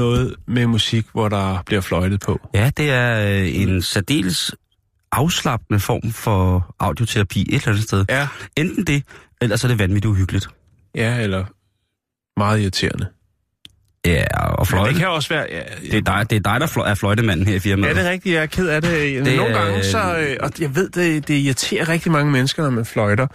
Noget 0.00 0.34
med 0.46 0.66
musik, 0.66 1.06
hvor 1.12 1.28
der 1.28 1.62
bliver 1.66 1.80
fløjtet 1.82 2.20
på. 2.20 2.40
ja 2.54 2.70
det 2.76 2.90
er 2.90 3.40
øh, 3.40 3.60
en 3.62 3.82
særdeles 3.82 4.54
afslappende 5.12 5.80
form 5.80 6.12
for 6.12 6.74
audioterapi 6.78 7.40
et 7.40 7.54
eller 7.54 7.68
andet 7.68 7.82
sted. 7.82 8.04
Ja. 8.08 8.28
Enten 8.56 8.84
det, 8.84 9.02
eller 9.40 9.56
så 9.56 9.66
er 9.66 9.68
det 9.68 9.78
vanvittigt 9.78 10.10
uhyggeligt. 10.10 10.48
Ja, 10.94 11.18
eller 11.20 11.44
meget 12.40 12.60
irriterende. 12.60 13.06
Ja, 14.06 14.24
og 14.44 14.56
Men 14.58 14.66
fløjte. 14.66 14.90
det 14.92 14.98
kan 14.98 15.08
også 15.08 15.28
være... 15.28 15.46
Ja, 15.50 15.60
Det 15.90 15.94
er 15.94 16.00
dig, 16.00 16.30
det 16.30 16.36
er 16.36 16.40
dig 16.52 16.60
der 16.60 16.66
fløj, 16.66 16.90
er 16.90 16.94
fløjtemanden 16.94 17.46
her 17.46 17.54
i 17.54 17.58
firmaet. 17.58 17.90
Er 17.90 18.02
det 18.02 18.10
rigtigt? 18.10 18.34
Jeg 18.34 18.42
er 18.42 18.46
ked 18.46 18.68
af 18.68 18.82
det. 18.82 19.24
Det 19.26 19.36
Nogle 19.36 19.52
er- 19.54 19.64
gange 19.64 19.84
så... 19.84 20.18
Øh, 20.18 20.36
og 20.40 20.50
jeg 20.60 20.74
ved, 20.76 20.88
det, 20.90 21.28
det 21.28 21.34
irriterer 21.34 21.88
rigtig 21.88 22.12
mange 22.12 22.32
mennesker, 22.32 22.62
når 22.62 22.70
man 22.70 22.84
fløjter. 22.84 23.26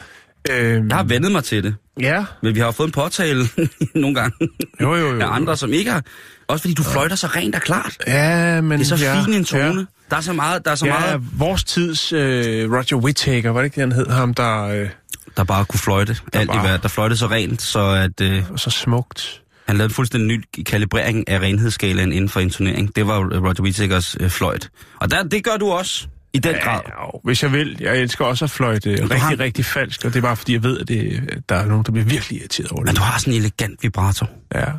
Øh, 0.52 0.84
Jeg 0.90 0.96
har 0.98 1.04
vendet 1.04 1.32
mig 1.32 1.44
til 1.44 1.64
det, 1.64 1.76
ja, 2.00 2.26
men 2.44 2.56
vi 2.56 2.60
har 2.60 2.66
jo 2.66 2.72
fået 2.72 2.88
en 2.88 2.92
påtale 2.92 3.44
nogle 3.96 4.16
gange 4.16 4.38
jo, 4.82 4.96
jo, 4.96 5.14
jo. 5.14 5.20
af 5.22 5.36
andre, 5.36 5.58
som 5.58 5.74
ikke 5.74 5.92
har... 5.92 6.04
Også 6.48 6.62
fordi 6.64 6.74
du 6.74 6.84
fløjter 6.84 7.16
så 7.16 7.28
rent 7.28 7.56
og 7.56 7.62
klart. 7.62 7.98
Ja, 8.08 8.62
men... 8.62 8.80
Det 8.80 8.92
er 8.92 8.98
så 8.98 9.06
ja, 9.06 9.22
fin 9.24 9.34
en 9.34 9.46
tone. 9.46 9.64
Ja. 9.80 9.86
Der 10.10 10.18
er 10.18 10.22
så 10.22 10.34
meget, 10.34 10.66
der 10.66 10.72
er 10.72 10.76
så 10.76 10.86
Ja, 10.86 11.00
meget, 11.00 11.22
vores 11.38 11.64
tids 11.64 12.14
øh, 12.14 12.72
Roger 12.72 12.96
Whittaker, 12.96 13.50
var 13.50 13.60
det 13.60 13.66
ikke 13.66 13.80
han 13.80 13.92
hed? 13.92 14.08
Ham, 14.08 14.34
der 14.34 14.64
øh, 14.64 14.90
der 15.38 15.44
bare 15.44 15.66
kunne 15.66 15.80
fløjte. 15.80 16.18
Alt 16.34 16.48
bare- 16.50 16.58
i 16.58 16.68
verden. 16.68 16.82
Der 16.82 16.88
fløjte 16.88 17.18
så 17.18 17.28
rent, 17.28 17.62
så 17.62 17.80
at 17.90 18.22
øh, 18.22 18.44
så 18.56 18.70
smukt. 18.70 19.42
han 19.68 19.78
lavede 19.78 19.90
en 19.92 19.94
fuldstændig 19.94 20.28
ny 20.38 20.44
kalibrering 20.64 21.30
af 21.30 21.40
renhedsskalaen 21.40 22.12
inden 22.12 22.30
for 22.30 22.40
intonering. 22.40 22.96
Det 22.96 23.08
var 23.08 23.18
Roger 23.20 23.62
Whittakers 23.62 24.18
øh, 24.20 24.30
fløjt. 24.30 24.70
Og 25.02 25.12
der, 25.12 25.24
det 25.24 25.44
gør 25.44 25.58
du 25.58 25.72
også, 25.72 26.08
i 26.36 26.40
den 26.40 26.56
grad. 26.64 26.82
Ja, 26.86 27.04
jo, 27.06 27.20
hvis 27.24 27.44
jeg 27.44 27.52
vil. 27.52 27.78
Jeg 27.80 27.98
elsker 27.98 28.26
også 28.26 28.46
at 28.46 28.52
fløjte 28.52 28.90
rigtig, 28.92 29.20
har- 29.22 29.40
rigtig 29.40 29.66
falsk, 29.66 30.06
og 30.06 30.14
det 30.14 30.18
er 30.20 30.22
bare 30.22 30.36
fordi, 30.36 30.54
jeg 30.54 30.64
ved, 30.64 30.80
at 30.80 30.88
det, 30.88 31.30
der 31.50 31.56
er 31.56 31.66
nogen, 31.66 31.84
der 31.86 31.92
bliver 31.92 32.06
virkelig 32.06 32.40
irriteret 32.40 32.72
over 32.72 32.82
det. 32.82 32.88
Men 32.88 32.96
du 32.96 33.02
har 33.02 33.20
sådan 33.20 33.34
en 33.34 33.40
elegant 33.40 33.84
vibrator. 33.84 34.30
Ja. 34.56 34.60
Jeg 34.60 34.70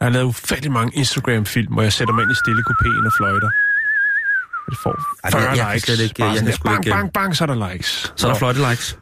har 0.00 0.08
lavet 0.08 0.24
ufattelig 0.26 0.72
mange 0.72 0.96
Instagram-film, 0.98 1.72
hvor 1.72 1.82
jeg 1.82 1.92
sætter 1.92 2.14
mig 2.14 2.22
ind 2.22 2.30
i 2.32 2.34
stille 2.34 2.62
kupéen 2.70 3.06
og 3.06 3.12
fløjter. 3.18 3.50
Det 4.70 4.78
får 4.82 4.98
Ej, 5.24 5.30
40 5.30 5.42
jeg- 5.42 5.56
jeg 5.56 5.64
kan 5.66 5.72
likes. 5.74 5.82
slet 5.82 6.00
ikke- 6.00 6.14
Bare 6.18 6.28
jeg 6.28 6.36
sådan 6.38 6.44
kan 6.44 6.50
der, 6.52 6.56
sgu 6.56 6.68
bang, 6.68 6.86
ikke- 6.86 6.90
bang, 6.96 7.12
bang, 7.12 7.36
så 7.36 7.44
er 7.44 7.46
der 7.46 7.72
likes. 7.72 8.12
Så 8.16 8.26
er 8.26 8.32
der 8.32 8.34
Nå. 8.34 8.38
flotte 8.38 8.70
likes. 8.70 8.98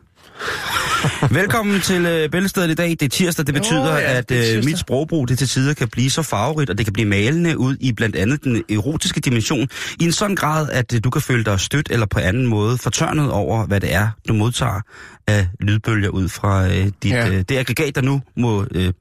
Velkommen 1.31 1.81
til 1.81 2.07
øh, 2.07 2.31
Bæltestedet 2.31 2.71
i 2.71 2.75
dag. 2.75 2.91
Det 2.91 3.03
er 3.03 3.09
tirsdag. 3.09 3.47
Det 3.47 3.55
betyder, 3.55 3.91
Jo, 3.93 3.97
ja, 3.97 4.19
at 4.19 4.31
er 4.31 4.39
øh, 4.39 4.45
tirsdag. 4.45 4.65
mit 4.65 4.79
sprogbrug 4.79 5.29
det 5.29 5.39
til 5.39 5.49
tider 5.49 5.75
kan 5.75 5.89
blive 5.89 6.11
så 6.11 6.23
farverigt, 6.23 6.71
og 6.71 6.79
det 6.79 6.87
kan 6.87 6.93
blive 6.93 7.09
malende 7.09 7.59
ud 7.59 7.77
i 7.81 7.93
blandt 7.93 8.17
andet 8.17 8.45
den 8.45 8.63
erotiske 8.71 9.21
dimension, 9.21 9.69
i 10.01 10.05
en 10.05 10.13
sådan 10.13 10.37
grad, 10.37 10.69
at 10.73 10.95
øh, 10.95 11.01
du 11.05 11.11
kan 11.11 11.23
føle 11.23 11.45
dig 11.45 11.61
stødt 11.61 11.89
eller 11.91 12.07
på 12.07 12.19
anden 12.19 12.47
måde 12.47 12.79
fortørnet 12.79 13.31
over, 13.31 13.67
hvad 13.67 13.81
det 13.81 13.95
er, 13.95 14.09
du 14.29 14.33
modtager 14.35 14.81
af 15.27 15.49
lydbølger 15.61 16.09
ud 16.09 16.29
fra 16.29 16.67
øh, 16.67 16.87
dit, 17.03 17.11
Ja. 17.13 17.29
øh, 17.29 17.45
det 17.49 17.57
aggregat, 17.59 17.95
der 17.95 18.01
nu 18.03 18.21
må 18.37 18.67
øh, 18.75 18.93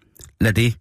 lade 0.41 0.61
det 0.61 0.73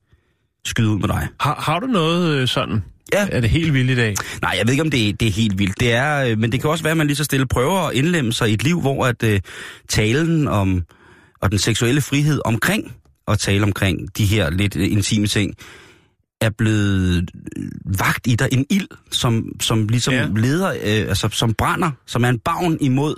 skyde 0.64 0.88
ud 0.88 0.98
med 0.98 1.08
dig. 1.08 1.28
Har, 1.41 1.54
har 1.66 1.78
du 1.78 1.86
noget 1.86 2.28
øh, 2.36 2.48
sådan? 2.48 2.82
Ja. 3.12 3.26
Er 3.32 3.41
det 3.41 3.50
helt 3.50 3.74
vildt 3.74 3.91
i 3.91 3.94
dag? 3.94 4.14
Nej, 4.42 4.54
jeg 4.58 4.66
ved 4.66 4.72
ikke, 4.72 4.82
om 4.82 4.91
det, 4.91 5.20
det 5.20 5.28
er 5.28 5.32
helt 5.32 5.58
vildt. 5.58 5.80
Det 5.80 5.92
er, 5.92 6.24
øh, 6.24 6.38
men 6.38 6.52
det 6.52 6.60
kan 6.60 6.70
også 6.70 6.84
være, 6.84 6.91
at 6.91 6.97
man 6.97 7.06
lige 7.06 7.16
så 7.16 7.24
stille 7.24 7.47
prøver 7.47 7.80
at 7.88 7.94
indlemme 7.94 8.32
sig 8.32 8.50
i 8.50 8.54
et 8.54 8.62
liv, 8.62 8.80
hvor 8.80 9.06
at 9.06 9.22
øh, 9.22 9.41
talen 9.88 10.48
om 10.48 10.82
og 11.42 11.50
den 11.50 11.58
seksuelle 11.58 12.00
frihed 12.00 12.41
omkring 12.44 12.92
at 13.28 13.38
tale 13.38 13.62
omkring 13.62 14.16
de 14.19 14.25
her 14.25 14.50
lidt 14.50 14.76
øh, 14.76 14.92
intime 14.92 15.26
ting, 15.26 15.54
er 16.41 16.50
blevet 16.58 17.30
øh, 17.56 17.64
vagt 18.00 18.26
i 18.26 18.34
dig 18.34 18.48
en 18.53 18.66
ild, 18.70 18.88
som, 19.10 19.44
som 19.60 19.88
ligesom 19.88 20.14
Ja. 20.14 20.26
leder, 20.36 20.70
øh, 20.70 21.08
altså 21.08 21.28
som 21.32 21.54
brænder, 21.54 21.91
som 22.06 22.25
er 22.25 22.28
en 22.28 22.38
bagn 22.38 22.78
imod. 22.80 23.14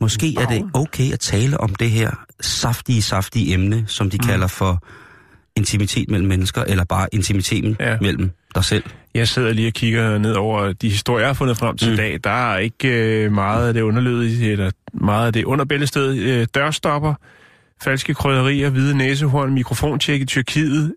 Måske 0.00 0.34
er 0.38 0.46
det 0.46 0.64
okay 0.74 1.12
at 1.12 1.20
tale 1.20 1.60
om 1.60 1.74
det 1.74 1.90
her 1.90 2.10
saftige, 2.40 3.02
saftige 3.02 3.54
emne, 3.54 3.84
som 3.86 4.10
de 4.10 4.18
mm. 4.22 4.26
kalder 4.28 4.46
for 4.46 4.84
intimitet 5.56 6.10
mellem 6.10 6.28
mennesker, 6.28 6.64
eller 6.64 6.84
bare 6.84 7.08
intimiteten 7.12 7.76
Ja. 7.80 7.90
ja. 7.90 7.98
mellem 8.00 8.30
dig 8.54 8.64
selv. 8.64 8.84
Jeg 9.14 9.28
sidder 9.28 9.52
lige 9.52 9.68
og 9.68 9.72
kigger 9.72 10.18
ned 10.18 10.32
over 10.32 10.72
de 10.72 10.88
historier, 10.88 11.20
jeg 11.20 11.28
har 11.28 11.34
fundet 11.34 11.56
frem 11.56 11.76
til 11.76 11.88
mm. 11.88 11.94
i 11.94 11.96
dag. 11.96 12.18
Der 12.24 12.52
er 12.52 12.58
ikke 12.58 12.88
øh, 12.88 13.32
meget 13.32 13.68
af 13.68 13.74
det 13.74 13.80
underlødige, 13.80 14.52
eller 14.52 14.70
meget 14.94 15.26
af 15.26 15.32
det 15.32 15.44
underbæltested. 15.44 16.16
Øh, 16.18 16.46
dørstopper, 16.54 17.14
falske 17.82 18.14
krydderier, 18.14 18.70
hvide 18.70 18.96
næsehorn, 18.96 19.52
mikrofontjek 19.52 20.20
i 20.20 20.24
Tyrkiet, 20.24 20.94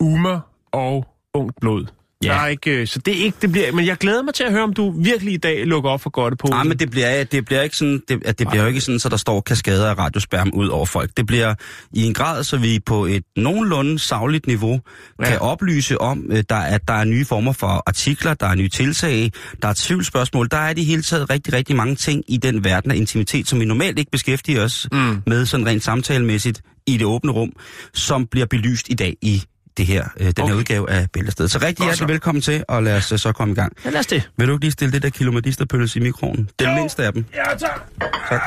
umer 0.00 0.40
og 0.72 1.06
ungt 1.34 1.60
blod. 1.60 1.86
Ja. 2.24 2.28
Der 2.28 2.34
er 2.34 2.46
ikke, 2.46 2.70
øh, 2.70 2.86
så 2.86 2.98
det 2.98 3.20
er 3.20 3.24
ikke, 3.24 3.36
det 3.42 3.52
bliver, 3.52 3.72
men 3.72 3.86
jeg 3.86 3.96
glæder 3.96 4.22
mig 4.22 4.34
til 4.34 4.44
at 4.44 4.52
høre, 4.52 4.62
om 4.62 4.72
du 4.72 4.94
virkelig 5.02 5.34
i 5.34 5.36
dag 5.36 5.66
lukker 5.66 5.90
op 5.90 6.00
for 6.00 6.10
godt 6.10 6.38
på. 6.38 6.46
Nej, 6.46 6.64
men 6.64 6.78
det 6.78 6.90
bliver, 6.90 7.24
det 7.24 7.44
bliver 7.44 7.62
ikke 7.62 7.76
sådan, 7.76 8.02
det, 8.08 8.22
at 8.24 8.38
det 8.38 8.48
bliver 8.48 8.62
jo 8.62 8.68
ikke 8.68 8.80
sådan, 8.80 8.98
så 8.98 9.08
der 9.08 9.16
står 9.16 9.40
kaskader 9.40 9.90
af 9.90 9.98
radiosperm 9.98 10.50
ud 10.54 10.68
over 10.68 10.86
folk. 10.86 11.10
Det 11.16 11.26
bliver 11.26 11.54
i 11.92 12.04
en 12.04 12.14
grad, 12.14 12.44
så 12.44 12.56
vi 12.56 12.80
på 12.86 13.06
et 13.06 13.22
nogenlunde 13.36 13.98
savligt 13.98 14.46
niveau 14.46 14.80
Ja. 15.20 15.28
kan 15.28 15.38
oplyse 15.38 16.00
om, 16.00 16.26
øh, 16.30 16.44
der, 16.48 16.56
at 16.56 16.88
der 16.88 16.94
er 16.94 17.04
nye 17.04 17.24
former 17.24 17.52
for 17.52 17.82
artikler, 17.86 18.34
der 18.34 18.46
er 18.46 18.54
nye 18.54 18.68
tiltag, 18.68 19.30
der 19.62 19.68
er 19.68 19.74
tvivlsspørgsmål. 19.76 20.48
Der 20.50 20.56
er 20.56 20.70
i 20.70 20.74
det 20.74 20.84
hele 20.84 21.02
taget 21.02 21.30
rigtig, 21.30 21.52
rigtig 21.52 21.76
mange 21.76 21.94
ting 21.94 22.24
i 22.28 22.36
den 22.36 22.64
verden 22.64 22.90
af 22.90 22.96
intimitet, 22.96 23.48
som 23.48 23.60
vi 23.60 23.64
normalt 23.64 23.98
ikke 23.98 24.10
beskæftiger 24.10 24.64
os 24.64 24.88
mm. 24.92 25.22
med 25.26 25.46
sådan 25.46 25.66
rent 25.66 25.84
samtalemæssigt 25.84 26.62
i 26.86 26.96
det 26.96 27.06
åbne 27.06 27.32
rum, 27.32 27.52
som 27.94 28.26
bliver 28.26 28.46
belyst 28.46 28.88
i 28.90 28.94
dag 28.94 29.16
i 29.22 29.42
det 29.76 29.86
her, 29.86 30.04
øh, 30.20 30.26
den 30.26 30.34
okay. 30.42 30.52
Her 30.52 30.58
udgave 30.58 30.90
af 30.90 31.10
Bæltestedet. 31.12 31.50
Så 31.50 31.58
rigtig 31.58 31.76
Godt 31.76 31.86
hjertelig 31.86 32.08
velkommen 32.08 32.42
til, 32.42 32.64
og 32.68 32.82
lad 32.82 32.96
os 32.96 33.12
øh, 33.12 33.18
så 33.18 33.32
komme 33.32 33.52
i 33.52 33.54
gang. 33.54 33.72
Ja, 33.84 33.90
lad 33.90 34.00
os 34.00 34.06
det. 34.06 34.30
Vil 34.38 34.48
du 34.48 34.52
ikke 34.52 34.64
lige 34.64 34.72
stille 34.72 34.92
det 34.92 35.02
der 35.02 35.10
kilomedisterpølse 35.10 35.98
i 35.98 36.02
mikroen? 36.02 36.48
Den 36.58 36.68
Jo. 36.68 36.74
mindste 36.74 37.04
af 37.06 37.12
dem. 37.12 37.24
Ja, 37.34 37.44
tak. 37.58 37.82
Tak. 38.28 38.42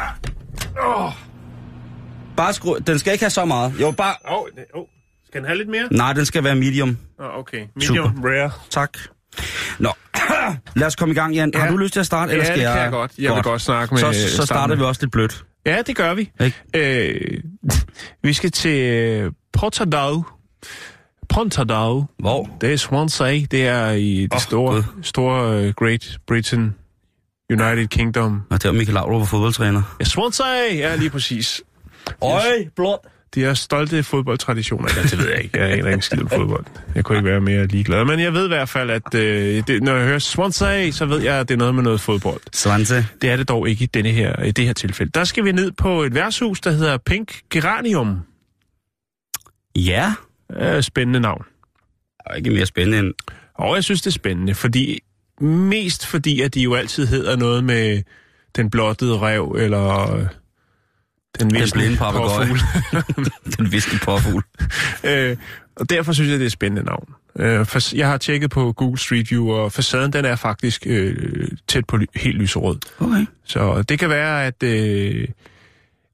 Åh, 0.88 1.12
Bare 2.38 2.54
skru... 2.54 2.78
Den 2.88 3.00
skal 3.00 3.14
ikke 3.14 3.24
have 3.24 3.30
så 3.30 3.46
meget. 3.46 3.74
Jo, 3.82 3.92
bare... 3.92 4.16
oh, 4.26 4.46
oh. 4.74 4.86
Skal 5.28 5.42
den 5.42 5.48
have 5.48 5.58
lidt 5.58 5.70
mere? 5.70 5.88
Nej, 5.92 6.14
den 6.14 6.26
skal 6.26 6.44
være 6.44 6.56
medium. 6.56 6.98
Oh, 7.20 7.40
okay. 7.40 7.66
Medium 7.76 8.22
rare. 8.24 8.52
Tak. 8.70 8.98
Nå, 9.80 9.90
lad 10.76 10.88
os 10.88 10.96
komme 10.96 11.12
i 11.12 11.16
gang, 11.16 11.34
Jan. 11.36 11.52
Ja. 11.54 11.60
Har 11.60 11.66
Ja. 11.66 11.72
du 11.72 11.78
lyst 11.78 11.94
til 11.94 12.00
at 12.00 12.06
starte, 12.06 12.32
eller 12.32 12.46
Ja, 12.46 12.52
skal 12.52 12.60
det 12.60 12.68
kan 12.68 12.76
jeg... 12.76 12.84
jeg 12.84 12.92
godt. 12.92 13.12
Jeg 13.18 13.34
vil 13.36 13.44
godt 13.44 13.62
snakke 13.62 13.94
med- 13.94 14.02
Så, 14.02 14.14
så 14.14 14.30
starte 14.36 14.46
starter 14.46 14.76
vi 14.76 14.82
også 14.84 15.02
lidt 15.02 15.12
blødt. 15.12 15.46
Ja, 15.66 15.82
det 15.88 15.96
gør 15.96 16.14
vi. 16.14 16.32
Ikke? 16.40 16.62
Øh, 16.76 17.42
vi 18.24 18.34
skal 18.34 18.52
til 18.52 18.80
øh, 18.82 19.32
Pontadau. 21.36 22.06
Hvor? 22.20 22.58
Det 22.62 22.74
er 22.74 22.78
Swansea. 22.78 23.40
Det 23.52 23.68
er 23.68 23.92
i 23.92 24.22
det 24.22 24.34
Åh, 24.34 24.40
store, 24.40 24.84
store 25.02 25.68
uh, 25.68 25.74
Great 25.74 26.18
Britain, 26.28 26.76
United 27.50 27.88
Kingdom. 27.88 28.42
Og 28.50 28.64
det 28.64 28.70
var 28.70 28.74
Michael 28.74 28.94
Laudrup 28.94 29.20
var 29.20 29.26
fodboldtræner. 29.26 29.96
Ja, 30.00 30.06
Swansea! 30.06 30.74
Ja, 30.74 30.96
lige 30.96 31.10
præcis. 31.10 31.62
Øj, 32.22 32.40
blot. 32.76 33.00
De 33.36 33.44
har 33.44 33.54
stolte 33.54 34.04
fodboldtraditioner. 34.04 34.90
Ja, 34.96 35.02
det 35.02 35.18
ved 35.18 35.30
jeg 35.30 35.44
ikke. 35.44 35.60
Jeg 35.60 35.80
er 35.80 35.90
ikke 35.90 36.02
skid 36.02 36.22
om 36.22 36.30
fodbold. 36.30 36.66
Jeg 36.96 37.04
kunne 37.04 37.18
ikke 37.18 37.30
være 37.30 37.42
mere 37.42 37.68
ligeglad. 37.68 38.06
Men 38.06 38.20
jeg 38.20 38.34
ved 38.34 38.46
i 38.46 38.48
hvert 38.48 38.70
fald, 38.70 38.90
at 38.90 39.16
øh, 39.16 39.64
det, 39.68 39.84
når 39.84 39.96
jeg 39.96 40.06
hører 40.06 40.20
Swansea, 40.20 40.92
så 40.92 41.06
ved 41.06 41.22
jeg, 41.22 41.36
at 41.36 41.50
det 41.50 41.54
er 41.54 41.60
noget 41.60 41.76
med 41.76 41.84
noget 41.84 42.02
fodbold. 42.02 42.42
Svante. 42.54 43.08
Det 43.22 43.30
er 43.30 43.38
det 43.38 43.50
dog 43.50 43.70
ikke 43.70 43.84
i, 43.84 43.88
denne 43.88 44.10
her, 44.10 44.44
i 44.44 44.52
det 44.52 44.66
her 44.66 44.74
tilfælde. 44.74 45.12
Der 45.12 45.24
skal 45.24 45.46
vi 45.46 45.52
ned 45.52 45.72
på 45.72 46.04
et 46.04 46.16
værtshus, 46.16 46.62
der 46.62 46.72
hedder 46.72 46.98
Pink 46.98 47.42
Geranium. 47.50 48.20
Ja. 49.76 50.14
Øh, 50.60 50.84
spændende 50.84 51.20
navn. 51.20 51.46
Og 52.26 52.38
ikke 52.38 52.50
mere 52.50 52.66
spændende 52.66 53.00
end... 53.00 53.14
Og 53.54 53.76
jeg 53.76 53.84
synes, 53.84 54.02
det 54.02 54.08
er 54.08 54.12
spændende, 54.12 54.56
fordi 54.56 55.00
mest 55.42 56.06
fordi, 56.06 56.42
at 56.42 56.54
de 56.54 56.62
jo 56.62 56.76
altid 56.76 57.08
hedder 57.08 57.36
noget 57.36 57.64
med 57.64 58.04
den 58.56 58.70
blottede 58.70 59.18
rev, 59.20 59.56
eller 59.60 60.14
øh, 60.16 60.28
den, 61.40 61.54
visne 61.54 61.98
påfugl. 61.98 62.60
Den 63.58 63.72
viske 63.72 64.00
påfugl. 64.04 64.44
øh, 65.04 65.38
og 65.76 65.90
derfor 65.90 66.14
synes 66.14 66.30
jeg, 66.30 66.40
det 66.40 66.44
er 66.44 66.46
et 66.46 66.52
spændende 66.52 66.84
navn. 66.84 67.14
Øh, 67.40 67.66
for, 67.66 67.96
jeg 67.96 68.08
har 68.08 68.18
tjekket 68.18 68.50
på 68.50 68.72
Google 68.72 68.98
Street 68.98 69.32
View, 69.32 69.52
og 69.52 69.72
facaden 69.72 70.14
den 70.14 70.26
er 70.26 70.36
faktisk 70.36 70.84
øh, 70.88 71.48
tæt 71.68 71.86
på 71.86 71.98
ly- 71.98 72.06
helt 72.16 72.38
lyserød. 72.38 72.78
Okay. 73.00 73.26
Så 73.44 73.82
det 73.82 74.00
kan 74.00 74.10
være, 74.10 74.46
at, 74.46 74.64
øh, 74.64 75.28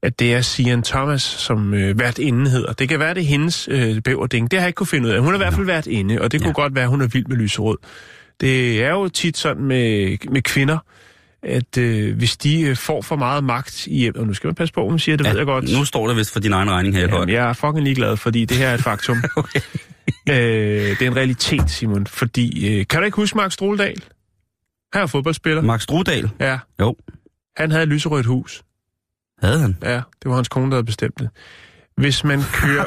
at 0.02 0.18
det 0.18 0.34
er 0.34 0.40
Sian 0.40 0.82
Thomas, 0.82 1.22
som 1.22 1.74
øh, 1.74 1.96
hvert 1.96 2.18
inde 2.18 2.50
hedder. 2.50 2.72
Det 2.72 2.88
kan 2.88 3.00
være, 3.00 3.14
det 3.14 3.20
er 3.22 3.26
hendes 3.26 3.68
øh, 3.70 4.02
bæverding. 4.02 4.50
Det 4.50 4.58
har 4.58 4.64
jeg 4.64 4.68
ikke 4.68 4.76
kunne 4.76 4.86
finde 4.86 5.08
ud 5.08 5.12
af. 5.14 5.20
Hun 5.20 5.28
har 5.28 5.34
i 5.34 5.38
hvert 5.38 5.54
fald 5.54 5.66
været 5.66 5.86
inde, 5.86 6.20
og 6.20 6.32
det 6.32 6.40
kunne 6.40 6.48
Ja. 6.48 6.62
godt 6.62 6.74
være, 6.74 6.88
hun 6.88 7.00
er 7.02 7.06
vild 7.06 7.26
med 7.26 7.36
lyserød. 7.36 7.78
Det 8.40 8.82
er 8.84 8.90
jo 8.90 9.08
tit 9.08 9.36
sådan 9.36 9.62
med, 9.62 10.16
med 10.30 10.42
kvinder, 10.42 10.78
at 11.42 11.78
øh, 11.78 12.16
hvis 12.16 12.36
de 12.36 12.60
øh, 12.60 12.76
får 12.76 13.02
for 13.02 13.16
meget 13.16 13.44
magt 13.44 13.86
i 13.86 13.98
hjemmet, 13.98 14.20
og 14.20 14.26
nu 14.26 14.34
skal 14.34 14.48
man 14.48 14.54
passe 14.54 14.74
på, 14.74 14.88
man 14.88 14.98
siger, 14.98 15.16
det 15.16 15.24
ja, 15.24 15.30
ved 15.30 15.36
jeg 15.38 15.46
godt. 15.46 15.72
Nu 15.78 15.84
står 15.84 16.08
det 16.08 16.16
vist 16.16 16.32
for 16.32 16.40
din 16.40 16.52
egen 16.52 16.70
regning 16.70 16.96
her. 16.96 17.08
Jamen, 17.08 17.28
jeg 17.28 17.48
er 17.48 17.52
fucking 17.52 17.84
ligeglad, 17.84 18.16
fordi 18.16 18.44
det 18.44 18.56
her 18.56 18.68
er 18.68 18.74
et 18.74 18.80
faktum. 18.80 19.16
okay. 19.36 19.60
øh, 20.28 20.34
det 20.98 21.02
er 21.02 21.06
en 21.06 21.16
realitet, 21.16 21.70
Simon, 21.70 22.06
fordi... 22.06 22.78
Øh, 22.78 22.86
kan 22.86 22.98
du 23.00 23.04
ikke 23.04 23.16
huske 23.16 23.36
Mark 23.36 23.52
Stroldal? 23.52 24.02
Han 24.92 25.02
er 25.02 25.06
fodboldspiller. 25.06 25.62
Mark 25.62 25.80
Strudal? 25.80 26.30
Ja. 26.40 26.58
Jo. 26.80 26.96
Han 27.56 27.70
havde 27.70 27.82
et 27.82 27.88
lyserødt 27.88 28.26
hus. 28.26 28.62
Havde 29.42 29.60
han? 29.60 29.76
Ja, 29.82 29.94
det 29.94 30.02
var 30.24 30.34
hans 30.34 30.48
kone, 30.48 30.66
der 30.66 30.74
havde 30.76 30.84
bestemt 30.86 31.18
det. 31.18 31.28
Hvis 31.96 32.24
man 32.24 32.40
kører, 32.52 32.86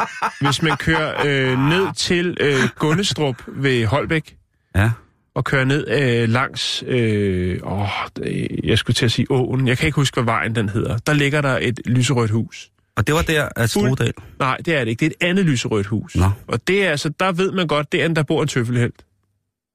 hvis 0.44 0.62
man 0.62 0.76
kører 0.76 1.26
øh, 1.26 1.68
ned 1.68 1.94
til 1.96 2.36
øh, 2.40 2.58
Gunnestrup 2.78 3.42
ved 3.46 3.86
Holbæk, 3.86 4.36
Ja. 4.76 4.90
og 5.34 5.44
kører 5.44 5.64
ned 5.64 5.86
øh, 5.88 6.28
langs, 6.28 6.84
øh, 6.86 7.58
åh, 7.62 7.88
jeg 8.64 8.78
skulle 8.78 8.94
til 8.94 9.04
at 9.04 9.12
sige 9.12 9.26
åen, 9.30 9.68
jeg 9.68 9.78
kan 9.78 9.86
ikke 9.86 9.96
huske, 9.96 10.14
hvad 10.14 10.24
vejen 10.24 10.54
den 10.54 10.68
hedder. 10.68 10.98
Der 10.98 11.12
ligger 11.12 11.40
der 11.40 11.58
et 11.62 11.80
lyserødt 11.86 12.30
hus. 12.30 12.70
Og 12.96 13.06
det 13.06 13.14
var 13.14 13.22
der, 13.22 13.48
at 13.56 13.70
Strudal... 13.70 14.12
Nej, 14.38 14.56
det 14.56 14.74
er 14.76 14.84
det 14.84 14.90
ikke. 14.90 15.00
Det 15.00 15.06
er 15.20 15.26
et 15.26 15.28
andet 15.30 15.44
lyserødt 15.44 15.86
hus. 15.86 16.16
Nå. 16.16 16.30
Og 16.48 16.68
det 16.68 16.84
er 16.86 16.90
altså, 16.90 17.08
der 17.20 17.32
ved 17.32 17.52
man 17.52 17.66
godt, 17.66 17.92
det 17.92 18.02
er 18.02 18.08
der 18.08 18.22
bor 18.22 18.42
en 18.42 18.48
tøffelhelt. 18.48 19.04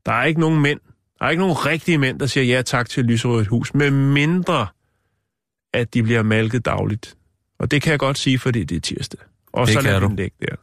Der 0.06 0.12
er 0.12 0.24
ikke 0.24 0.40
nogen 0.40 0.62
mænd, 0.62 0.80
der 1.20 1.26
er 1.26 1.30
ikke 1.30 1.42
nogen 1.42 1.66
rigtige 1.66 1.98
mænd, 1.98 2.20
der 2.20 2.26
siger 2.26 2.44
ja 2.44 2.62
tak 2.62 2.90
til 2.90 3.06
lyserødt 3.06 3.48
hus, 3.48 3.74
med 3.74 3.92
mindre, 3.92 4.68
at 5.74 5.94
de 5.94 6.04
bliver 6.04 6.24
malket 6.24 6.66
dagligt. 6.66 7.16
Og 7.60 7.72
det 7.72 7.82
kan 7.82 7.92
jeg 7.92 8.00
godt 8.00 8.18
sige, 8.18 8.40
fordi 8.40 8.64
det 8.64 8.76
er 8.76 8.80
tirsdag. 8.82 9.20
Og 9.54 9.68
Det 9.68 9.74
så 9.74 9.82
lader 9.82 10.00
den 10.00 10.16
ligge 10.16 10.36
der. 10.42 10.56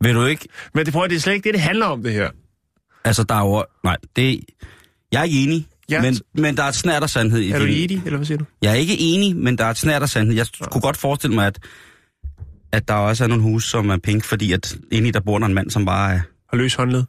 Vil 0.00 0.14
du 0.14 0.24
ikke... 0.24 0.48
Men 0.74 0.84
det, 0.86 0.92
prøver, 0.92 1.06
det 1.06 1.16
er 1.16 1.20
slet 1.20 1.34
ikke 1.34 1.44
det, 1.44 1.54
det 1.54 1.62
handler 1.62 1.86
om, 1.86 2.02
det 2.02 2.12
her. 2.12 2.30
Altså, 3.04 3.22
der 3.24 3.34
er 3.34 3.40
jo... 3.40 3.64
Nej, 3.84 3.96
det... 4.16 4.44
Jeg 5.12 5.20
er 5.20 5.24
ikke 5.24 5.42
enig, 5.42 5.66
Ja. 5.90 6.02
men, 6.02 6.14
men 6.34 6.56
der 6.56 6.62
er 6.62 6.68
et 6.68 6.74
snært 6.74 7.02
af 7.02 7.10
sandhed 7.10 7.40
i 7.40 7.50
Er 7.50 7.58
du 7.58 7.64
enig, 7.64 8.02
eller 8.04 8.16
hvad 8.16 8.26
siger 8.26 8.38
du? 8.38 8.44
Jeg 8.62 8.70
er 8.70 8.74
ikke 8.74 8.96
enig, 9.00 9.36
men 9.36 9.58
der 9.58 9.64
er 9.64 9.70
et 9.70 9.78
snært 9.78 10.02
af 10.02 10.08
sandhed. 10.08 10.36
Jeg 10.36 10.46
kunne 10.70 10.80
godt 10.80 10.96
forestille 10.96 11.34
mig, 11.34 11.46
at, 11.46 11.58
at 12.72 12.88
der 12.88 12.94
også 12.94 13.24
er 13.24 13.28
nogle 13.28 13.42
huse, 13.42 13.68
som 13.68 13.90
er 13.90 13.96
pink, 13.96 14.24
fordi 14.24 14.52
at 14.52 14.76
inde 14.92 15.08
i 15.08 15.10
der 15.10 15.20
bor 15.20 15.38
der 15.38 15.46
en 15.46 15.54
mand, 15.54 15.70
som 15.70 15.84
bare 15.84 16.14
er... 16.14 16.20
Har 16.50 16.56
løs 16.56 16.74
håndled? 16.74 17.04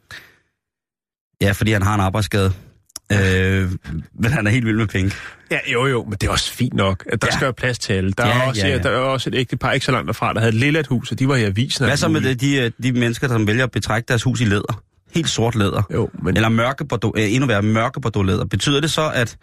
Ja, 1.40 1.52
fordi 1.52 1.72
han 1.72 1.82
har 1.82 1.94
en 1.94 2.00
arbejdsskade. 2.00 2.52
Øh, 3.12 3.70
men 4.20 4.32
han 4.32 4.46
er 4.46 4.50
helt 4.50 4.66
vild 4.66 4.76
med 4.76 4.86
pink. 4.86 5.12
Ja, 5.50 5.58
jo 5.72 5.86
jo, 5.86 6.04
men 6.04 6.12
det 6.12 6.26
er 6.26 6.30
også 6.30 6.52
fint 6.52 6.74
nok, 6.74 7.04
at 7.12 7.22
der 7.22 7.28
Ja. 7.30 7.32
skal 7.36 7.44
være 7.44 7.52
plads 7.52 7.78
til 7.78 7.92
alle. 7.92 8.12
Der, 8.18 8.26
Ja, 8.26 8.38
er 8.42 8.48
også, 8.48 8.66
ja, 8.66 8.72
ja. 8.72 8.78
der 8.82 8.90
er 8.90 8.96
også 8.96 9.30
et 9.30 9.34
ægte 9.34 9.56
par, 9.56 9.72
ikke 9.72 9.86
så 9.86 9.92
langt 9.92 10.06
derfra, 10.06 10.32
der 10.32 10.40
havde 10.40 10.48
et 10.52 10.60
lille 10.60 10.84
hus, 10.88 11.12
og 11.12 11.18
de 11.18 11.28
var 11.28 11.36
i 11.36 11.44
avisen. 11.44 11.84
Hvad 11.86 11.96
så 11.96 12.08
med 12.08 12.20
det, 12.20 12.40
de, 12.40 12.56
øh, 12.56 12.70
de 12.82 12.92
mennesker, 12.92 13.28
der 13.28 13.38
vælger 13.44 13.64
at 13.64 13.70
betrække 13.70 14.06
deres 14.08 14.22
hus 14.22 14.40
i 14.40 14.44
læder? 14.44 14.82
Helt 15.14 15.28
sort 15.28 15.54
læder. 15.54 15.82
Jo, 15.94 16.10
men 16.22 16.36
Eller 16.36 16.48
mørke 16.48 16.84
bordeaux, 16.84 17.20
øh, 17.20 17.32
endnu 17.32 17.46
værre 17.46 17.62
mørke 17.62 18.00
bordeaux 18.00 18.26
læder. 18.26 18.44
Betyder 18.44 18.80
det 18.80 18.90
så, 18.90 19.10
at 19.14 19.36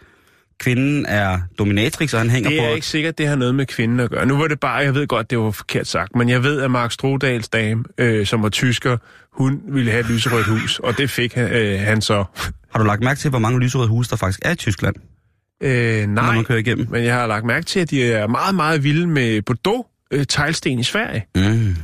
kvinden 0.60 1.06
er 1.06 1.38
dominatrix, 1.58 2.14
og 2.14 2.20
han 2.20 2.30
hænger 2.30 2.50
det 2.50 2.58
på... 2.58 2.64
er 2.64 2.68
ikke 2.74 2.86
sikkert, 2.86 3.18
det 3.18 3.26
har 3.28 3.36
noget 3.36 3.54
med 3.54 3.66
kvinden 3.66 4.00
at 4.00 4.10
gøre. 4.10 4.26
Nu 4.26 4.36
var 4.38 4.46
det 4.48 4.60
bare, 4.60 4.74
jeg 4.76 4.94
ved 4.94 5.06
godt, 5.06 5.30
det 5.30 5.38
var 5.38 5.50
forkert 5.50 5.86
sagt, 5.86 6.16
men 6.16 6.28
jeg 6.28 6.42
ved, 6.42 6.60
at 6.60 6.70
Mark 6.70 6.92
Strodals 6.92 7.48
dame, 7.48 7.84
øh, 7.98 8.26
som 8.26 8.42
var 8.42 8.48
tysker, 8.48 8.96
hun 9.32 9.60
ville 9.68 9.90
have 9.90 10.00
et 10.00 10.10
lyserødt 10.10 10.46
hus, 10.46 10.78
og 10.78 10.98
det 10.98 11.10
fik 11.10 11.34
øh, 11.36 11.80
han 11.80 12.02
så. 12.02 12.24
Har 12.74 12.78
du 12.78 12.86
lagt 12.86 13.02
mærke 13.02 13.20
til, 13.20 13.30
hvor 13.30 13.38
mange 13.38 13.60
lyserøde 13.60 13.88
huse, 13.88 14.10
der 14.10 14.16
faktisk 14.16 14.40
er 14.42 14.50
i 14.52 14.54
Tyskland, 14.56 14.94
Øh, 15.62 16.06
når 16.08 16.22
nej, 16.22 16.34
man 16.34 16.44
kører 16.44 16.58
igennem? 16.58 16.86
men 16.90 17.04
jeg 17.04 17.14
har 17.14 17.26
lagt 17.26 17.44
mærke 17.44 17.66
til, 17.66 17.80
at 17.80 17.90
de 17.90 18.12
er 18.12 18.26
meget, 18.26 18.54
meget 18.54 18.84
vilde 18.84 19.06
med 19.06 19.42
Bordeaux 19.42 19.86
øh, 20.10 20.26
teglsten 20.28 20.78
i 20.78 20.82
Sverige, 20.84 21.26
Mm. 21.36 21.76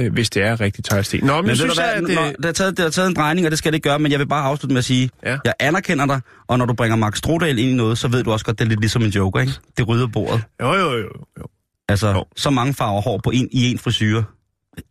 øh, 0.00 0.12
hvis 0.12 0.30
det 0.30 0.42
er 0.42 0.60
rigtig 0.60 0.84
teglsten. 0.84 1.20
Nå, 1.24 1.34
men, 1.34 1.42
Men 1.42 1.48
jeg 1.48 1.56
synes, 1.56 1.74
hvad, 1.78 1.84
at 1.84 2.02
det... 2.02 2.14
Nå, 2.14 2.22
det, 2.36 2.44
har 2.44 2.52
taget, 2.52 2.76
det 2.76 2.82
har 2.82 2.90
taget 2.90 3.08
en 3.08 3.14
drejning, 3.16 3.46
og 3.46 3.50
det 3.50 3.58
skal 3.58 3.72
det 3.72 3.76
ikke 3.76 3.88
gøre, 3.88 3.98
men 3.98 4.12
jeg 4.12 4.18
vil 4.18 4.26
bare 4.26 4.44
afslutte 4.44 4.72
med 4.72 4.78
at 4.78 4.84
sige, 4.84 5.10
Ja. 5.24 5.38
jeg 5.44 5.54
anerkender 5.60 6.06
dig, 6.06 6.20
og 6.46 6.58
når 6.58 6.66
du 6.66 6.72
bringer 6.74 6.96
Max 6.96 7.18
Strodal 7.18 7.58
ind 7.58 7.70
i 7.70 7.74
noget, 7.74 7.98
så 7.98 8.08
ved 8.08 8.24
du 8.24 8.32
også 8.32 8.44
godt, 8.44 8.58
det 8.58 8.64
er 8.64 8.68
lidt 8.68 8.80
ligesom 8.80 9.02
en 9.02 9.10
joker, 9.10 9.40
ikke? 9.40 9.52
Det 9.78 9.88
rydder 9.88 10.06
bordet. 10.06 10.42
Jo, 10.62 10.72
jo, 10.74 10.92
jo. 10.92 11.08
jo. 11.38 11.44
Altså, 11.88 12.08
Jo. 12.08 12.24
så 12.36 12.50
mange 12.50 12.74
farver 12.74 13.00
hår 13.00 13.20
på 13.24 13.30
en, 13.30 13.48
i 13.52 13.70
en 13.70 13.78
frisyre. 13.78 14.24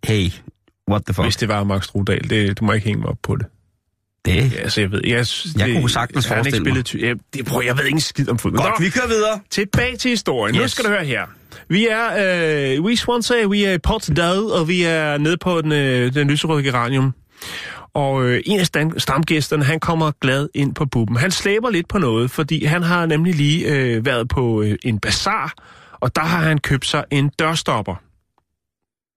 Hey, 0.04 0.30
what 0.92 1.02
the 1.06 1.14
fuck? 1.14 1.26
Hvis 1.26 1.36
det 1.36 1.48
var 1.48 1.64
Mark 1.64 1.84
Strudal, 1.84 2.30
det, 2.30 2.60
du 2.60 2.66
må 2.66 2.72
ikke 2.72 2.86
hænge 2.88 3.02
mig 3.02 3.10
op 3.10 3.18
på 3.24 3.36
det. 3.36 3.46
Det 4.26 4.36
Ja, 4.36 4.58
altså, 4.60 4.82
jeg 4.82 4.92
ved, 4.92 5.02
jeg, 5.04 5.26
Jeg 5.58 5.68
det, 5.68 5.76
kunne 5.82 5.90
sagtens 5.90 6.26
har 6.26 6.36
ikke 6.36 6.44
forestille 6.44 6.64
mig. 6.74 6.86
spillet 6.86 6.86
ty- 6.86 6.98
ja, 6.98 7.14
det, 7.34 7.46
prøv, 7.46 7.62
jeg 7.66 7.78
ved 7.78 7.86
ikke 7.86 7.96
en 7.96 8.02
skid 8.02 8.30
om 8.30 8.38
fodbold. 8.38 8.62
Godt, 8.64 8.80
Nå, 8.80 8.84
vi 8.86 8.90
kører 8.90 9.08
videre. 9.08 9.40
tilbage 9.50 9.98
til 9.98 10.10
historien. 10.10 10.56
Yes. 10.56 10.62
Nu 10.62 10.68
skal 10.68 10.86
du 10.86 10.90
høre 10.90 11.06
her. 11.06 11.22
Vi 11.70 11.88
er, 11.88 12.76
øh, 12.78 12.82
we 12.84 12.98
Swansea, 12.98 13.46
vi 13.48 13.64
er 13.64 13.72
i 13.74 13.78
Portdale, 13.78 14.54
og 14.54 14.68
vi 14.68 14.84
er 14.84 15.18
nede 15.18 15.38
på 15.38 15.62
den, 15.62 15.72
øh, 15.72 16.14
den 16.14 16.28
lyserøde 16.30 16.64
geranium. 16.64 17.14
Og 17.94 18.24
øh, 18.26 18.42
en 18.46 18.60
af 18.60 18.66
stam- 18.66 19.00
stamgæsterne, 19.00 19.64
han 19.64 19.80
kommer 19.80 20.12
glad 20.22 20.48
ind 20.56 20.76
på 20.76 20.86
buben. 20.86 21.16
Han 21.18 21.32
slæber 21.32 21.70
lidt 21.70 21.88
på 21.90 21.98
noget, 21.98 22.32
fordi 22.32 22.66
han 22.66 22.84
har 22.84 23.06
nemlig 23.06 23.36
lige 23.36 23.68
øh, 23.68 24.06
været 24.06 24.28
på 24.30 24.62
øh, 24.62 24.76
en 24.84 25.00
bazar, 25.00 25.54
og 25.92 26.16
der 26.16 26.22
har 26.22 26.40
han 26.42 26.58
købt 26.58 26.86
sig 26.86 27.04
en 27.12 27.30
dørstopper. 27.40 27.96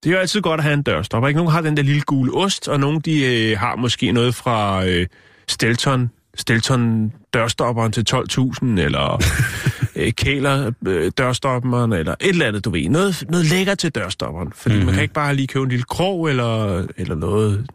Det 0.03 0.09
er 0.09 0.13
jo 0.13 0.19
altid 0.19 0.41
godt 0.41 0.59
at 0.59 0.63
have 0.63 0.73
en 0.73 0.81
dørstopper. 0.81 1.27
Ikke? 1.27 1.37
Nogle 1.37 1.51
har 1.51 1.61
den 1.61 1.77
der 1.77 1.83
lille 1.83 2.01
gule 2.01 2.33
ost, 2.33 2.67
og 2.67 2.79
nogle 2.79 2.99
de 2.99 3.51
øh, 3.51 3.59
har 3.59 3.75
måske 3.75 4.11
noget 4.11 4.35
fra 4.35 4.85
øh, 4.85 5.07
Stelton, 5.47 6.09
Stelton 6.35 7.13
dørstopperen 7.33 7.91
til 7.91 8.05
12.000, 8.09 8.65
eller 8.65 9.23
øh, 9.95 10.11
Kæler 10.11 10.71
øh, 10.87 11.11
dørstopperen, 11.17 11.93
eller 11.93 12.15
et 12.19 12.29
eller 12.29 12.47
andet, 12.47 12.65
du 12.65 12.69
ved. 12.69 12.89
Noget, 12.89 13.23
noget 13.29 13.45
lækker 13.45 13.75
til 13.75 13.91
dørstopperen, 13.91 14.51
fordi 14.55 14.75
mm-hmm. 14.75 14.85
man 14.85 14.93
kan 14.93 15.01
ikke 15.01 15.13
bare 15.13 15.35
lige 15.35 15.47
købe 15.47 15.63
en 15.63 15.69
lille 15.69 15.85
krog, 15.85 16.29
eller, 16.29 16.85
eller 16.97 17.15
noget. 17.15 17.69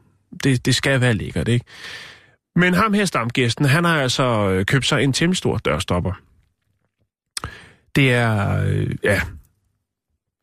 Det, 0.44 0.66
det 0.66 0.74
skal 0.74 1.00
være 1.00 1.14
lækkert, 1.14 1.48
ikke? 1.48 1.64
Men 2.56 2.74
ham 2.74 2.92
her 2.92 3.04
stamgæsten, 3.04 3.64
han 3.64 3.84
har 3.84 4.02
altså 4.02 4.50
øh, 4.50 4.64
købt 4.64 4.86
sig 4.86 5.04
en 5.04 5.12
temmelig 5.12 5.36
stor 5.36 5.58
dørstopper. 5.58 6.12
Det 7.96 8.12
er, 8.12 8.64
øh, 8.66 8.90
ja, 9.04 9.20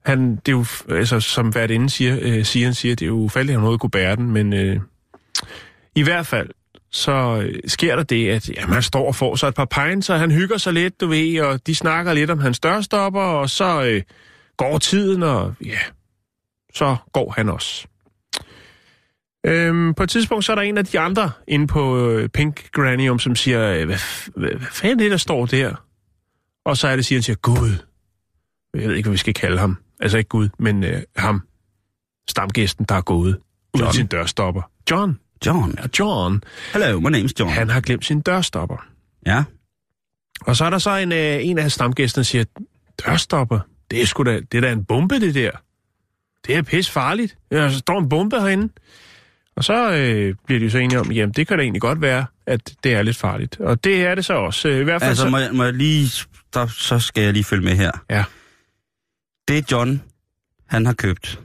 han, 0.06 0.36
det 0.36 0.48
er 0.48 0.52
jo, 0.52 0.66
altså, 0.90 1.20
som 1.20 1.50
hvert 1.50 1.72
inden 1.72 1.90
siger, 1.90 2.18
øh, 2.22 2.46
siger, 2.46 2.68
han 2.68 2.74
siger, 2.74 2.96
det 2.96 3.06
er 3.06 3.08
jo 3.08 3.16
ufaldigt, 3.16 3.54
at 3.54 3.60
han 3.60 3.66
noget 3.66 3.80
kunne 3.80 3.90
bære 3.90 4.16
den, 4.16 4.32
men 4.32 4.54
øh, 4.54 4.80
i 5.96 6.02
hvert 6.02 6.28
fald, 6.28 6.50
så 6.92 7.42
øh, 7.46 7.60
sker 7.68 7.96
der 7.96 8.04
det, 8.04 8.30
at 8.30 8.50
jamen, 8.50 8.74
han 8.74 8.84
står 8.84 9.08
og 9.08 9.16
får 9.16 9.36
så 9.36 9.48
et 9.48 9.56
par 9.56 9.66
pine, 9.66 10.04
så 10.04 10.18
han 10.18 10.32
hygger 10.32 10.58
sig 10.58 10.74
lidt, 10.74 11.02
du 11.02 11.08
ved, 11.08 11.42
og 11.42 11.68
de 11.68 11.76
snakker 11.76 12.14
lidt 12.14 12.30
om 12.30 12.40
hans 12.40 12.60
dørstopper, 12.60 13.22
og 13.22 13.50
så 13.50 13.84
øh, 13.84 14.02
går 14.58 14.78
tiden, 14.78 15.24
og 15.24 15.54
ja, 15.66 15.80
så 16.74 16.96
går 17.14 17.34
han 17.38 17.50
også. 17.50 17.88
Øhm, 19.46 19.94
på 19.94 20.04
et 20.04 20.10
tidspunkt, 20.10 20.46
så 20.46 20.52
er 20.52 20.56
der 20.56 20.62
en 20.62 20.78
af 20.78 20.86
de 20.86 21.00
andre 21.00 21.32
inde 21.48 21.68
på 21.68 22.10
øh, 22.10 22.30
Pink 22.30 22.72
Granium, 22.72 23.20
som 23.20 23.36
siger, 23.36 23.74
øh, 23.74 23.86
hvad, 23.86 23.98
hvad, 24.36 24.50
hvad 24.50 24.68
fanden 24.72 25.00
er 25.00 25.04
det, 25.04 25.12
der 25.12 25.18
står 25.18 25.46
der? 25.46 25.76
Og 26.66 26.78
så 26.78 26.88
er 26.88 26.96
det, 26.96 27.06
siger 27.06 27.20
han 27.20 27.24
siger, 27.24 27.36
Gud. 27.36 27.91
Jeg 28.74 28.90
ved 28.90 28.96
ikke, 28.96 29.08
hvad 29.08 29.14
vi 29.14 29.18
skal 29.18 29.34
kalde 29.34 29.58
ham. 29.58 29.78
Altså 30.00 30.18
ikke 30.18 30.28
Gud, 30.28 30.50
men 30.60 30.84
øh, 30.84 31.02
ham. 31.16 31.42
Stamgæsten, 32.30 32.86
der 32.90 32.96
er 32.96 33.02
gået. 33.02 33.38
John. 33.80 33.88
af 33.88 33.94
sin 33.94 34.08
dørstopper. 34.08 34.62
John. 34.92 35.20
John. 35.46 35.76
Ja, 35.78 35.84
John. 36.00 36.44
Hello, 36.74 37.00
my 37.00 37.08
name's 37.18 37.32
John. 37.40 37.52
Han 37.52 37.70
har 37.70 37.82
glemt 37.82 38.06
sin 38.06 38.22
dørstopper. 38.22 38.86
Ja. 39.26 39.44
Og 40.42 40.56
så 40.56 40.66
er 40.66 40.70
der 40.70 40.78
så 40.78 40.96
en, 40.96 41.12
øh, 41.12 41.46
en 41.46 41.58
af 41.58 41.72
stamgæsterne, 41.72 42.24
der 42.24 42.26
siger, 42.26 42.44
dørstopper? 43.06 43.60
Det 43.92 44.02
er 44.02 44.06
sgu 44.06 44.24
da, 44.24 44.40
det 44.52 44.58
er 44.58 44.62
da 44.62 44.72
en 44.72 44.86
bombe, 44.86 45.20
det 45.20 45.36
der. 45.36 45.52
Det 46.48 46.56
er 46.56 46.62
pis 46.62 46.90
farligt. 46.90 47.38
Ja, 47.52 47.70
så 47.72 47.78
står 47.78 48.00
en 48.00 48.10
bombe 48.10 48.42
herinde. 48.42 48.74
Og 49.56 49.64
så 49.64 49.92
øh, 49.92 50.36
bliver 50.46 50.60
de 50.60 50.66
jo 50.66 50.72
så 50.72 50.78
enige 50.78 51.00
om, 51.00 51.12
jamen 51.12 51.34
det 51.34 51.48
kan 51.48 51.58
da 51.58 51.64
egentlig 51.64 51.82
godt 51.82 52.02
være, 52.02 52.26
at 52.46 52.74
det 52.84 52.94
er 52.94 53.02
lidt 53.02 53.18
farligt. 53.18 53.60
Og 53.60 53.84
det 53.84 54.06
er 54.06 54.16
det 54.16 54.26
så 54.26 54.34
også. 54.34 54.70
Øh, 54.70 54.80
I 54.80 54.84
hvert 54.84 55.02
fald 55.02 55.10
Altså, 55.10 55.24
så... 55.24 55.30
må 55.30 55.38
jeg, 55.38 55.50
må 55.54 55.64
jeg 55.64 55.74
lige... 55.74 56.12
Der, 56.54 56.68
så 56.68 57.00
skal 57.00 57.24
jeg 57.24 57.34
lige 57.34 57.44
følge 57.44 57.64
med 57.64 57.76
her. 57.76 57.92
Ja. 58.10 58.24
Det 59.52 59.72
John, 59.72 60.02
han 60.68 60.86
har 60.86 60.94
købt, 60.94 61.40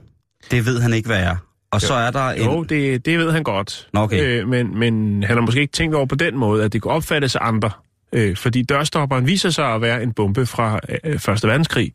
det 0.51 0.65
ved 0.65 0.81
han 0.81 0.93
ikke, 0.93 1.07
hvad 1.07 1.23
er. 1.23 1.35
Og 1.71 1.81
så 1.81 1.93
er 1.93 2.11
der 2.11 2.29
en... 2.29 2.43
Jo, 2.43 2.63
det, 2.63 3.05
det 3.05 3.19
ved 3.19 3.31
han 3.31 3.43
godt. 3.43 3.87
Nå, 3.93 3.99
okay. 3.99 4.23
Øh, 4.23 4.47
men, 4.47 4.79
men 4.79 5.23
han 5.23 5.37
har 5.37 5.41
måske 5.41 5.61
ikke 5.61 5.71
tænkt 5.71 5.95
over 5.95 6.05
på 6.05 6.15
den 6.15 6.37
måde, 6.37 6.63
at 6.63 6.73
det 6.73 6.81
kunne 6.81 6.93
opfattes 6.93 7.35
af 7.35 7.39
andre. 7.47 7.71
Øh, 8.13 8.35
fordi 8.35 8.63
dørstopperen 8.63 9.27
viser 9.27 9.49
sig 9.49 9.65
at 9.73 9.81
være 9.81 10.03
en 10.03 10.13
bombe 10.13 10.45
fra 10.45 10.79
øh, 11.03 11.19
Første 11.19 11.47
Verdenskrig. 11.47 11.93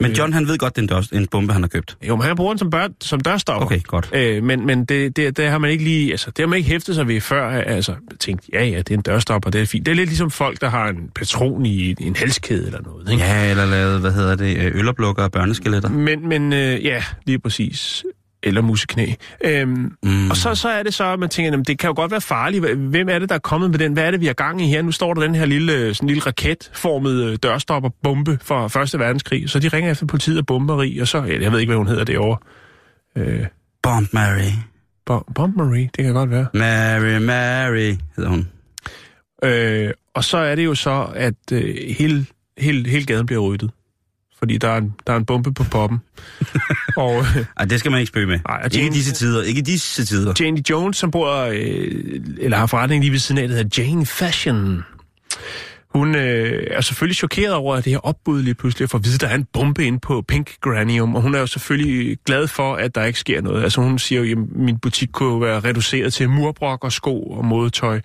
Men 0.00 0.12
John, 0.12 0.32
han 0.32 0.48
ved 0.48 0.58
godt, 0.58 0.76
det 0.76 0.90
er 0.90 0.96
en, 0.96 1.04
dør, 1.10 1.18
en 1.18 1.26
bombe, 1.26 1.52
han 1.52 1.62
har 1.62 1.68
købt. 1.68 1.96
Jo, 2.08 2.16
men 2.16 2.26
han 2.26 2.36
bruger 2.36 2.52
den 2.52 2.58
som, 2.58 2.70
bør, 2.70 2.88
som 3.00 3.20
dørstopper. 3.20 3.66
Okay, 3.66 3.80
godt. 3.82 4.10
Øh, 4.12 4.42
men 4.42 4.66
men 4.66 4.84
det, 4.84 5.16
det, 5.16 5.36
det, 5.36 5.48
har 5.48 5.58
man 5.58 5.70
ikke 5.70 5.84
lige, 5.84 6.10
altså, 6.10 6.30
det 6.30 6.38
har 6.38 6.46
man 6.46 6.56
ikke 6.56 6.70
hæftet 6.70 6.94
sig 6.94 7.08
ved 7.08 7.20
før, 7.20 7.48
altså, 7.48 7.94
tænkt, 8.20 8.44
ja, 8.52 8.64
ja, 8.64 8.78
det 8.78 8.90
er 8.90 8.94
en 8.94 9.02
dørstopper, 9.02 9.50
det 9.50 9.60
er 9.60 9.66
fint. 9.66 9.86
Det 9.86 9.92
er 9.92 9.96
lidt 9.96 10.08
ligesom 10.08 10.30
folk, 10.30 10.60
der 10.60 10.68
har 10.68 10.88
en 10.88 11.10
patron 11.14 11.66
i 11.66 11.94
en 12.00 12.16
halskæde 12.16 12.66
eller 12.66 12.80
noget, 12.82 13.10
ikke? 13.10 13.24
Ja, 13.24 13.50
eller 13.50 13.66
lavet, 13.66 14.00
hvad 14.00 14.12
hedder 14.12 14.34
det, 14.34 14.56
øh, 14.56 14.72
øloplukker 14.74 15.22
og 15.22 15.32
børneskeletter. 15.32 15.88
Men, 15.88 16.28
men 16.28 16.52
øh, 16.52 16.84
ja, 16.84 17.04
lige 17.26 17.38
præcis. 17.38 18.04
Eller 18.42 18.60
museknæ. 18.62 19.06
Øhm, 19.44 19.92
Mm. 20.02 20.30
Og 20.30 20.36
så, 20.36 20.54
så 20.54 20.68
er 20.68 20.82
det 20.82 20.94
så, 20.94 21.04
at 21.04 21.18
man 21.18 21.28
tænker, 21.28 21.50
jamen, 21.50 21.64
det 21.64 21.78
kan 21.78 21.88
jo 21.88 21.94
godt 21.96 22.10
være 22.10 22.20
farligt. 22.20 22.64
Hvem 22.76 23.08
er 23.08 23.18
det, 23.18 23.28
der 23.28 23.34
er 23.34 23.38
kommet 23.38 23.70
med 23.70 23.78
den? 23.78 23.92
Hvad 23.92 24.04
er 24.04 24.10
det, 24.10 24.20
vi 24.20 24.26
har 24.26 24.32
gang 24.32 24.62
i 24.62 24.66
her? 24.66 24.82
Nu 24.82 24.92
står 24.92 25.14
der 25.14 25.20
den 25.22 25.34
her 25.34 25.46
lille, 25.46 25.94
sådan 25.94 26.06
lille 26.08 26.22
raketformede 26.26 27.26
øh, 27.32 27.38
dørstopper-bombe 27.42 28.38
fra 28.42 28.68
Første 28.68 28.98
Verdenskrig. 28.98 29.50
Så 29.50 29.58
de 29.58 29.68
ringer 29.68 29.90
efter 29.90 30.06
politiet 30.06 30.38
og 30.38 30.46
bomberi, 30.46 30.98
og 30.98 31.08
så, 31.08 31.22
ja, 31.24 31.42
jeg 31.42 31.52
ved 31.52 31.58
ikke, 31.60 31.70
hvad 31.70 31.76
hun 31.78 31.86
hedder 31.88 32.04
derovre. 32.04 32.38
Øh, 33.16 33.46
Bomb 33.82 34.08
Mary. 34.14 34.50
Bo- 35.06 35.32
Bomb 35.34 35.56
Marie, 35.56 35.90
det 35.96 36.04
kan 36.04 36.14
godt 36.14 36.30
være. 36.30 36.46
Mary, 36.54 37.18
Mary, 37.22 37.94
hedder 38.16 38.30
hun. 38.30 38.48
Øh, 39.44 39.90
og 40.14 40.24
så 40.24 40.38
er 40.38 40.54
det 40.54 40.64
jo 40.64 40.74
så, 40.74 41.06
at 41.14 41.34
øh, 41.52 41.74
hele, 41.98 42.26
hele, 42.58 42.88
hele 42.90 43.04
gaden 43.06 43.26
bliver 43.26 43.40
ryddet. 43.42 43.70
Fordi 44.40 44.58
der 44.58 44.68
er 44.68 44.76
en, 44.78 44.94
der 45.06 45.12
er 45.12 45.16
en 45.16 45.24
bombe 45.24 45.54
på 45.54 45.64
poppen. 45.64 45.98
og 46.96 47.18
øh, 47.18 47.44
Ej, 47.56 47.64
det 47.64 47.78
skal 47.80 47.90
man 47.90 48.00
ikke 48.00 48.08
spøge 48.08 48.26
med. 48.26 48.38
Ej, 48.48 48.60
og 48.64 48.64
ikke 48.64 48.80
i 48.80 48.88
Jane- 48.88 48.94
disse 48.94 49.12
tider. 49.12 49.42
Ikke 49.42 49.58
i 49.58 49.62
disse 49.62 50.04
tider. 50.04 50.32
Janie 50.40 50.62
Jones, 50.70 50.96
som 50.96 51.10
bor, 51.10 51.34
øh, 51.36 52.20
eller 52.38 52.56
har 52.56 52.66
forretning 52.66 53.02
lige 53.02 53.12
ved 53.12 53.18
siden 53.18 53.42
af, 53.42 53.48
der 53.48 53.56
hedder 53.56 53.82
Jane 53.82 54.06
Fashion. 54.06 54.82
Hun 55.94 56.14
øh, 56.14 56.66
er 56.70 56.80
selvfølgelig 56.80 57.16
chokeret 57.16 57.54
over, 57.54 57.76
at 57.76 57.84
det 57.84 57.92
her 57.92 57.98
opbud 57.98 58.42
lige 58.42 58.54
pludselig 58.54 58.90
får 58.90 58.98
at 58.98 59.04
vide, 59.04 59.14
at 59.14 59.20
der 59.20 59.28
er 59.28 59.34
en 59.34 59.46
bombe 59.52 59.86
inde 59.86 59.98
på 59.98 60.24
Pink 60.28 60.50
Granium, 60.60 61.14
og 61.14 61.22
hun 61.22 61.34
er 61.34 61.38
jo 61.40 61.46
selvfølgelig 61.46 62.18
glad 62.26 62.46
for, 62.46 62.74
at 62.74 62.94
der 62.94 63.04
ikke 63.04 63.18
sker 63.18 63.40
noget. 63.40 63.62
Altså 63.62 63.80
hun 63.80 63.98
siger 63.98 64.22
jo, 64.22 64.40
at 64.40 64.48
min 64.56 64.78
butik 64.78 65.08
kunne 65.12 65.40
være 65.40 65.60
reduceret 65.60 66.12
til 66.12 66.28
murbrok 66.28 66.84
og 66.84 66.92
sko 66.92 67.22
og 67.22 67.44
modetøj 67.44 68.00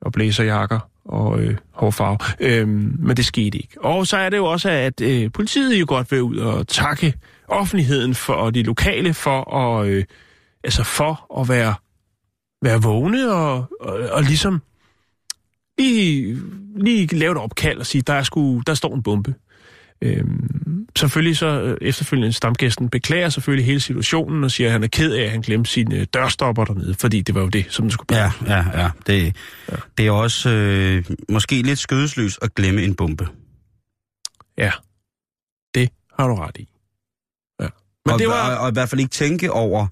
og 0.00 0.12
blæserjakker 0.12 0.78
og 1.08 1.40
øh, 1.40 1.56
hårfarve. 1.70 2.18
Øhm, 2.40 2.96
men 2.98 3.16
det 3.16 3.24
skete 3.24 3.58
ikke. 3.58 3.84
Og 3.84 4.06
så 4.06 4.16
er 4.16 4.28
det 4.28 4.36
jo 4.36 4.44
også, 4.44 4.70
at 4.70 5.00
øh, 5.00 5.32
politiet 5.32 5.80
jo 5.80 5.84
godt 5.88 6.12
vil 6.12 6.22
ud 6.22 6.36
og 6.36 6.68
takke 6.68 7.14
offentligheden 7.48 8.14
for, 8.14 8.32
og 8.32 8.54
de 8.54 8.62
lokale 8.62 9.14
for 9.14 9.54
at, 9.54 9.88
øh, 9.88 10.04
altså 10.64 10.84
for 10.84 11.40
at 11.40 11.48
være, 11.48 11.74
være 12.62 12.82
vågne 12.82 13.32
og, 13.32 13.66
og, 13.80 13.98
og 14.10 14.22
ligesom 14.22 14.62
lige, 15.78 16.36
lige 16.76 17.16
lave 17.16 17.32
et 17.32 17.38
opkald 17.38 17.78
og 17.78 17.86
sige, 17.86 18.02
der, 18.02 18.12
er 18.12 18.22
sgu, 18.22 18.62
der 18.66 18.74
står 18.74 18.94
en 18.94 19.02
bombe. 19.02 19.34
Øhm, 20.02 20.88
selvfølgelig 20.96 21.36
så 21.36 21.46
øh, 21.46 21.78
efterfølgende 21.80 22.32
stamgæsten 22.32 22.90
beklager 22.90 23.28
selvfølgelig 23.28 23.66
hele 23.66 23.80
situationen 23.80 24.44
og 24.44 24.50
siger, 24.50 24.68
at 24.68 24.72
han 24.72 24.82
er 24.82 24.88
ked 24.88 25.12
af, 25.12 25.22
at 25.22 25.30
han 25.30 25.40
glemte 25.40 25.70
sine 25.70 25.96
øh, 25.96 26.06
dørstopper 26.14 26.64
dernede, 26.64 26.94
fordi 26.94 27.20
det 27.20 27.34
var 27.34 27.40
jo 27.40 27.48
det, 27.48 27.66
som 27.68 27.84
det 27.84 27.92
skulle 27.92 28.06
blive. 28.06 28.20
Ja, 28.20 28.32
ja, 28.46 28.82
ja. 28.82 28.90
Det, 29.06 29.36
ja. 29.72 29.76
det 29.98 30.06
er 30.06 30.10
også 30.10 30.50
øh, 30.50 31.04
måske 31.28 31.62
lidt 31.62 31.78
skødesløs 31.78 32.38
at 32.42 32.54
glemme 32.54 32.82
en 32.82 32.94
bombe. 32.94 33.28
ja. 34.58 34.72
Det 35.74 35.90
har 36.18 36.26
du 36.26 36.34
ret 36.34 36.56
i. 36.56 36.68
Ja. 37.60 37.68
Men 38.06 38.12
og, 38.12 38.18
det 38.18 38.28
var... 38.28 38.56
og, 38.56 38.58
og 38.62 38.68
i 38.68 38.72
hvert 38.72 38.88
fald 38.88 39.00
ikke 39.00 39.10
tænke 39.10 39.52
over, 39.52 39.86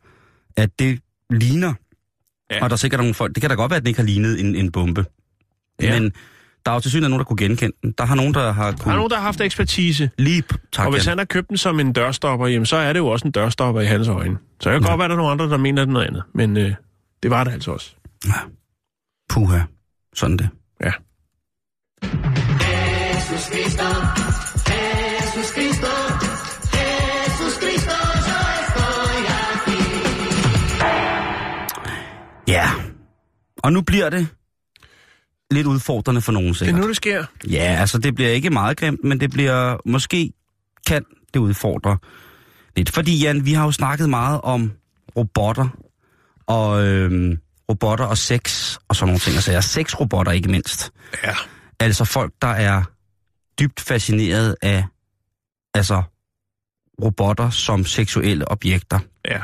at 0.57 0.79
det 0.79 1.01
ligner. 1.31 1.75
Ja. 2.51 2.65
Og 2.65 2.71
der 2.71 2.75
er 2.75 2.79
sikkert 2.79 3.01
nogle 3.01 3.15
folk, 3.15 3.35
det 3.35 3.41
kan 3.41 3.51
da 3.51 3.57
godt 3.57 3.71
være, 3.71 3.77
at 3.77 3.83
den 3.83 3.89
ikke 3.89 4.01
har 4.01 4.07
lignet 4.07 4.41
en, 4.41 4.55
en 4.55 4.73
bombe. 4.73 5.05
Ja. 5.83 6.01
Men 6.01 6.13
der 6.67 6.73
er 6.73 6.77
jo 6.77 6.81
til 6.81 6.91
synligheden 6.91 7.11
nogen, 7.11 7.21
der 7.21 7.25
kunne 7.25 7.37
genkende 7.37 7.77
den. 7.83 7.95
Der 7.99 8.05
har 8.05 8.15
nogen, 8.15 8.35
der 8.35 8.53
har 8.53 8.71
Der 8.71 8.79
kunne... 8.79 8.93
er 8.93 8.97
nogen, 8.97 9.11
der 9.11 9.17
har 9.17 9.23
haft 9.23 9.41
ekspertise, 9.41 10.11
Lige 10.19 10.43
tak, 10.73 10.87
og 10.87 10.93
hvis 10.93 11.05
han 11.07 11.19
har 11.19 11.25
købt 11.25 11.49
den 11.49 11.57
som 11.57 11.81
en 11.81 11.93
dørstopper, 11.93 12.47
jamen, 12.47 12.67
så 12.67 12.77
er 12.77 12.93
det 12.93 13.01
jo 13.01 13.07
også 13.07 13.27
en 13.27 13.33
dørstopper 13.33 13.81
i 13.81 13.85
hans 13.85 14.09
øjne. 14.09 14.39
Så 14.61 14.71
kan 14.71 14.83
ja. 14.83 14.89
godt 14.89 14.99
være, 14.99 15.05
at 15.05 15.11
der 15.11 15.17
er 15.17 15.21
nogle 15.21 15.33
andre, 15.33 15.49
der 15.49 15.57
mener 15.57 15.85
det 15.85 15.93
noget 15.93 16.07
andet, 16.07 16.23
men 16.35 16.57
øh, 16.57 16.75
det 17.23 17.31
var 17.31 17.45
det 17.45 17.53
altså 17.53 17.71
også. 17.73 17.95
Ja. 18.27 18.33
Puha. 19.29 19.59
Sådan 20.15 20.37
det. 20.37 20.49
Ja. 20.85 20.93
Ja. 32.49 32.71
Og 33.63 33.73
nu 33.73 33.81
bliver 33.83 34.11
det 34.11 34.29
lidt 35.51 35.67
udfordrende 35.67 36.21
for 36.21 36.33
nogen 36.33 36.49
Det 36.49 36.55
er 36.55 36.65
sikkert. 36.65 36.81
nu, 36.81 36.89
det 36.89 36.97
sker. 36.97 37.25
Ja, 37.51 37.77
altså 37.81 37.99
det 37.99 38.15
bliver 38.15 38.31
ikke 38.31 38.51
meget 38.51 38.77
grimt, 38.77 39.05
men 39.05 39.21
det 39.21 39.31
bliver 39.31 39.77
måske 39.87 40.33
kan 40.87 41.05
det 41.35 41.41
udfordre 41.41 41.99
lidt. 42.77 42.91
Fordi 42.91 43.19
Jan, 43.19 43.45
vi 43.45 43.53
har 43.53 43.65
jo 43.65 43.73
snakket 43.73 44.11
meget 44.11 44.41
om 44.41 44.73
robotter 45.17 45.69
og 46.47 46.87
øhm, 46.87 47.39
robotter 47.71 48.05
og 48.05 48.19
sex 48.19 48.77
og 48.89 48.97
sådan 48.97 49.07
nogle 49.07 49.19
ting. 49.19 49.37
Altså 49.37 49.73
sexrobotter 49.73 50.33
ikke 50.33 50.51
mindst. 50.51 50.91
Ja. 51.25 51.35
Altså 51.81 52.05
folk, 52.05 52.33
der 52.43 52.49
er 52.49 52.83
dybt 53.61 53.81
fascineret 53.81 54.57
af 54.63 54.85
altså 55.75 56.03
robotter 57.03 57.51
som 57.51 57.85
seksuelle 57.85 58.51
objekter. 58.51 58.99
Ja. 59.29 59.39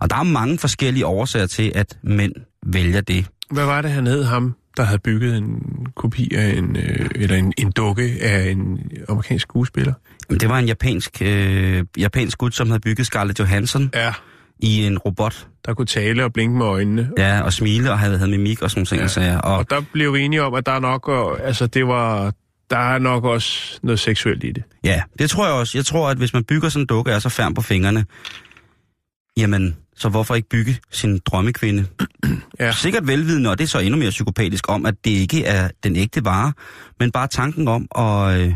Og 0.00 0.10
der 0.10 0.16
er 0.16 0.22
mange 0.22 0.58
forskellige 0.58 1.06
årsager 1.06 1.46
til, 1.46 1.72
at 1.74 1.98
mænd 2.02 2.32
vælger 2.66 3.00
det. 3.00 3.26
Hvad 3.50 3.64
var 3.64 3.82
det, 3.82 3.90
han 3.90 4.06
hed 4.06 4.24
ham, 4.24 4.56
der 4.76 4.82
havde 4.82 4.98
bygget 4.98 5.36
en 5.36 5.62
kopi 5.96 6.34
af 6.34 6.48
en, 6.48 6.76
øh, 6.76 7.10
eller 7.14 7.36
en, 7.36 7.52
en 7.58 7.70
dukke 7.72 8.16
af 8.20 8.50
en 8.50 8.90
amerikansk 9.08 9.42
skuespiller? 9.42 9.92
Men 10.28 10.40
det 10.40 10.48
var 10.48 10.58
en 10.58 10.66
japansk, 10.66 11.22
øh, 11.22 11.84
japansk 11.98 12.38
gut, 12.38 12.54
som 12.54 12.66
havde 12.68 12.80
bygget 12.80 13.06
Scarlett 13.06 13.38
Johansson 13.38 13.90
Ja. 13.94 14.12
i 14.58 14.86
en 14.86 14.98
robot. 14.98 15.46
Der 15.66 15.74
kunne 15.74 15.86
tale 15.86 16.24
og 16.24 16.32
blinke 16.32 16.58
med 16.58 16.66
øjnene. 16.66 17.10
Ja, 17.18 17.40
og 17.40 17.52
smile 17.52 17.90
og 17.92 17.98
havde, 17.98 18.18
havde 18.18 18.30
mimik 18.30 18.62
og 18.62 18.70
sådan 18.70 18.86
nogle 18.92 19.08
ting. 19.08 19.26
Ja. 19.26 19.38
Og, 19.38 19.56
Og 19.58 19.70
der 19.70 19.80
blev 19.92 20.14
vi 20.14 20.20
enige 20.20 20.42
om, 20.42 20.54
at 20.54 20.66
der 20.66 20.72
er 20.72 20.80
nok, 20.80 21.08
øh, 21.40 21.46
altså 21.48 21.66
det 21.66 21.86
var, 21.86 22.32
der 22.70 22.78
er 22.78 22.98
nok 22.98 23.24
også 23.24 23.78
noget 23.82 24.00
seksuelt 24.00 24.44
i 24.44 24.52
det. 24.52 24.62
ja, 24.84 25.02
det 25.18 25.30
tror 25.30 25.44
jeg 25.46 25.54
også. 25.54 25.78
Jeg 25.78 25.84
tror, 25.86 26.08
at 26.10 26.16
hvis 26.16 26.32
man 26.32 26.44
bygger 26.44 26.68
sådan 26.68 26.82
en 26.82 26.86
dukke 26.86 27.10
og 27.10 27.14
er 27.14 27.18
så 27.18 27.28
færm 27.28 27.54
på 27.54 27.62
fingrene, 27.62 28.04
jamen, 29.36 29.76
så 29.96 30.08
hvorfor 30.08 30.34
ikke 30.34 30.48
bygge 30.48 30.78
sin 30.90 31.18
drømmekvinde? 31.18 31.86
Ja. 32.60 32.72
Sikkert 32.72 33.06
velvidende, 33.06 33.50
og 33.50 33.58
det 33.58 33.64
er 33.64 33.68
så 33.68 33.78
endnu 33.78 33.98
mere 33.98 34.10
psykopatisk, 34.10 34.68
om 34.68 34.86
at 34.86 34.94
det 35.04 35.10
ikke 35.10 35.44
er 35.44 35.68
den 35.84 35.96
ægte 35.96 36.24
vare, 36.24 36.52
men 37.00 37.10
bare 37.10 37.26
tanken 37.26 37.68
om 37.68 37.88
at, 37.98 38.40
øh, 38.40 38.54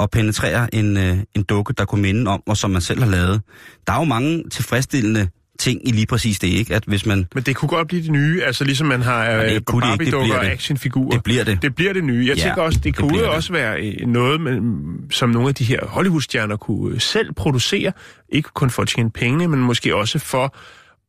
at 0.00 0.10
penetrere 0.10 0.74
en, 0.74 0.96
øh, 0.96 1.18
en 1.34 1.42
dukke, 1.42 1.72
der 1.72 1.84
kunne 1.84 2.02
minde 2.02 2.30
om, 2.30 2.42
og 2.46 2.56
som 2.56 2.70
man 2.70 2.80
selv 2.80 3.02
har 3.02 3.10
lavet. 3.10 3.42
Der 3.86 3.92
er 3.92 3.98
jo 3.98 4.04
mange 4.04 4.44
tilfredsstillende 4.50 5.28
ting 5.64 5.88
i 5.88 5.92
lige 5.92 6.06
præcis 6.06 6.38
det, 6.38 6.48
ikke? 6.48 6.74
At 6.74 6.82
hvis 6.86 7.06
man... 7.06 7.26
Men 7.34 7.42
det 7.42 7.56
kunne 7.56 7.68
godt 7.68 7.88
blive 7.88 8.02
det 8.02 8.10
nye, 8.10 8.42
altså 8.42 8.64
ligesom 8.64 8.86
man 8.86 9.02
har 9.02 9.42
det 9.42 9.52
øh, 9.54 9.60
Barbie-dukker 9.80 10.34
og 10.38 10.44
det. 10.44 10.50
actionfigurer. 10.50 11.10
Det 11.10 11.22
bliver 11.22 11.44
det. 11.44 11.62
Det 11.62 11.74
bliver 11.74 11.92
det 11.92 12.04
nye. 12.04 12.26
Jeg 12.28 12.36
Ja, 12.36 12.42
tænker 12.42 12.62
også, 12.62 12.76
det, 12.76 12.84
det 12.84 12.96
kunne 12.96 13.18
det. 13.18 13.26
også 13.26 13.52
være 13.52 13.80
øh, 13.80 14.06
noget, 14.06 14.40
man, 14.40 14.84
som 15.10 15.28
nogle 15.30 15.48
af 15.48 15.54
de 15.54 15.64
her 15.64 15.78
Hollywood-stjerner 15.86 16.56
kunne 16.56 16.94
øh, 16.94 17.00
selv 17.00 17.32
producere. 17.32 17.92
Ikke 18.28 18.48
kun 18.54 18.70
for 18.70 18.82
at 18.82 18.88
tjene 18.88 19.10
penge, 19.10 19.48
men 19.48 19.60
måske 19.60 19.96
også 19.96 20.18
for 20.18 20.56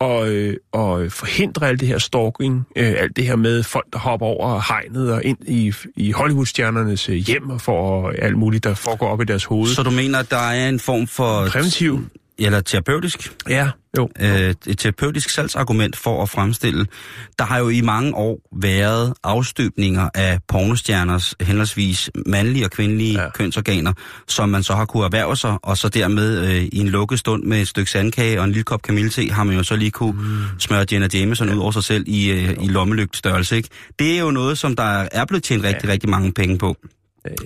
at, 0.02 0.28
øh, 0.28 0.50
at 0.74 1.12
forhindre 1.12 1.68
alt 1.68 1.80
det 1.80 1.88
her 1.88 1.98
stalking, 1.98 2.64
øh, 2.76 2.94
alt 2.98 3.16
det 3.16 3.24
her 3.28 3.36
med 3.36 3.64
folk, 3.64 3.86
der 3.94 4.00
hopper 4.00 4.26
over 4.26 4.62
hegnet 4.74 5.14
og 5.14 5.24
ind 5.24 5.38
i, 5.48 5.74
i 5.98 6.12
Hollywood-stjernernes 6.12 7.06
hjem 7.06 7.50
og 7.50 7.62
får 7.62 8.12
alt 8.22 8.38
muligt, 8.38 8.64
der 8.64 8.74
foregår 8.74 9.08
op 9.08 9.22
i 9.22 9.26
deres 9.26 9.44
hoved. 9.46 9.68
Så 9.68 9.84
du 9.84 9.92
mener, 9.92 10.20
at 10.20 10.32
der 10.32 10.38
er 10.50 10.70
en 10.70 10.80
form 10.80 11.08
for... 11.08 11.48
Præventiv. 11.48 12.00
Eller 12.40 12.62
terapeutisk 12.62 13.34
Ja, 13.50 13.70
jo. 13.98 14.10
øh, 14.20 14.54
et 14.68 14.78
terapeutisk 14.78 15.30
salgsargument 15.30 15.96
for 15.96 16.24
at 16.24 16.30
fremstille. 16.30 16.86
Der 17.40 17.46
har 17.46 17.58
jo 17.60 17.70
i 17.70 17.82
mange 17.82 18.16
år 18.16 18.40
været 18.62 19.14
afstøbninger 19.24 20.10
af 20.14 20.40
pornostjerners 20.48 21.36
henholdsvis 21.42 22.10
mandlige 22.26 22.66
og 22.66 22.72
kvindelige 22.72 23.22
Ja. 23.22 23.30
kønsorganer, 23.30 23.94
som 24.28 24.50
man 24.50 24.64
så 24.64 24.74
har 24.76 24.86
kunne 24.86 25.06
erhverve 25.06 25.36
sig, 25.38 25.58
og 25.64 25.78
så 25.78 25.90
dermed 25.90 26.48
øh, 26.48 26.64
i 26.64 26.78
en 26.80 26.88
lukket 26.90 27.20
stund 27.20 27.44
med 27.44 27.62
et 27.62 27.68
stykke 27.68 27.92
sandkage 27.92 28.40
og 28.40 28.46
en 28.46 28.52
lille 28.52 28.64
kop 28.64 28.82
kamillete, 28.82 29.34
har 29.34 29.44
man 29.44 29.56
jo 29.56 29.64
så 29.64 29.76
lige 29.76 29.92
kunne 29.92 30.12
mm. 30.22 30.60
smøre 30.60 30.86
Jenna 30.92 31.08
Jameson 31.14 31.48
ja. 31.48 31.56
ud 31.56 31.60
over 31.60 31.72
sig 31.72 31.84
selv 31.84 32.04
i, 32.08 32.32
øh, 32.32 32.50
i 32.62 32.68
lommelygt 32.68 33.18
størrelse. 33.18 33.56
Ikke? 33.58 33.70
Det 34.00 34.16
er 34.16 34.20
jo 34.20 34.32
noget, 34.32 34.58
som 34.58 34.76
der 34.76 35.08
er 35.12 35.26
blevet 35.26 35.44
tjent 35.44 35.64
rigtig, 35.64 35.88
ja. 35.88 35.92
rigtig 35.92 36.10
mange 36.10 36.32
penge 36.34 36.58
på. 36.58 36.76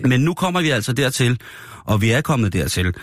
Men 0.04 0.22
nu 0.22 0.34
kommer 0.34 0.62
vi 0.62 0.70
altså 0.70 0.94
dertil, 0.94 1.40
og 1.86 2.02
vi 2.02 2.12
er 2.12 2.22
kommet 2.22 2.54
dertil, 2.54 2.94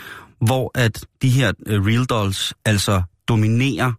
hvor 0.41 0.71
at 0.75 1.05
de 1.21 1.29
her 1.29 1.51
uh, 1.69 1.85
real 1.87 2.05
dolls 2.05 2.53
altså 2.65 3.01
dominerer 3.27 3.91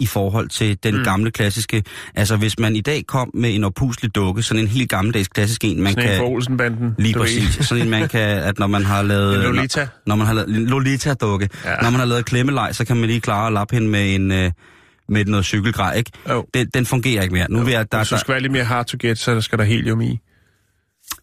i 0.00 0.06
forhold 0.06 0.48
til 0.48 0.78
den 0.82 0.96
Mm. 0.96 1.04
gamle 1.04 1.30
klassiske. 1.30 1.82
Altså 2.14 2.36
hvis 2.36 2.58
man 2.58 2.76
i 2.76 2.80
dag 2.80 3.04
kom 3.06 3.30
med 3.34 3.54
en 3.54 3.64
opuslig 3.64 4.14
dukke, 4.14 4.42
sådan 4.42 4.62
en 4.62 4.68
helt 4.68 4.90
gammeldags 4.90 5.28
klassisk 5.28 5.64
en, 5.64 5.82
man 5.82 5.92
Sådan 5.92 6.08
kan... 6.08 6.20
Olsenbanden. 6.24 6.94
Lige 6.98 7.14
ved. 7.14 7.20
præcis. 7.22 7.66
Sådan 7.66 7.82
en, 7.84 7.90
man 7.90 8.08
kan, 8.08 8.20
at 8.20 8.58
når 8.58 8.66
man 8.66 8.84
har 8.84 9.02
lavet... 9.02 9.36
En 9.36 9.42
Lolita. 9.42 9.80
Når, 9.80 9.88
når 10.06 10.16
man 10.16 10.26
har 10.26 10.34
lavet 10.34 10.48
Lolita-dukke. 10.50 11.48
Ja. 11.64 11.76
Når 11.82 11.90
man 11.90 11.98
har 12.00 12.04
lavet 12.06 12.24
klemmelej, 12.24 12.72
så 12.72 12.84
kan 12.84 12.96
man 12.96 13.06
lige 13.06 13.20
klare 13.20 13.46
at 13.46 13.52
lappe 13.52 13.74
hende 13.74 13.88
med 13.88 14.14
en... 14.14 14.32
Øh, 14.32 14.52
med 15.08 15.24
noget 15.24 15.44
cykelgrej, 15.46 15.94
ikke? 15.94 16.10
Jo. 16.30 16.46
Den, 16.54 16.68
den 16.74 16.86
fungerer 16.86 17.22
ikke 17.22 17.34
mere. 17.34 17.46
Nu 17.50 17.62
vil 17.62 17.72
jeg, 17.72 17.92
der, 17.92 17.98
Hvis 17.98 18.08
du 18.08 18.14
der, 18.14 18.20
skal 18.20 18.32
være 18.32 18.42
lidt 18.42 18.52
mere 18.52 18.64
hard 18.64 18.86
to 18.86 18.96
get, 19.00 19.18
så 19.18 19.40
skal 19.40 19.58
der 19.58 19.64
helium 19.64 20.00
i. 20.00 20.18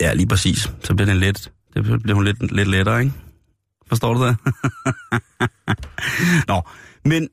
Ja, 0.01 0.13
lige 0.13 0.27
præcis. 0.27 0.71
Så 0.83 0.95
bliver 0.95 1.09
den 1.09 1.17
lidt, 1.17 1.51
det 1.73 1.83
bliver 1.83 2.13
hun 2.13 2.23
lidt, 2.23 2.51
lidt 2.55 2.67
lettere, 2.67 2.99
ikke? 3.03 3.13
Forstår 3.93 4.13
du 4.13 4.25
det? 4.27 4.37
Nå, 6.51 6.61
men 7.05 7.27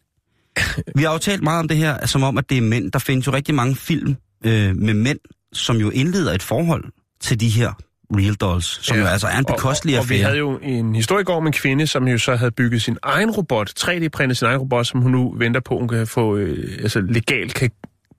vi 0.96 1.02
har 1.02 1.12
jo 1.12 1.18
talt 1.18 1.42
meget 1.42 1.60
om 1.60 1.68
det 1.68 1.76
her, 1.76 2.06
som 2.06 2.22
om, 2.22 2.38
at 2.38 2.50
det 2.50 2.58
er 2.58 2.62
mænd. 2.62 2.92
Der 2.92 2.98
findes 2.98 3.26
jo 3.26 3.32
rigtig 3.32 3.54
mange 3.54 3.76
film 3.76 4.16
øh, 4.44 4.76
med 4.76 4.94
mænd, 4.94 5.18
som 5.52 5.76
jo 5.76 5.90
indleder 5.90 6.32
et 6.32 6.42
forhold 6.42 6.84
til 7.20 7.40
de 7.40 7.48
her 7.48 7.72
real 8.16 8.34
dolls, 8.34 8.86
som 8.86 8.96
ja. 8.96 9.02
jo 9.02 9.08
altså 9.08 9.26
er 9.26 9.38
en 9.38 9.44
bekostelig 9.44 9.94
og, 9.94 9.98
og, 9.98 10.04
og 10.04 10.10
vi 10.10 10.14
affære. 10.14 10.24
havde 10.24 10.38
jo 10.38 10.58
en 10.62 11.24
går 11.24 11.36
om 11.36 11.46
en 11.46 11.52
kvinde, 11.52 11.86
som 11.86 12.08
jo 12.08 12.18
så 12.18 12.36
havde 12.36 12.50
bygget 12.50 12.82
sin 12.82 12.96
egen 13.02 13.30
robot, 13.30 13.72
3D-printet 13.80 14.36
sin 14.36 14.46
egen 14.46 14.58
robot, 14.58 14.86
som 14.86 15.00
hun 15.00 15.10
nu 15.10 15.34
venter 15.38 15.60
på, 15.60 15.78
hun 15.78 15.88
kan 15.88 16.06
få, 16.06 16.36
øh, 16.36 16.78
altså 16.82 17.00
legalt 17.00 17.54
kan 17.54 17.70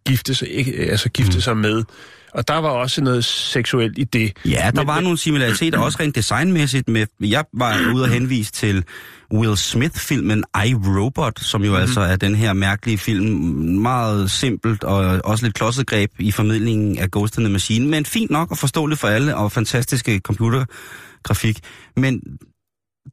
gifte 0.08 0.36
sig, 0.36 0.50
ikke, 0.50 0.74
altså 0.74 1.10
gifte 1.10 1.38
mm. 1.38 1.42
sig 1.42 1.58
med. 1.58 1.84
Og 2.34 2.48
der 2.48 2.58
var 2.58 2.70
også 2.70 3.02
noget 3.02 3.26
seksuelt 3.26 3.98
i 3.98 4.04
det. 4.04 4.34
Ja, 4.46 4.72
der 4.76 4.82
Men- 4.82 4.88
var 4.88 5.00
nogle 5.00 5.18
similaritetер, 5.18 5.80
også 5.80 5.98
rent 6.00 6.16
designmæssigt. 6.16 6.90
Med, 6.90 7.06
jeg 7.20 7.46
var 7.54 7.94
ude 7.94 8.04
og 8.04 8.10
henvise 8.10 8.52
til 8.52 8.84
Will 9.34 9.58
Smith-filmen 9.58 10.44
I, 10.66 10.76
Robot, 10.76 11.40
som 11.40 11.64
jo 11.64 11.70
mm-hmm. 11.70 11.82
altså 11.82 12.02
er 12.02 12.16
den 12.16 12.36
her 12.36 12.54
mærkelige 12.54 12.98
film. 12.98 13.26
Meget 13.82 14.32
simpelt 14.32 14.84
og 14.84 15.22
også 15.24 15.46
lidt 15.46 15.56
klodset 15.56 15.88
greb 15.88 16.12
i 16.20 16.32
formidlingen 16.32 16.98
af 16.98 17.12
Ghost 17.12 17.38
in 17.38 17.44
the 17.44 17.52
Machine. 17.52 17.88
Men 17.88 18.06
fint 18.06 18.32
nok 18.32 18.52
og 18.52 18.58
forståeligt 18.58 19.00
for 19.00 19.08
alle, 19.08 19.36
og 19.36 19.52
fantastiske 19.52 20.20
computergrafik. 20.20 21.60
Men 21.96 22.22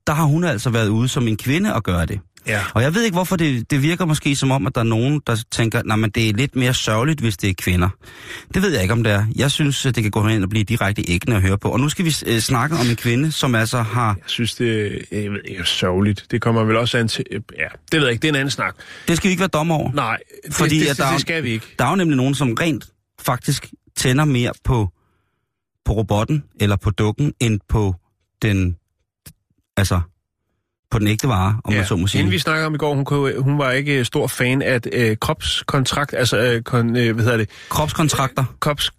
der 0.07 0.13
har 0.13 0.25
hun 0.25 0.45
altså 0.45 0.71
været 0.71 0.89
ude 0.89 1.09
som 1.09 1.29
en 1.29 1.37
kvinde 1.37 1.75
at 1.75 1.85
gøre 1.85 2.07
det. 2.07 2.21
Ja. 2.49 2.63
Og 2.75 2.83
jeg 2.83 2.95
ved 2.95 3.03
ikke, 3.05 3.15
hvorfor 3.15 3.37
det, 3.37 3.71
det 3.71 3.83
virker 3.83 4.05
måske 4.05 4.37
som 4.37 4.51
om, 4.51 4.67
at 4.67 4.75
der 4.75 4.81
er 4.81 4.85
nogen, 4.85 5.21
der 5.27 5.45
tænker, 5.51 5.83
nej, 5.83 5.97
men 5.97 6.11
det 6.11 6.29
er 6.29 6.33
lidt 6.33 6.57
mere 6.57 6.75
sørgeligt, 6.75 7.21
hvis 7.21 7.37
det 7.37 7.51
er 7.51 7.55
kvinder. 7.59 7.89
Det 8.55 8.63
ved 8.63 8.73
jeg 8.73 8.83
ikke, 8.83 8.93
om 8.93 9.05
det 9.05 9.13
er. 9.13 9.27
Jeg 9.37 9.51
synes, 9.51 9.83
det 9.83 9.95
kan 10.03 10.11
gå 10.11 10.29
hen 10.29 10.43
og 10.43 10.49
blive 10.49 10.65
direkte 10.65 11.05
æggende 11.11 11.37
at 11.37 11.43
høre 11.43 11.59
på. 11.59 11.69
Og 11.71 11.81
nu 11.81 11.89
skal 11.89 12.05
vi 12.05 12.15
øh, 12.27 12.39
snakke 12.41 12.77
om 12.77 12.87
en 12.87 12.97
kvinde, 12.97 13.33
som 13.33 13.55
altså 13.55 13.83
har... 13.83 14.07
Jeg 14.09 14.23
synes, 14.27 14.55
det 14.55 14.99
jeg 15.13 15.31
ved 15.33 15.41
ikke, 15.45 15.61
er 15.61 15.65
sørgeligt. 15.65 16.27
Det 16.31 16.43
kommer 16.43 16.65
vel 16.65 16.77
også 16.77 16.99
an 16.99 17.09
til... 17.09 17.25
Ja, 17.59 17.67
det 17.93 18.01
ved 18.01 18.07
jeg 18.07 18.13
ikke. 18.13 18.23
Det 18.23 18.29
er 18.29 18.33
en 18.33 18.37
anden 18.37 18.51
snak. 18.51 18.75
Det 19.09 19.17
skal 19.17 19.29
vi 19.29 19.31
ikke 19.31 19.41
være 19.41 19.49
dommer 19.49 19.75
over. 19.75 19.93
Nej, 19.93 20.19
det, 20.47 20.55
Fordi 20.55 20.79
det, 20.79 20.83
at 20.85 20.89
det, 20.89 20.99
der 20.99 21.07
er- 21.07 21.13
det 21.13 21.21
skal 21.21 21.43
vi 21.43 21.51
ikke. 21.51 21.67
Der 21.79 21.85
er 21.85 21.91
jo 21.91 21.97
nemlig 21.97 22.17
nogen, 22.17 22.35
som 22.35 22.55
rent 22.61 22.87
faktisk 23.21 23.67
tænder 23.97 24.25
mere 24.25 24.53
på, 24.65 24.89
på 25.85 25.93
robotten 25.93 26.45
eller 26.61 26.77
på 26.77 26.91
dukken, 26.91 27.33
end 27.41 27.61
på 27.69 27.95
den... 28.43 28.77
Altså, 29.77 30.01
på 30.91 30.99
den 30.99 31.09
ægte 31.09 31.29
vare, 31.29 31.61
om 31.65 31.73
man 31.73 31.87
så 31.87 31.97
må 31.97 32.07
sige. 32.07 32.19
Hende 32.19 32.33
vi 32.33 32.39
snakkede 32.39 32.67
om 32.67 32.75
i 32.75 32.79
går, 32.79 32.95
hun, 32.95 33.05
kunne, 33.05 33.39
hun 33.39 33.59
var 33.59 33.71
ikke 33.71 34.05
stor 34.05 34.27
fan 34.27 34.63
af 34.63 34.81
øh, 34.93 35.17
kropskontrakt, 35.17 36.15
altså 36.15 36.39
øh, 36.39 36.63
kon, 36.63 36.97
øh, 36.97 37.15
hvad 37.15 37.25
hedder 37.25 37.37
det, 37.37 37.51
Kropskontrakter. 37.69 38.45
Krops, 38.61 38.91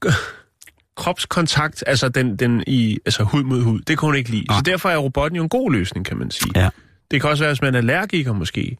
kropskontakt, 0.98 1.84
altså 1.88 2.10
den, 2.10 2.36
den 2.36 2.64
i, 2.68 3.00
altså 3.06 3.24
hud 3.24 3.44
mod 3.44 3.62
hud, 3.62 3.80
det 3.80 3.98
kunne 3.98 4.08
hun 4.08 4.16
ikke 4.16 4.30
lide. 4.30 4.46
Nej. 4.50 4.58
Så 4.58 4.62
derfor 4.62 4.90
er 4.90 4.98
robotten 4.98 5.36
jo 5.38 5.44
en 5.44 5.50
god 5.50 5.72
løsning, 5.72 6.06
kan 6.06 6.18
man 6.18 6.32
sige. 6.32 6.52
Ja. 6.56 6.70
Det 7.12 7.22
kan 7.22 7.30
også 7.30 7.44
være, 7.44 7.54
hvis 7.54 7.62
man 7.62 7.74
er 7.74 7.78
allergiker 7.78 8.34
måske, 8.34 8.78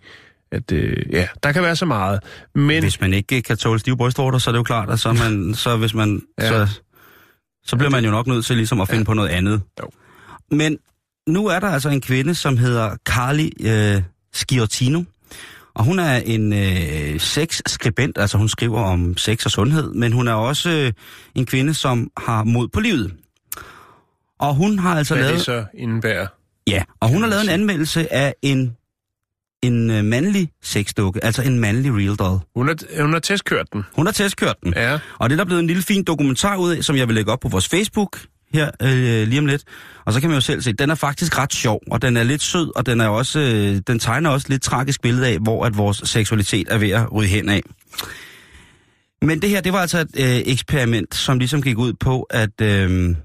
at 0.52 0.72
øh, 0.72 1.06
ja, 1.12 1.28
der 1.44 1.52
kan 1.52 1.64
være 1.64 1.76
så 1.76 1.86
meget. 1.86 2.20
Men 2.56 2.84
Hvis 2.84 3.02
man 3.02 3.14
ikke 3.14 3.42
kan 3.42 3.58
tåle 3.58 3.80
stive 3.80 3.98
brystvorter, 3.98 4.38
så 4.38 4.50
er 4.50 4.52
det 4.52 4.58
jo 4.58 4.64
klart, 4.64 4.90
at 4.90 5.00
så, 5.00 5.14
man, 5.14 5.54
så 5.64 5.78
hvis 5.78 5.94
man... 5.94 6.22
Ja. 6.40 6.44
Ja. 6.46 6.66
Så, 6.66 6.82
så 7.64 7.76
bliver 7.76 7.90
man 7.90 8.06
jo 8.06 8.12
nok 8.12 8.28
nødt 8.28 8.46
til 8.46 8.56
ligesom 8.56 8.82
at 8.82 8.88
finde 8.90 9.02
ja. 9.02 9.06
på 9.06 9.14
noget 9.14 9.30
andet. 9.30 9.62
Jo. 9.82 9.90
Men 10.52 10.78
nu 11.30 11.48
er 11.48 11.60
der 11.60 11.68
altså 11.68 11.90
en 11.90 12.02
kvinde, 12.02 12.36
som 12.36 12.58
hedder 12.58 12.96
Carly 13.06 13.50
øh, 13.60 14.02
Sciortino. 14.34 15.04
Og 15.74 15.86
hun 15.86 16.00
er 16.00 16.16
en 16.16 16.54
øh, 16.54 17.20
sexskribent, 17.20 18.18
altså 18.18 18.38
hun 18.38 18.50
skriver 18.50 18.82
om 18.82 19.18
sex 19.18 19.46
og 19.46 19.52
sundhed, 19.52 19.94
men 19.94 20.12
hun 20.12 20.28
er 20.28 20.34
også 20.34 20.70
øh, 20.70 20.94
en 21.36 21.46
kvinde, 21.46 21.74
som 21.74 22.12
har 22.18 22.44
mod 22.44 22.68
på 22.68 22.80
livet. 22.80 23.14
Og 24.40 24.56
hun 24.56 24.80
har 24.80 24.98
altså 24.98 25.14
hvad 25.14 25.24
lavet... 25.24 25.38
det 25.38 25.46
så 25.46 25.66
indebærer. 25.74 26.28
Ja, 26.68 26.84
og 27.00 27.10
hun 27.10 27.22
har 27.22 27.30
lavet 27.30 27.44
en 27.44 27.50
anmeldelse 27.50 28.14
af 28.14 28.36
en, 28.42 28.78
en 29.64 29.92
øh, 29.92 30.04
mandlig 30.04 30.50
sexdukke, 30.64 31.24
altså 31.24 31.42
en 31.42 31.60
mandlig 31.60 31.94
real 31.94 32.16
doll. 32.16 32.40
Hun 32.56 32.68
har, 32.68 33.02
hun 33.02 33.14
har 33.14 33.20
testkørt 33.20 33.74
den. 33.74 33.84
Hun 33.96 34.06
har 34.06 34.14
testkørt 34.14 34.56
den. 34.64 34.74
Ja. 34.76 35.00
Og 35.20 35.30
det 35.30 35.36
er 35.36 35.38
der 35.38 35.46
blevet 35.46 35.60
en 35.60 35.68
lille 35.68 35.84
fin 35.84 36.04
dokumentar 36.04 36.58
ud 36.58 36.72
af, 36.72 36.84
som 36.84 36.96
jeg 36.96 37.08
vil 37.08 37.16
lægge 37.16 37.32
op 37.32 37.40
på 37.40 37.48
vores 37.48 37.68
Facebook 37.68 38.20
her 38.54 38.72
øh, 38.82 39.28
lige 39.28 39.40
om 39.40 39.46
lidt. 39.46 39.64
Og 40.06 40.14
så 40.14 40.20
kan 40.20 40.30
man 40.30 40.38
jo 40.38 40.42
selv 40.42 40.62
se, 40.62 40.74
den 40.74 40.90
er 40.90 40.96
faktisk 40.96 41.38
ret 41.38 41.54
sjov, 41.54 41.82
og 41.92 42.02
den 42.02 42.18
er 42.18 42.24
lidt 42.24 42.42
sød, 42.42 42.72
og 42.76 42.86
den 42.86 43.02
er 43.02 43.08
også, 43.08 43.40
øh, 43.40 43.82
den 43.88 44.00
tegner 44.00 44.30
også 44.30 44.48
lidt 44.50 44.62
tragisk 44.62 45.02
billede 45.02 45.28
af, 45.28 45.40
hvor 45.40 45.66
at 45.66 45.78
vores 45.78 46.02
seksualitet 46.06 46.68
er 46.72 46.78
ved 46.78 46.90
at 46.90 47.14
ryge 47.14 47.30
hen 47.30 47.50
af. 47.50 47.62
Men 49.22 49.42
det 49.42 49.50
her, 49.50 49.62
det 49.62 49.74
var 49.74 49.80
altså 49.80 50.00
et 50.00 50.10
øh, 50.18 50.42
eksperiment, 50.46 51.16
som 51.16 51.40
ligesom 51.40 51.62
gik 51.62 51.78
ud 51.78 51.94
på, 51.94 52.22
at, 52.22 52.62
øh, 52.62 53.16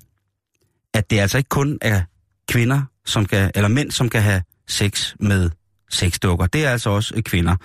at 0.95 1.11
det 1.11 1.19
altså 1.19 1.38
ikke 1.38 1.49
kun 1.49 1.78
er 1.81 2.02
kvinder, 2.49 2.83
som 3.07 3.26
kan, 3.26 3.50
eller 3.54 3.69
mænd, 3.69 3.90
som 3.90 4.09
kan 4.09 4.23
have 4.23 4.43
sex 4.69 5.14
med 5.21 5.50
sexdukker. 5.90 6.47
Det 6.47 6.64
er 6.64 6.71
altså 6.71 6.90
også 6.90 7.14
øh, 7.16 7.23
kvinder. 7.23 7.57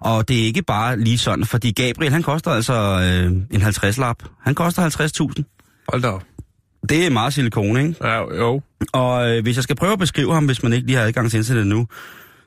Og 0.00 0.28
det 0.28 0.40
er 0.40 0.44
ikke 0.44 0.62
bare 0.62 1.00
lige 1.00 1.18
sådan, 1.18 1.44
fordi 1.44 1.72
Gabriel, 1.72 2.12
han 2.12 2.22
koster 2.22 2.50
altså 2.50 2.74
øh, 2.74 3.32
en 3.50 3.62
50-lap. 3.62 4.16
Han 4.42 4.54
koster 4.54 4.82
50.000. 5.36 5.84
Hold 5.88 6.02
da 6.02 6.08
op. 6.08 6.22
Det 6.88 7.06
er 7.06 7.10
meget 7.10 7.34
silikone, 7.34 7.82
ikke? 7.82 8.06
Ja, 8.06 8.36
jo. 8.36 8.62
Og 8.92 9.30
øh, 9.30 9.42
hvis 9.42 9.56
jeg 9.56 9.64
skal 9.64 9.76
prøve 9.76 9.92
at 9.92 9.98
beskrive 9.98 10.34
ham, 10.34 10.46
hvis 10.46 10.62
man 10.62 10.72
ikke 10.72 10.86
lige 10.86 10.96
har 10.96 11.04
adgang 11.04 11.30
til 11.30 11.38
internet 11.38 11.66
nu, 11.66 11.86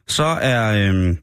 så 0.08 0.24
er, 0.24 0.92
øh, 0.92 1.16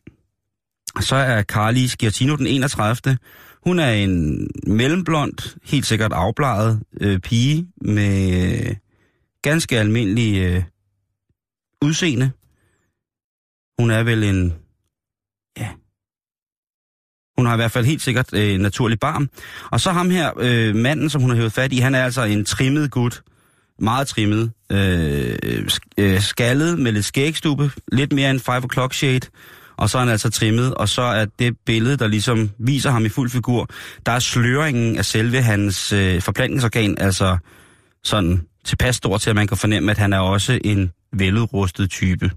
så 1.01 1.17
er 1.17 1.43
Carly 1.43 1.87
Sciartino 1.87 2.37
den 2.37 2.47
31. 2.47 3.19
Hun 3.65 3.79
er 3.79 3.91
en 3.91 4.47
mellemblond, 4.67 5.57
helt 5.65 5.87
sikkert 5.87 6.13
afbladet 6.13 6.83
øh, 7.01 7.19
pige 7.19 7.67
med 7.81 8.45
øh, 8.53 8.77
ganske 9.43 9.79
almindelig 9.79 10.43
øh, 10.43 10.63
udseende. 11.83 12.31
Hun 13.79 13.91
er 13.91 14.03
vel 14.03 14.25
en... 14.25 14.55
Hun 17.37 17.47
har 17.47 17.55
i 17.55 17.57
hvert 17.57 17.71
fald 17.71 17.87
helt 17.87 18.03
sikkert 18.03 18.29
øh, 18.33 18.59
naturlig 18.59 19.01
barm. 19.01 19.29
Og 19.71 19.81
så 19.81 19.93
ham 19.93 20.11
her, 20.11 20.31
øh, 20.41 20.75
manden, 20.75 21.11
som 21.11 21.21
hun 21.21 21.31
har 21.31 21.37
hævet 21.37 21.53
fat 21.53 21.73
i, 21.73 21.79
han 21.79 21.95
er 21.95 22.05
altså 22.05 22.23
en 22.23 22.45
trimmet 22.45 22.91
gut. 22.91 23.23
Meget 23.79 24.09
trimmet. 24.09 24.53
Øh, 24.73 25.37
øh, 25.99 26.21
skaldet 26.21 26.79
med 26.79 26.93
lidt 26.93 27.05
skægstube. 27.05 27.71
Lidt 27.93 28.13
mere 28.13 28.31
end 28.31 28.41
5 28.41 28.63
o'clock 28.65 28.93
shade. 28.93 29.21
Og 29.77 29.91
så 29.91 29.99
er 29.99 30.03
han 30.03 30.09
altså 30.09 30.31
trimmet, 30.31 30.75
og 30.75 30.89
så 30.89 31.03
er 31.03 31.25
det 31.39 31.57
billede, 31.67 31.97
der 31.97 32.07
ligesom 32.07 32.51
viser 32.59 32.91
ham 32.91 33.05
i 33.05 33.09
fuld 33.09 33.31
figur, 33.31 33.69
der 34.07 34.13
er 34.13 34.19
sløringen 34.19 34.97
af 34.99 35.05
selve 35.05 35.43
hans 35.43 35.93
øh, 35.93 36.23
forplantningsorgan, 36.23 36.99
altså 36.99 37.37
sådan 38.05 38.41
tilpas 38.65 38.97
stor 38.97 39.19
til, 39.19 39.31
at 39.31 39.37
man 39.37 39.47
kan 39.47 39.57
fornemme, 39.57 39.91
at 39.91 39.99
han 39.99 40.13
er 40.13 40.19
også 40.19 40.59
en 40.65 40.93
veludrustet 41.13 41.91
type. 41.91 42.31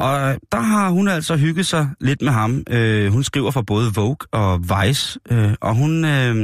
Og 0.00 0.38
der 0.52 0.60
har 0.60 0.90
hun 0.90 1.08
altså 1.08 1.36
hygget 1.36 1.66
sig 1.66 1.88
lidt 2.00 2.22
med 2.22 2.32
ham. 2.32 2.62
Øh, 2.70 3.12
hun 3.12 3.24
skriver 3.24 3.50
for 3.50 3.62
både 3.62 3.94
Vogue 3.94 4.16
og 4.32 4.60
Vice, 4.62 5.18
øh, 5.30 5.54
og 5.60 5.74
hun, 5.74 6.04
øh, 6.04 6.34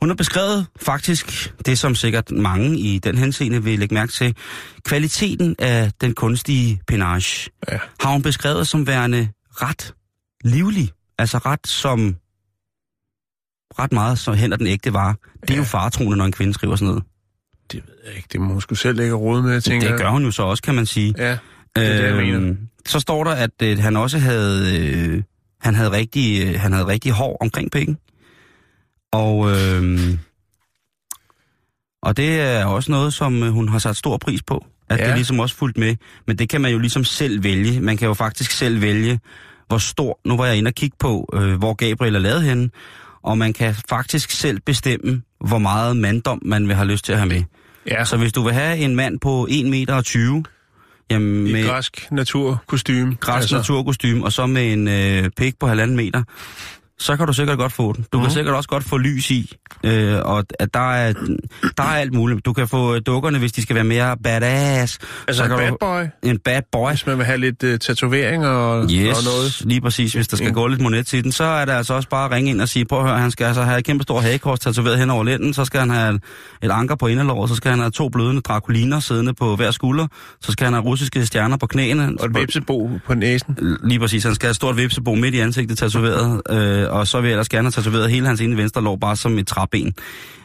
hun 0.00 0.08
har 0.08 0.14
beskrevet 0.16 0.66
faktisk 0.80 1.54
det, 1.66 1.78
som 1.78 1.94
sikkert 1.94 2.30
mange 2.30 2.78
i 2.78 2.98
den 2.98 3.18
henseende 3.18 3.62
vil 3.64 3.78
lægge 3.78 3.94
mærke 3.94 4.12
til. 4.12 4.36
Kvaliteten 4.84 5.56
af 5.58 5.92
den 6.00 6.14
kunstige 6.14 6.80
penage 6.86 7.50
Ja. 7.72 7.78
har 8.00 8.12
hun 8.12 8.22
beskrevet 8.22 8.66
som 8.68 8.86
værende 8.86 9.28
ret 9.50 9.94
livlig. 10.44 10.90
Altså 11.18 11.38
ret 11.38 11.66
som 11.66 12.16
ret 13.78 13.92
meget 13.92 14.18
så 14.18 14.32
hen 14.32 14.52
den 14.52 14.66
ægte 14.66 14.92
vare. 14.92 15.14
Det 15.42 15.50
er 15.50 15.54
Ja. 15.54 15.58
jo 15.58 15.64
faretroende, 15.64 16.16
når 16.16 16.24
en 16.24 16.32
kvinde 16.32 16.54
skriver 16.54 16.76
sådan 16.76 16.88
noget. 16.88 17.04
Det 17.72 17.82
ved 17.86 17.94
jeg 18.06 18.16
ikke. 18.16 18.28
Det 18.32 18.40
må 18.40 18.52
hun 18.52 18.60
skulle 18.60 18.78
selv 18.78 18.96
lægge 18.96 19.14
råd 19.14 19.42
med, 19.42 19.52
jeg 19.52 19.64
tænker. 19.64 19.88
Det 19.88 19.98
gør 20.00 20.10
hun 20.10 20.24
jo 20.24 20.30
så 20.30 20.42
også, 20.42 20.62
kan 20.62 20.74
man 20.74 20.86
sige. 20.86 21.14
Ja, 21.18 21.38
det 21.76 21.86
er 21.86 21.96
det, 21.96 22.04
jeg 22.04 22.16
mener. 22.16 22.40
Øhm, 22.40 22.58
Så 22.86 23.00
står 23.00 23.24
der, 23.24 23.30
at 23.30 23.50
øh, 23.62 23.78
han 23.78 23.96
også 23.96 24.18
havde, 24.18 24.78
øh, 24.78 25.22
han 25.60 25.74
havde 25.74 25.90
rigtig, 25.92 26.46
øh, 26.46 26.60
han 26.60 26.72
havde 26.72 26.86
rigtig 26.86 27.12
hår 27.12 27.36
omkring 27.40 27.70
pikken. 27.70 27.98
Og, 29.12 29.50
øh, 29.50 29.98
og 32.02 32.16
det 32.16 32.40
er 32.40 32.64
også 32.64 32.90
noget, 32.92 33.14
som 33.14 33.42
øh, 33.42 33.50
hun 33.50 33.68
har 33.68 33.78
sat 33.78 33.96
stor 33.96 34.16
pris 34.16 34.42
på. 34.42 34.66
At 34.88 34.98
ja. 35.00 35.06
Det 35.06 35.14
ligesom 35.14 35.40
også 35.40 35.56
fulgt 35.56 35.78
med. 35.78 35.96
Men 36.26 36.38
det 36.38 36.48
kan 36.48 36.60
man 36.60 36.72
jo 36.72 36.78
ligesom 36.78 37.04
selv 37.04 37.44
vælge. 37.44 37.80
Man 37.80 37.96
kan 37.96 38.08
jo 38.08 38.14
faktisk 38.14 38.50
selv 38.50 38.80
vælge, 38.80 39.20
hvor 39.68 39.78
stor... 39.78 40.20
Nu 40.24 40.36
var 40.36 40.46
jeg 40.46 40.56
inde 40.56 40.68
og 40.68 40.74
kigge 40.74 40.96
på, 41.00 41.28
øh, 41.34 41.54
hvor 41.58 41.74
Gabriel 41.74 42.14
er 42.14 42.18
lavet 42.18 42.42
henne. 42.42 42.70
Og 43.22 43.38
man 43.38 43.52
kan 43.52 43.74
faktisk 43.88 44.30
selv 44.30 44.60
bestemme, 44.60 45.22
hvor 45.40 45.58
meget 45.58 45.96
manddom 45.96 46.42
man 46.44 46.68
vil 46.68 46.74
have 46.76 46.88
lyst 46.88 47.04
til 47.04 47.12
at 47.12 47.18
have 47.18 47.28
med. 47.28 47.42
ja. 47.86 48.04
Så 48.04 48.16
hvis 48.16 48.32
du 48.32 48.42
vil 48.42 48.52
have 48.52 48.76
en 48.78 48.96
mand 48.96 49.20
på 49.20 49.46
1 49.50 49.66
meter 49.66 49.94
og 49.94 50.04
20, 50.04 50.44
jamen 51.12 51.46
I 51.46 51.52
med 51.52 51.66
græsk 51.66 52.08
naturkostyme. 52.10 53.16
græs 53.20 53.42
altså. 53.42 53.56
naturkostyme, 53.56 54.24
og 54.24 54.32
så 54.32 54.46
med 54.46 54.72
en 54.72 54.88
øh, 54.88 55.30
pik 55.36 55.58
på 55.58 55.66
halvanden 55.66 55.96
meter, 55.96 56.22
så 57.02 57.16
kan 57.16 57.26
du 57.26 57.32
sikkert 57.32 57.58
godt 57.58 57.72
få 57.72 57.92
den. 57.92 58.06
Du 58.12 58.18
mm. 58.18 58.22
kan 58.22 58.28
Mhm. 58.28 58.30
sikkert 58.34 58.54
også 58.54 58.68
godt 58.68 58.84
få 58.84 58.96
lys 58.98 59.30
i, 59.30 59.52
øh, 59.84 60.18
og 60.24 60.44
at 60.58 60.74
der 60.74 60.92
er, 60.92 61.12
der 61.76 61.82
er 61.82 61.86
alt 61.86 62.14
muligt. 62.14 62.44
Du 62.44 62.52
kan 62.52 62.68
få 62.68 62.94
øh, 62.94 63.00
dukkerne, 63.06 63.38
hvis 63.38 63.52
de 63.52 63.62
skal 63.62 63.74
være 63.76 63.84
mere 63.84 64.16
badass. 64.24 64.98
Altså 65.28 65.44
så 65.46 65.52
en 65.52 65.58
bad 65.58 65.68
du, 65.70 65.76
boy, 65.80 66.02
en 66.22 66.38
bad 66.38 66.62
boy. 66.72 66.88
hvis 66.90 67.06
man 67.06 67.18
vil 67.18 67.26
have 67.26 67.38
lidt 67.38 67.62
uh, 67.62 67.76
tatovering 67.78 68.46
og, 68.46 68.90
Yes, 68.90 69.18
og 69.18 69.24
noget. 69.24 69.60
lige 69.64 69.80
præcis. 69.80 70.12
Hvis 70.12 70.28
der 70.28 70.36
skal 70.36 70.48
Mm. 70.48 70.54
gå 70.54 70.66
lidt 70.66 70.80
monet 70.80 71.06
til 71.06 71.24
den, 71.24 71.32
så 71.32 71.44
er 71.44 71.64
det 71.64 71.72
altså 71.72 71.94
også 71.94 72.08
bare 72.08 72.24
at 72.24 72.30
ringe 72.30 72.50
ind 72.50 72.60
og 72.60 72.68
sige, 72.68 72.84
prøv 72.84 72.98
at 73.00 73.06
høre, 73.08 73.18
han 73.18 73.30
skal 73.30 73.44
altså 73.44 73.62
have 73.62 73.78
et 73.78 73.84
kæmpe 73.84 74.02
stor 74.02 74.20
hagekors 74.20 74.60
tatoveret 74.60 74.98
hen 74.98 75.10
over 75.10 75.24
lænden, 75.24 75.54
så 75.54 75.64
skal 75.64 75.80
han 75.80 75.90
have 75.90 76.20
et 76.62 76.70
anker 76.70 76.94
på 76.94 77.06
inderlåret, 77.06 77.50
så 77.50 77.56
skal 77.56 77.70
han 77.70 77.80
have 77.80 77.90
to 77.90 78.08
blødende 78.08 78.40
drakuliner 78.42 79.00
siddende 79.00 79.34
på 79.34 79.56
hver 79.56 79.70
skulder, 79.70 80.06
så 80.42 80.52
skal 80.52 80.64
han 80.64 80.74
have 80.74 80.84
russiske 80.84 81.26
stjerner 81.26 81.56
på 81.56 81.66
knæene. 81.66 82.12
Og 82.20 82.26
et 82.26 82.34
vipsebo 82.40 82.90
på 83.06 83.14
næsen. 83.14 83.56
Lige 83.84 83.98
præcis, 84.00 84.24
han 84.24 84.34
skal 84.34 84.46
have 84.46 84.50
et 84.50 84.56
stort 84.56 84.76
vipsebo 84.76 85.14
midt 85.14 85.34
i 85.34 85.38
ansigtet 85.38 85.78
tatoveret, 85.78 86.42
øh, 86.50 86.88
og 86.92 87.06
så 87.06 87.20
vil 87.20 87.28
jeg 87.28 87.34
ellers 87.34 87.48
gerne 87.48 87.66
have 87.66 87.72
tatoveret 87.72 88.10
hele 88.10 88.26
hans 88.26 88.40
ene 88.40 88.56
venstre 88.56 88.82
lår 88.82 88.96
bare 88.96 89.16
som 89.16 89.38
et 89.38 89.46
træben. 89.46 89.94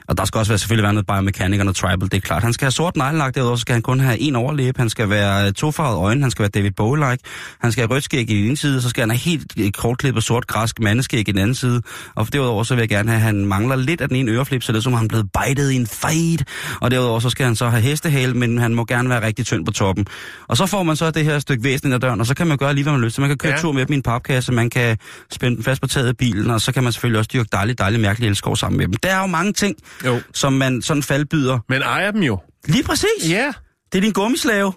Og 0.07 0.17
der 0.17 0.25
skal 0.25 0.37
også 0.39 0.51
være, 0.51 0.57
selvfølgelig 0.59 0.83
være 0.83 0.93
noget 0.93 1.07
biomekanik 1.07 1.59
og 1.59 1.65
noget 1.65 1.75
tribal, 1.75 1.99
det 2.09 2.13
er 2.13 2.19
klart. 2.19 2.43
Han 2.43 2.53
skal 2.53 2.65
have 2.65 2.71
sort 2.71 2.95
neglelak, 2.97 3.35
derudover 3.35 3.55
skal 3.57 3.73
han 3.73 3.81
kun 3.81 3.99
have 3.99 4.19
en 4.19 4.35
overlæbe, 4.35 4.79
han 4.79 4.89
skal 4.89 5.09
være 5.09 5.51
tofarvet 5.51 5.97
øjne, 5.97 6.21
han 6.21 6.31
skal 6.31 6.43
være 6.43 6.49
David 6.49 6.71
Bowie-like, 6.71 7.23
han 7.61 7.71
skal 7.71 7.81
have 7.87 7.95
rødt 7.95 8.03
skæg 8.03 8.29
i 8.31 8.37
den 8.37 8.45
ene 8.45 8.57
side, 8.57 8.81
så 8.81 8.89
skal 8.89 9.01
han 9.01 9.09
have 9.09 9.17
helt 9.19 9.53
øh, 9.59 9.71
kortklippet 9.71 10.23
sort 10.23 10.47
græsk 10.47 10.79
mandeskæg 10.79 11.19
i 11.29 11.31
den 11.31 11.37
anden 11.41 11.55
side. 11.55 11.81
Og 12.15 12.33
derudover 12.33 12.63
så 12.63 12.75
vil 12.75 12.81
jeg 12.81 12.89
gerne 12.89 13.09
have, 13.11 13.17
at 13.17 13.21
han 13.21 13.45
mangler 13.45 13.75
lidt 13.75 14.01
af 14.01 14.07
den 14.07 14.17
ene 14.17 14.31
øreflip, 14.31 14.63
så 14.63 14.71
det 14.71 14.77
er 14.77 14.81
som 14.81 14.93
om 14.93 14.97
han 14.97 15.05
er 15.05 15.09
blevet 15.09 15.29
bitet 15.31 15.71
i 15.71 15.75
en 15.75 15.87
fight. 15.87 16.43
Og 16.81 16.91
derudover 16.91 17.19
så 17.19 17.29
skal 17.29 17.45
han 17.45 17.55
så 17.55 17.69
have 17.69 17.81
hestehale, 17.81 18.33
men 18.33 18.57
han 18.57 18.73
må 18.73 18.85
gerne 18.85 19.09
være 19.09 19.25
rigtig 19.25 19.45
tynd 19.45 19.65
på 19.65 19.71
toppen. 19.71 20.05
Og 20.47 20.57
så 20.57 20.65
får 20.65 20.83
man 20.83 20.95
så 20.95 21.11
det 21.11 21.25
her 21.25 21.39
stykke 21.39 21.63
væsen 21.63 21.93
af 21.93 22.01
døren, 22.01 22.19
og 22.19 22.25
så 22.25 22.33
kan 22.35 22.47
man 22.47 22.57
gøre 22.57 22.73
lige, 22.73 22.83
hvad 22.83 22.93
man 22.93 23.01
lyst 23.01 23.13
til. 23.13 23.21
Man 23.21 23.29
kan 23.29 23.37
køre 23.37 23.51
Ja. 23.51 23.57
tur 23.61 23.71
med 23.71 23.85
dem 23.85 23.93
i 23.93 23.95
en 23.95 24.01
papkasse, 24.01 24.51
man 24.51 24.69
kan 24.69 24.97
spænde 25.31 25.55
den 25.55 25.63
fast 25.63 25.81
på 25.81 25.87
taget 25.87 26.07
af 26.07 26.17
bilen, 26.17 26.51
og 26.51 26.61
så 26.61 26.71
kan 26.71 26.83
man 26.83 26.91
selvfølgelig 26.93 27.19
også 27.19 27.29
dyrke 27.33 27.49
dejligt, 27.51 27.79
dejligt 27.79 28.01
mærkeligt 28.01 28.29
elskov 28.29 28.55
sammen 28.55 28.77
med 28.77 28.85
dem. 28.87 28.93
Der 29.03 29.09
er 29.15 29.19
jo 29.21 29.25
mange 29.27 29.53
ting, 29.53 29.75
Jo. 30.05 30.19
som 30.33 30.53
man 30.53 30.81
sådan 30.81 31.03
faldbyder. 31.03 31.59
Men 31.69 31.81
ejer 31.81 32.11
dem 32.11 32.21
jo. 32.23 32.39
Lige 32.67 32.83
præcis. 32.83 33.29
Ja. 33.29 33.53
Det 33.91 33.97
er 33.97 34.01
din 34.01 34.11
gummislave. 34.13 34.73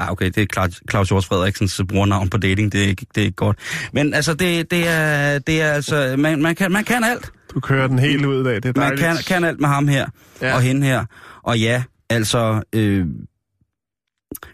Ja, 0.00 0.12
okay, 0.12 0.26
det 0.30 0.38
er 0.56 0.70
Claus- 0.90 1.08
Hjort 1.08 1.24
Frederiksens 1.24 1.80
brugernavn 1.88 2.30
på 2.30 2.36
dating, 2.38 2.72
det 2.72 2.84
er, 2.84 2.88
ikke- 2.88 3.06
det 3.14 3.20
er 3.20 3.24
ikke 3.24 3.36
godt. 3.36 3.58
Men 3.92 4.14
altså, 4.14 4.34
det, 4.34 4.70
det, 4.70 4.88
er, 4.88 5.38
det 5.38 5.62
er 5.62 5.72
altså, 5.72 6.14
man, 6.18 6.42
man, 6.42 6.54
kan, 6.54 6.72
man 6.72 6.84
kan 6.84 7.04
alt. 7.04 7.32
Du 7.54 7.60
kører 7.60 7.86
den 7.88 7.98
helt 7.98 8.24
ud 8.24 8.46
af. 8.46 8.62
Det 8.62 8.68
er 8.76 8.80
Man 8.80 8.98
dejligt. 8.98 9.26
kan, 9.26 9.34
kan 9.40 9.44
alt 9.44 9.60
med 9.60 9.68
ham 9.68 9.88
her 9.88 10.06
ja. 10.42 10.54
og 10.54 10.62
hende 10.62 10.86
her. 10.86 11.04
Og 11.42 11.58
ja, 11.58 11.82
altså, 12.10 12.62
øh, 12.72 13.06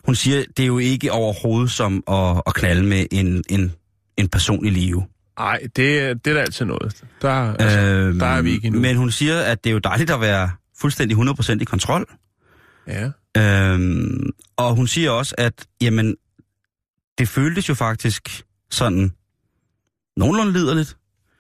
hun 0.07 0.15
siger, 0.15 0.45
det 0.57 0.63
er 0.63 0.67
jo 0.67 0.79
ikke 0.79 1.13
overhovedet 1.13 1.71
som 1.71 2.03
at, 2.09 2.43
at 2.47 2.55
knalde 2.55 2.83
med 2.83 3.07
en, 3.11 3.45
en, 3.49 3.73
en 4.17 4.29
person 4.29 4.67
i 4.67 4.71
live. 4.71 5.05
Nej, 5.41 5.61
det, 5.77 6.01
er- 6.01 6.15
det 6.15 6.27
er 6.31 6.35
da 6.35 6.41
altid 6.41 6.65
noget. 6.67 7.03
Der, 7.23 7.55
altså, 7.55 7.81
Øhm, 7.81 8.19
der 8.19 8.27
er 8.27 8.43
vi 8.43 8.51
ikke 8.51 8.67
endnu. 8.67 8.81
Men 8.81 8.97
hun 8.97 9.11
siger, 9.11 9.41
at 9.41 9.65
det 9.65 9.71
er 9.71 9.75
jo 9.75 9.79
dejligt 9.79 10.11
at 10.11 10.21
være 10.21 10.51
fuldstændig 10.81 11.17
100% 11.19 11.59
i 11.61 11.65
kontrol. 11.65 12.07
Ja. 12.87 13.11
Øhm, 13.37 14.31
og 14.57 14.75
hun 14.77 14.87
siger 14.87 15.11
også, 15.11 15.35
at 15.39 15.67
jamen, 15.81 16.17
det 17.19 17.29
føltes 17.29 17.69
jo 17.69 17.75
faktisk 17.75 18.43
sådan 18.71 19.11
nogenlunde 20.17 20.53
liderligt, 20.53 20.97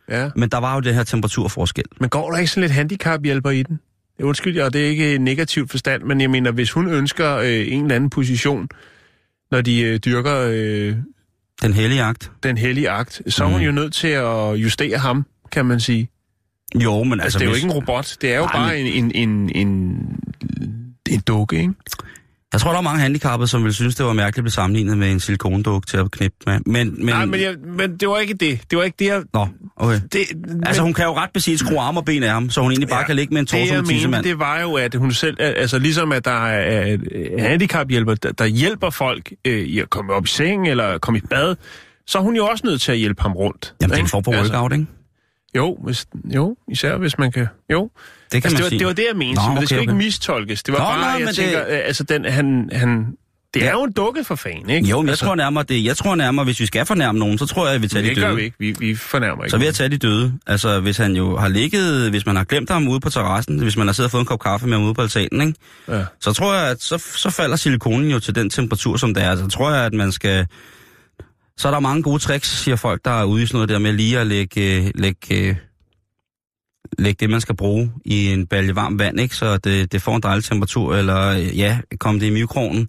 ja. 0.09 0.31
men 0.37 0.49
der 0.49 0.59
var 0.59 0.75
jo 0.75 0.81
det 0.81 0.95
her 0.95 1.05
temperaturforskel. 1.05 1.85
Men 2.01 2.09
går 2.11 2.31
der 2.31 2.39
ikke 2.39 2.51
sådan 2.51 2.61
lidt 2.63 2.73
handicaphjælper 2.73 3.51
i 3.51 3.63
den? 3.63 3.81
Undskyld, 4.23 4.61
og 4.61 4.73
det 4.73 4.85
er 4.85 4.87
ikke 4.89 5.15
en 5.15 5.25
negativ 5.25 5.69
forstand, 5.69 6.03
men 6.03 6.21
jeg 6.21 6.31
mener, 6.31 6.51
hvis 6.53 6.71
hun 6.73 6.89
ønsker 6.89 7.37
øh, 7.37 7.73
en 7.73 7.83
eller 7.83 7.95
anden 7.97 8.11
position, 8.11 8.69
når 9.51 9.61
de 9.61 9.81
øh, 9.83 9.99
dyrker 9.99 10.49
øh, 10.51 10.97
Den 11.63 11.73
hellige 11.73 12.03
akt. 12.03 12.31
den 12.43 12.57
hellige 12.59 12.91
akt, 12.91 13.23
så 13.29 13.45
er 13.45 13.49
hun 13.49 13.59
Mm. 13.61 13.65
jo 13.67 13.73
nødt 13.73 13.93
til 13.95 14.09
at 14.09 14.55
justere 14.55 14.99
ham, 14.99 15.27
kan 15.53 15.67
man 15.67 15.81
sige. 15.81 16.09
Jo, 16.75 17.03
men 17.05 17.13
Altså, 17.13 17.25
altså... 17.25 17.39
det 17.39 17.45
er 17.45 17.49
jo 17.49 17.53
hvis- 17.53 17.63
ikke 17.65 17.73
en 17.73 17.81
robot, 17.81 18.17
det 18.21 18.33
er 18.33 18.37
jo 18.39 18.43
Nej, 18.45 18.53
bare 18.53 18.79
en, 18.81 18.87
en, 19.15 19.29
en, 19.29 19.51
en, 19.57 20.07
en 21.11 21.21
dukke, 21.21 21.57
ikke? 21.59 21.73
Jeg 22.53 22.61
tror, 22.61 22.71
der 22.71 22.79
er 22.79 22.83
mange 22.83 23.01
handicappede, 23.01 23.49
som 23.49 23.65
vil 23.65 23.75
synes, 23.75 23.95
det 23.95 24.07
var 24.07 24.13
mærkeligt 24.13 24.39
at 24.39 24.45
blive 24.45 24.53
sammenlignet 24.53 24.99
med 24.99 25.13
en 25.13 25.21
silikonduk 25.21 25.87
til 25.87 25.97
at 25.97 26.11
knippe 26.11 26.37
med. 26.47 26.59
Men, 26.67 26.95
men... 26.97 27.07
Nej, 27.07 27.25
men, 27.25 27.41
jeg, 27.41 27.55
men 27.77 27.97
det 27.97 28.09
var 28.09 28.19
ikke 28.19 28.35
det. 28.35 28.61
Det 28.71 28.79
var 28.79 28.85
ikke 28.85 28.97
det, 28.99 29.07
jeg... 29.07 29.23
Nå, 29.35 29.47
okay. 29.77 30.01
Det, 30.13 30.21
Altså, 30.67 30.83
hun 30.83 30.95
kan 30.95 31.05
jo 31.05 31.15
ret 31.17 31.31
beset 31.35 31.59
skrue 31.59 31.81
arme 31.81 32.01
og 32.01 32.05
ben 32.05 32.23
af 32.23 32.31
ham, 32.31 32.51
så 32.51 32.61
hun 32.61 32.71
egentlig 32.71 32.89
bare 32.89 33.01
Ja, 33.01 33.07
kan 33.07 33.17
ligge 33.17 33.33
med 33.35 33.41
en 33.41 33.47
torso 33.47 33.75
med 33.75 33.85
tissemand. 33.85 34.25
det 34.25 34.39
var 34.39 34.61
jo, 34.61 34.75
at 34.75 34.95
hun 34.95 35.13
selv, 35.13 35.37
altså 35.41 35.79
ligesom 35.79 36.13
at 36.13 36.25
der 36.25 36.47
er 36.47 36.97
handicaphjælper, 37.39 38.15
der, 38.15 38.33
der 38.33 38.45
hjælper 38.47 38.91
folk 38.91 39.33
øh, 39.45 39.59
i 39.61 39.79
at 39.79 39.91
komme 39.91 40.13
op 40.13 40.25
i 40.25 40.29
seng 40.29 40.69
eller 40.69 40.99
komme 40.99 41.19
i 41.19 41.23
bad, 41.31 41.57
så 42.07 42.19
er 42.19 42.23
hun 42.23 42.37
jo 42.37 42.47
også 42.47 42.67
nødt 42.67 42.81
til 42.81 42.93
at 42.93 42.99
hjælpe 42.99 43.23
ham 43.23 43.33
rundt. 43.33 43.75
Jamen, 43.81 43.91
det 43.91 43.99
er 43.99 44.03
en 44.03 44.09
form 44.09 44.25
for 44.25 44.33
workout, 44.33 44.73
ikke? 44.73 44.87
Jo, 45.57 45.79
hvis, 45.85 46.07
jo, 46.35 46.57
især 46.73 46.97
hvis 46.97 47.19
man 47.19 47.33
kan... 47.33 47.47
Jo, 47.73 47.91
Det 48.33 48.43
kan 48.43 48.49
altså, 48.49 48.49
man 48.51 48.57
det, 48.57 48.63
var, 48.65 48.69
sige. 48.69 48.79
det 48.79 48.87
var 48.87 48.93
det, 48.93 49.05
jeg 49.09 49.17
mente, 49.17 49.35
Nå, 49.43 49.49
men 49.49 49.51
det 49.51 49.59
okay, 49.59 49.67
skal 49.67 49.81
ikke 49.81 49.93
okay. 49.93 50.05
mistolkes. 50.05 50.63
Det 50.63 50.73
var 50.73 50.79
Nå, 50.79 50.85
bare, 50.85 50.99
nej, 51.01 51.09
jeg 51.11 51.19
men 51.19 51.27
det- 51.29 51.37
tænker, 51.37 51.61
øh, 51.69 51.79
altså, 51.85 52.03
den, 52.05 52.25
han, 52.25 52.71
han, 52.73 53.17
det 53.55 53.63
er 53.63 53.67
Ja. 53.67 53.73
jo 53.73 53.83
en 53.83 53.93
dukke 53.93 54.25
for 54.25 54.35
fan, 54.35 54.71
ikke? 54.71 54.89
Jo, 54.89 54.97
men 54.97 55.07
jeg 55.07 55.13
altså, 55.13 55.25
tror 55.25 55.35
nærmere, 55.35 55.65
det, 55.69 55.85
jeg 55.85 55.97
tror 55.97 56.15
nærmere, 56.15 56.45
hvis 56.45 56.61
vi 56.61 56.67
skal 56.67 56.87
fornærme 56.87 57.19
nogen, 57.19 57.39
så 57.39 57.47
tror 57.47 57.67
jeg, 57.67 57.75
at 57.75 57.83
vi 57.83 57.89
tager 57.89 58.03
de 58.03 58.09
det 58.09 58.17
gør 58.17 58.25
døde. 58.27 58.37
vi 58.37 58.43
ikke. 58.43 58.57
Vi, 58.59 58.73
vi 58.79 58.95
fornærmer 58.95 59.45
ikke. 59.45 59.51
Så 59.51 59.57
vil 59.59 59.65
jeg 59.65 59.75
tage 59.75 59.89
de 59.89 59.99
døde. 59.99 60.39
Altså, 60.47 60.81
hvis 60.81 60.97
han 60.97 61.17
jo 61.17 61.37
har 61.37 61.49
ligget, 61.49 62.11
hvis 62.11 62.27
man 62.27 62.37
har 62.37 62.45
glemt 62.45 62.71
ham 62.71 62.89
ude 62.89 63.01
på 63.01 63.11
terrassen, 63.11 63.59
hvis 63.59 63.77
man 63.77 63.87
har 63.89 63.93
siddet 63.93 64.07
og 64.09 64.11
fået 64.11 64.21
en 64.21 64.27
kop 64.27 64.41
kaffe 64.41 64.67
med 64.67 64.77
ham 64.79 64.85
ude 64.87 64.95
på 64.95 65.03
altanen, 65.03 65.41
ikke? 65.49 65.59
Ja. 65.89 66.05
så 66.21 66.33
tror 66.33 66.55
jeg, 66.55 66.71
at 66.71 66.83
så, 66.83 66.99
så 67.17 67.31
falder 67.31 67.57
silikonen 67.57 68.11
jo 68.11 68.21
til 68.21 68.35
den 68.35 68.51
temperatur, 68.51 68.97
som 68.97 69.15
det 69.15 69.23
er. 69.25 69.37
Så 69.37 69.49
tror 69.49 69.71
jeg, 69.75 69.85
at 69.85 69.93
man 69.93 70.13
skal... 70.13 70.47
Så 71.61 71.69
er 71.69 71.73
der 71.73 71.81
mange 71.81 72.03
gode 72.03 72.19
tricks, 72.19 72.63
siger 72.63 72.77
folk, 72.77 73.05
der 73.05 73.11
er 73.11 73.25
ude 73.25 73.43
i 73.43 73.47
sådan 73.47 73.57
noget 73.57 73.69
der 73.69 73.79
med 73.79 73.93
lige 73.93 74.19
at 74.19 74.27
lægge, 74.27 74.77
øh, 74.77 74.91
lægge, 74.95 75.49
øh, 75.49 75.57
lægge 76.99 77.17
det, 77.21 77.31
man 77.31 77.41
skal 77.41 77.57
bruge 77.57 77.93
i 78.05 78.33
en 78.33 78.47
balje 78.47 78.75
varmt 78.77 78.99
vand, 78.99 79.21
ikke? 79.21 79.37
så 79.37 79.57
det, 79.57 79.93
det 79.93 80.03
får 80.03 80.17
en 80.17 80.23
dejlig 80.23 80.45
temperatur, 80.45 80.95
eller 80.95 81.27
øh, 81.27 81.59
ja, 81.59 81.79
komme 81.99 82.21
det 82.21 82.27
i 82.27 82.31
mikronen. 82.31 82.89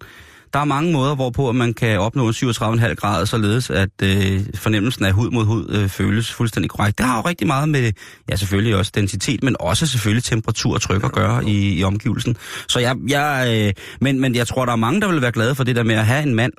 Der 0.54 0.60
er 0.60 0.66
mange 0.66 0.92
måder, 0.94 1.16
hvorpå 1.16 1.52
man 1.52 1.74
kan 1.74 2.00
opnå 2.00 2.32
37,5 2.32 2.94
grader, 2.94 3.26
således 3.26 3.70
at 3.70 3.90
øh, 4.04 4.42
fornemmelsen 4.56 5.06
af 5.06 5.12
hud 5.12 5.32
mod 5.32 5.46
hud 5.46 5.70
øh, 5.70 5.90
føles 5.90 6.32
fuldstændig 6.34 6.70
korrekt. 6.70 6.98
Det 6.98 7.06
har 7.06 7.18
jo 7.18 7.22
rigtig 7.22 7.48
meget 7.48 7.70
med, 7.70 7.92
ja 8.30 8.36
selvfølgelig 8.36 8.76
også 8.76 8.92
densitet, 8.96 9.44
men 9.44 9.56
også 9.60 9.88
selvfølgelig 9.88 10.24
temperatur 10.24 10.74
og 10.74 10.82
tryk 10.82 11.04
at 11.04 11.12
gøre 11.12 11.46
i, 11.46 11.80
i 11.80 11.84
omgivelsen. 11.84 12.38
Så 12.68 12.80
jeg, 12.80 12.96
jeg 13.08 13.48
øh, 13.68 13.74
men, 14.02 14.20
men 14.20 14.36
jeg 14.36 14.48
tror, 14.48 14.66
der 14.66 14.72
er 14.72 14.76
mange, 14.76 15.02
der 15.02 15.12
vil 15.12 15.22
være 15.22 15.32
glade 15.32 15.56
for 15.56 15.64
det 15.64 15.76
der 15.76 15.84
med 15.84 15.96
at 15.96 16.06
have 16.06 16.24
en 16.24 16.36
mand, 16.36 16.54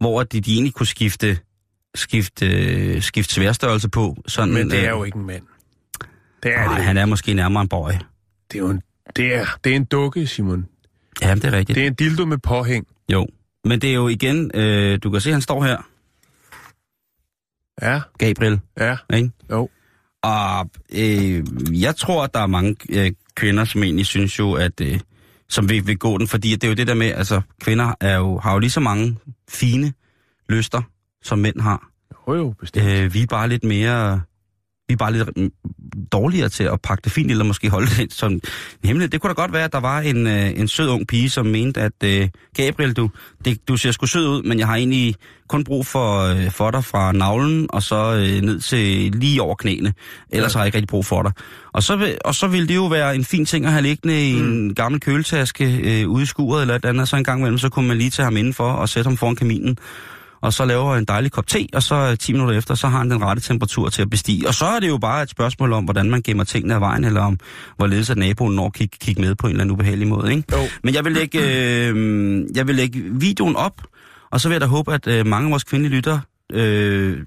hvor 0.00 0.22
de, 0.22 0.40
de 0.40 0.52
egentlig 0.52 0.74
kunne 0.74 0.86
skifte, 0.86 1.38
skifte, 1.98 2.46
øh, 2.46 3.02
skifte 3.02 3.34
sværstørrelse 3.34 3.88
på. 3.88 4.16
Sådan, 4.26 4.54
Men 4.54 4.70
det 4.70 4.78
er 4.78 4.94
øh, 4.94 4.98
jo 4.98 5.04
ikke 5.04 5.18
en 5.18 5.26
mand. 5.26 5.42
Det 6.42 6.54
er 6.54 6.64
Nej, 6.64 6.76
det. 6.76 6.84
han 6.84 6.96
er 6.96 7.06
måske 7.06 7.34
nærmere 7.34 7.62
en 7.62 7.68
boy. 7.68 7.90
Det 8.52 8.54
er 8.54 8.58
jo 8.58 8.68
en, 8.70 8.82
det 9.16 9.34
er, 9.34 9.46
det 9.64 9.72
er 9.72 9.76
en 9.76 9.84
dukke, 9.84 10.26
Simon. 10.26 10.66
Ja, 11.22 11.34
det 11.34 11.44
er 11.44 11.52
rigtigt. 11.52 11.74
Det 11.76 11.82
er 11.82 11.86
en 11.86 11.94
dildo 11.94 12.24
med 12.24 12.38
påhæng. 12.38 12.86
Jo. 13.12 13.26
Men 13.64 13.80
det 13.80 13.90
er 13.90 13.94
jo 13.94 14.08
igen, 14.08 14.50
øh, 14.54 14.98
du 15.02 15.10
kan 15.10 15.20
se, 15.20 15.32
han 15.32 15.40
står 15.40 15.64
her, 15.64 15.76
Ja, 17.82 18.00
Gabriel, 18.18 18.60
ja, 18.80 18.96
ikke? 19.14 19.30
jo. 19.50 19.68
Og 20.22 20.70
øh, 20.92 21.44
jeg 21.82 21.96
tror, 21.96 22.24
at 22.24 22.34
der 22.34 22.40
er 22.40 22.46
mange 22.46 22.76
øh, 22.88 23.12
kvinder, 23.34 23.64
som 23.64 23.82
egentlig 23.82 24.06
synes 24.06 24.38
jo, 24.38 24.52
at 24.52 24.80
øh, 24.80 25.00
som 25.48 25.68
vil, 25.68 25.86
vil 25.86 25.98
gå 25.98 26.18
den, 26.18 26.28
fordi 26.28 26.50
det 26.52 26.64
er 26.64 26.68
jo 26.68 26.74
det 26.74 26.86
der 26.86 26.94
med, 26.94 27.06
altså 27.06 27.40
kvinder 27.60 27.94
er 28.00 28.16
jo, 28.16 28.38
har 28.38 28.52
jo 28.52 28.58
lige 28.58 28.70
så 28.70 28.80
mange 28.80 29.16
fine 29.48 29.92
lyster, 30.48 30.82
som 31.26 31.38
mænd 31.38 31.60
har. 31.60 31.88
Jo, 32.28 32.34
jo, 32.34 32.54
bestemt. 32.60 32.86
Øh, 32.86 33.14
vi 33.14 33.22
er 33.22 33.26
bare 33.26 33.48
lidt 33.48 33.64
mere, 33.64 34.20
vi 34.88 34.92
er 34.92 34.96
bare 34.96 35.12
lidt 35.12 35.28
mm, 35.36 35.50
dårligere 36.12 36.48
til 36.48 36.64
at 36.64 36.80
pakke 36.82 37.02
det 37.04 37.12
fint, 37.12 37.30
eller 37.30 37.44
måske 37.44 37.70
holde 37.70 37.86
det 38.02 38.12
som 38.12 38.32
en 38.32 38.40
hemmelighed. 38.84 39.10
Det 39.10 39.20
kunne 39.20 39.28
da 39.28 39.34
godt 39.42 39.52
være, 39.52 39.64
at 39.64 39.72
der 39.72 39.80
var 39.80 40.00
en, 40.00 40.26
øh, 40.26 40.50
en 40.60 40.68
sød 40.68 40.88
ung 40.88 41.06
pige, 41.06 41.30
som 41.30 41.46
mente, 41.46 41.80
at 41.80 41.92
øh, 42.04 42.28
Gabriel, 42.56 42.92
du, 42.92 43.10
det, 43.44 43.68
du 43.68 43.76
ser 43.76 43.90
sgu 43.90 44.06
sød 44.06 44.28
ud, 44.28 44.42
men 44.42 44.58
jeg 44.58 44.66
har 44.66 44.76
egentlig 44.76 45.14
kun 45.48 45.64
brug 45.64 45.86
for, 45.86 46.22
øh, 46.22 46.50
for 46.50 46.70
dig 46.70 46.84
fra 46.84 47.12
navlen, 47.12 47.66
og 47.70 47.82
så 47.82 47.96
øh, 48.14 48.42
ned 48.42 48.60
til 48.60 49.12
lige 49.12 49.42
over 49.42 49.54
knæene. 49.54 49.94
Ellers 50.30 50.54
Ja. 50.54 50.58
har 50.58 50.64
jeg 50.64 50.66
ikke 50.68 50.76
rigtig 50.78 50.88
brug 50.88 51.06
for 51.06 51.22
dig. 51.22 51.32
Og 51.72 51.82
så, 51.82 52.14
og 52.24 52.34
så 52.34 52.46
ville 52.46 52.68
det 52.68 52.74
jo 52.74 52.86
være 52.86 53.14
en 53.14 53.24
fin 53.24 53.46
ting 53.46 53.66
at 53.66 53.72
have 53.72 53.82
liggende 53.82 54.30
i 54.30 54.42
Mm. 54.42 54.48
en 54.52 54.74
gammel 54.74 55.00
køletaske 55.00 55.64
øh, 56.02 56.08
ude 56.08 56.22
i 56.22 56.26
skuret 56.26 56.60
eller 56.62 56.74
et 56.74 56.84
andet, 56.84 57.08
så 57.08 57.16
en 57.16 57.24
gang 57.24 57.40
imellem, 57.40 57.58
så 57.58 57.68
kunne 57.68 57.88
man 57.88 57.98
lige 57.98 58.10
tage 58.10 58.24
ham 58.24 58.36
indenfor 58.36 58.68
og 58.72 58.88
sætte 58.88 59.08
ham 59.08 59.16
foran 59.16 59.36
kaminen 59.36 59.78
og 60.40 60.52
så 60.52 60.64
laver 60.64 60.96
en 60.96 61.04
dejlig 61.04 61.32
kop 61.32 61.46
te, 61.46 61.66
og 61.72 61.82
så 61.82 61.94
øh, 61.94 62.18
10 62.18 62.32
minutter 62.32 62.58
efter, 62.58 62.74
så 62.74 62.88
har 62.88 62.98
han 62.98 63.10
den 63.10 63.22
rette 63.22 63.42
temperatur 63.42 63.88
til 63.88 64.02
at 64.02 64.10
bestige. 64.10 64.48
Og 64.48 64.54
så 64.54 64.64
er 64.64 64.80
det 64.80 64.88
jo 64.88 64.98
bare 64.98 65.22
et 65.22 65.30
spørgsmål 65.30 65.72
om, 65.72 65.84
hvordan 65.84 66.10
man 66.10 66.22
gemmer 66.22 66.44
tingene 66.44 66.74
af 66.74 66.80
vejen, 66.80 67.04
eller 67.04 67.20
om, 67.20 67.38
hvorledes 67.76 68.10
at 68.10 68.16
naboen 68.16 68.54
når 68.54 68.66
at 68.66 68.72
kigge, 68.72 68.96
kigge 69.00 69.20
med 69.20 69.34
på 69.34 69.46
en 69.46 69.50
eller 69.50 69.64
anden 69.64 69.74
ubehagelig 69.74 70.08
måde. 70.08 70.34
Ikke? 70.34 70.56
Jo. 70.56 70.58
Men 70.82 70.94
jeg 70.94 71.04
vil, 71.04 71.12
lægge, 71.12 71.38
øh, 71.38 72.44
jeg 72.54 72.66
vil 72.66 72.74
lægge 72.74 73.02
videoen 73.12 73.56
op, 73.56 73.82
og 74.30 74.40
så 74.40 74.48
vil 74.48 74.54
jeg 74.54 74.60
da 74.60 74.66
håbe, 74.66 74.94
at 74.94 75.06
øh, 75.06 75.26
mange 75.26 75.46
af 75.46 75.50
vores 75.50 75.64
kvindelige 75.64 75.96
lytter, 75.96 76.20
øh, 76.52 77.18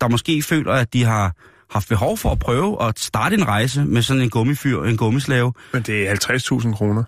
der 0.00 0.08
måske 0.08 0.42
føler, 0.42 0.72
at 0.72 0.92
de 0.92 1.04
har 1.04 1.32
haft 1.70 1.88
behov 1.88 2.18
for 2.18 2.30
at 2.30 2.38
prøve 2.38 2.82
at 2.88 2.98
starte 2.98 3.36
en 3.36 3.48
rejse 3.48 3.84
med 3.84 4.02
sådan 4.02 4.22
en 4.22 4.30
gummifyr, 4.30 4.82
en 4.82 4.96
gummislave. 4.96 5.52
Men 5.72 5.82
det 5.82 6.08
er 6.08 6.14
50.000 6.14 6.76
kroner. 6.76 7.04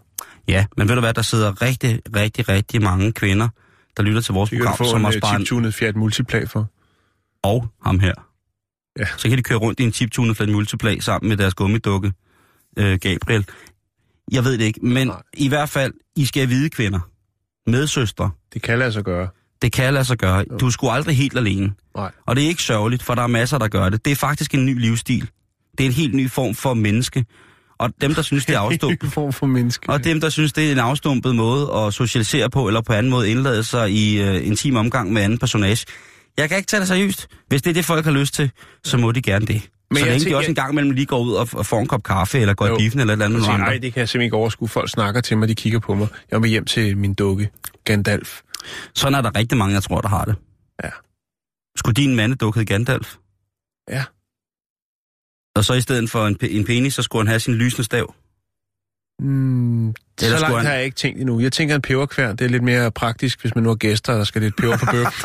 Ja, 0.49 0.66
men 0.77 0.88
ved 0.88 0.94
du 0.94 1.01
hvad, 1.01 1.14
der 1.14 1.22
sidder 1.22 1.62
rigtig, 1.62 2.01
rigtig, 2.16 2.49
rigtig 2.49 2.83
mange 2.83 3.12
kvinder, 3.12 3.49
der 3.96 4.02
lytter 4.02 4.20
til 4.20 4.35
vores 4.35 4.50
Det 4.50 4.56
kan 4.59 4.66
du 4.66 4.70
program, 4.70 4.87
få 4.87 4.90
som 4.90 5.00
en 5.00 5.04
har 5.04 5.09
uh, 5.12 5.18
sparet 5.18 5.37
chiptunet 5.37 5.74
Fiat 5.74 5.96
Multiplag 5.96 6.48
for. 6.48 6.70
og 7.42 7.68
ham 7.85 7.98
her. 8.00 8.14
Ja. 8.98 9.06
Så 9.16 9.28
kan 9.28 9.38
de 9.38 9.42
køre 9.42 9.59
rundt 9.59 9.80
i 9.80 9.82
en 9.82 9.92
chiptunet 9.92 10.37
Fiat 10.37 10.48
Multiplag 10.48 11.02
sammen 11.02 11.28
med 11.28 11.37
deres 11.37 11.54
gummidukke, 11.54 12.12
øh, 12.78 12.98
Gabriel. 12.98 13.46
Jeg 14.32 14.44
ved 14.44 14.59
det 14.59 14.64
ikke, 14.64 14.80
men 14.87 15.06
Nej. 15.06 15.22
i 15.35 15.48
hvert 15.48 15.68
fald, 15.68 15.92
I 16.16 16.24
skal 16.24 16.48
vide 16.48 16.70
kvinder, 16.70 17.00
medsøstre, 17.70 18.30
Det 18.54 18.62
kan 18.62 18.78
lade 18.78 18.92
sig 18.92 19.04
gøre. 19.04 19.28
det 19.62 19.72
kan 19.72 19.94
lade 19.94 20.04
sig 20.04 20.18
gøre. 20.18 20.44
Du 20.61 20.66
er 20.66 20.70
sgu 20.70 20.88
aldrig 20.88 21.16
helt 21.16 21.37
alene. 21.38 21.72
Nej. 21.96 22.11
Og 22.26 22.37
det 22.37 22.44
er 22.44 22.48
ikke 22.48 22.62
sørgeligt, 22.62 23.02
for 23.02 23.14
der 23.14 23.22
er 23.22 23.26
masser, 23.26 23.59
der 23.59 23.68
gør 23.68 23.88
det. 23.88 24.04
Det 24.04 24.11
er 24.11 24.16
faktisk 24.16 24.54
en 24.54 24.66
ny 24.66 24.80
livsstil. 24.80 25.30
Det 25.78 25.85
er 25.85 25.88
en 25.88 25.94
helt 25.94 26.14
ny 26.14 26.30
form 26.30 26.54
for 26.54 26.74
menneske. 26.74 27.24
Og 27.78 27.90
dem, 28.00 28.14
der 28.14 28.22
synes, 28.22 28.46
det 28.46 28.54
er 28.54 28.58
afstumpet, 28.58 29.02
En 29.06 29.10
form 29.10 29.32
for 29.32 29.46
menneske. 29.46 29.90
og 29.90 30.04
dem, 30.04 30.20
der 30.20 30.28
synes, 30.28 30.52
det 30.52 30.68
er 30.68 30.72
en 30.72 30.78
afstumpet 30.78 31.34
måde 31.34 31.72
at 31.74 31.94
socialisere 31.94 32.50
på, 32.50 32.66
eller 32.66 32.80
på 32.80 32.92
anden 32.92 33.10
måde 33.10 33.30
indlade 33.30 33.64
sig 33.64 33.90
i 33.92 34.20
øh, 34.22 34.36
en 34.36 34.42
intim 34.42 34.76
omgang 34.76 35.12
med 35.12 35.22
anden 35.22 35.38
personage. 35.38 35.86
Jeg 36.38 36.48
kan 36.48 36.56
ikke 36.58 36.66
tage 36.68 36.80
det 36.80 36.88
seriøst. 36.88 37.28
Hvis 37.48 37.62
det 37.62 37.70
er 37.70 37.74
det, 37.74 37.84
folk 37.84 38.04
har 38.04 38.12
lyst 38.12 38.34
til, 38.34 38.50
så 38.84 38.96
må 38.96 39.12
de 39.12 39.22
gerne 39.22 39.46
det. 39.46 39.62
så 39.62 40.04
længe 40.04 40.10
tænker- 40.18 40.28
de 40.30 40.36
også 40.36 40.48
en 40.50 40.54
gang 40.54 40.72
imellem 40.72 40.90
lige 40.90 41.06
går 41.06 41.18
ud 41.20 41.32
og, 41.32 41.48
får 41.66 41.80
en 41.80 41.86
kop 41.86 42.02
kaffe, 42.02 42.38
eller 42.38 42.54
går 42.54 42.66
Jo. 42.66 42.74
i 42.74 42.78
biffen, 42.78 43.00
eller 43.00 43.12
et 43.12 43.16
eller 43.16 43.24
andet. 43.24 43.40
Nogle 43.42 43.58
nej, 43.58 43.72
det 43.78 43.92
kan 43.92 44.00
jeg 44.00 44.08
simpelthen 44.08 44.22
ikke 44.22 44.36
overskue. 44.36 44.68
Folk 44.68 44.90
snakker 44.90 45.20
til 45.20 45.38
mig, 45.38 45.48
de 45.48 45.54
kigger 45.54 45.78
på 45.78 45.94
mig. 45.94 46.08
Jeg 46.30 46.40
må 46.40 46.46
hjem 46.46 46.64
til 46.64 46.96
min 46.98 47.14
dukke, 47.14 47.48
Gandalf. 47.84 48.40
Sådan 48.94 49.14
er 49.14 49.20
der 49.22 49.36
rigtig 49.38 49.58
mange, 49.58 49.74
jeg 49.74 49.82
tror, 49.82 50.00
der 50.00 50.08
har 50.08 50.24
det. 50.24 50.34
Ja. 50.84 50.90
Skulle 51.76 51.94
din 51.94 52.16
mandedukke 52.16 52.58
hedde 52.60 52.72
Gandalf? 52.72 53.14
Ja. 53.90 54.04
Og 55.56 55.64
så 55.64 55.74
i 55.74 55.80
stedet 55.80 56.10
for 56.10 56.26
en, 56.26 56.36
en 56.50 56.64
penis, 56.64 56.94
så 56.94 57.02
skulle 57.02 57.20
han 57.20 57.28
have 57.28 57.40
sin 57.40 57.54
lysende 57.54 57.84
stav. 57.84 58.14
Mm, 59.20 59.94
så 60.20 60.28
langt 60.30 60.56
han- 60.56 60.66
har 60.66 60.72
jeg 60.72 60.84
ikke 60.84 60.94
tænkt 60.96 61.20
endnu. 61.20 61.40
Jeg 61.40 61.52
tænker 61.52 61.74
en 61.74 61.82
peberkværn, 61.82 62.36
det 62.36 62.44
er 62.44 62.48
lidt 62.48 62.62
mere 62.62 62.90
praktisk, 62.90 63.40
hvis 63.40 63.54
man 63.54 63.64
nu 63.64 63.70
har 63.70 63.76
gæster, 63.76 64.12
og 64.12 64.18
der 64.18 64.24
skal 64.24 64.42
lidt 64.42 64.56
peber 64.56 64.76
på 64.76 64.86
bøf. 64.92 65.24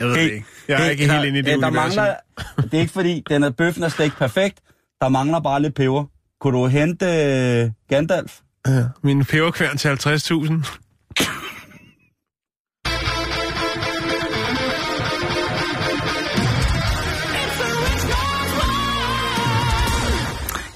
jeg 0.00 0.06
ved 0.08 0.14
det 0.14 0.20
ikke. 0.20 0.44
Jeg 0.68 0.86
er 0.86 0.90
ikke 0.90 1.10
helt 1.12 1.24
inde 1.24 1.38
i 1.38 1.42
det 1.42 1.46
der 1.50 1.56
universum. 1.68 1.74
mangler, 1.74 2.14
Det 2.62 2.74
er 2.74 2.80
ikke 2.80 2.92
fordi, 2.92 3.22
den 3.28 3.42
er, 3.44 3.50
bøffen 3.50 3.82
er 3.82 4.00
ikke 4.00 4.16
perfekt. 4.16 4.58
Der 5.00 5.08
mangler 5.08 5.40
bare 5.40 5.62
lidt 5.62 5.74
peber. 5.74 6.04
Kunne 6.40 6.58
du 6.58 6.66
hente 6.66 7.06
øh, 7.06 7.70
Gandalf? 7.88 8.32
Ja, 8.66 8.84
min 9.02 9.24
peberkværn 9.24 9.76
til 9.76 9.88
50.000. 9.88 10.78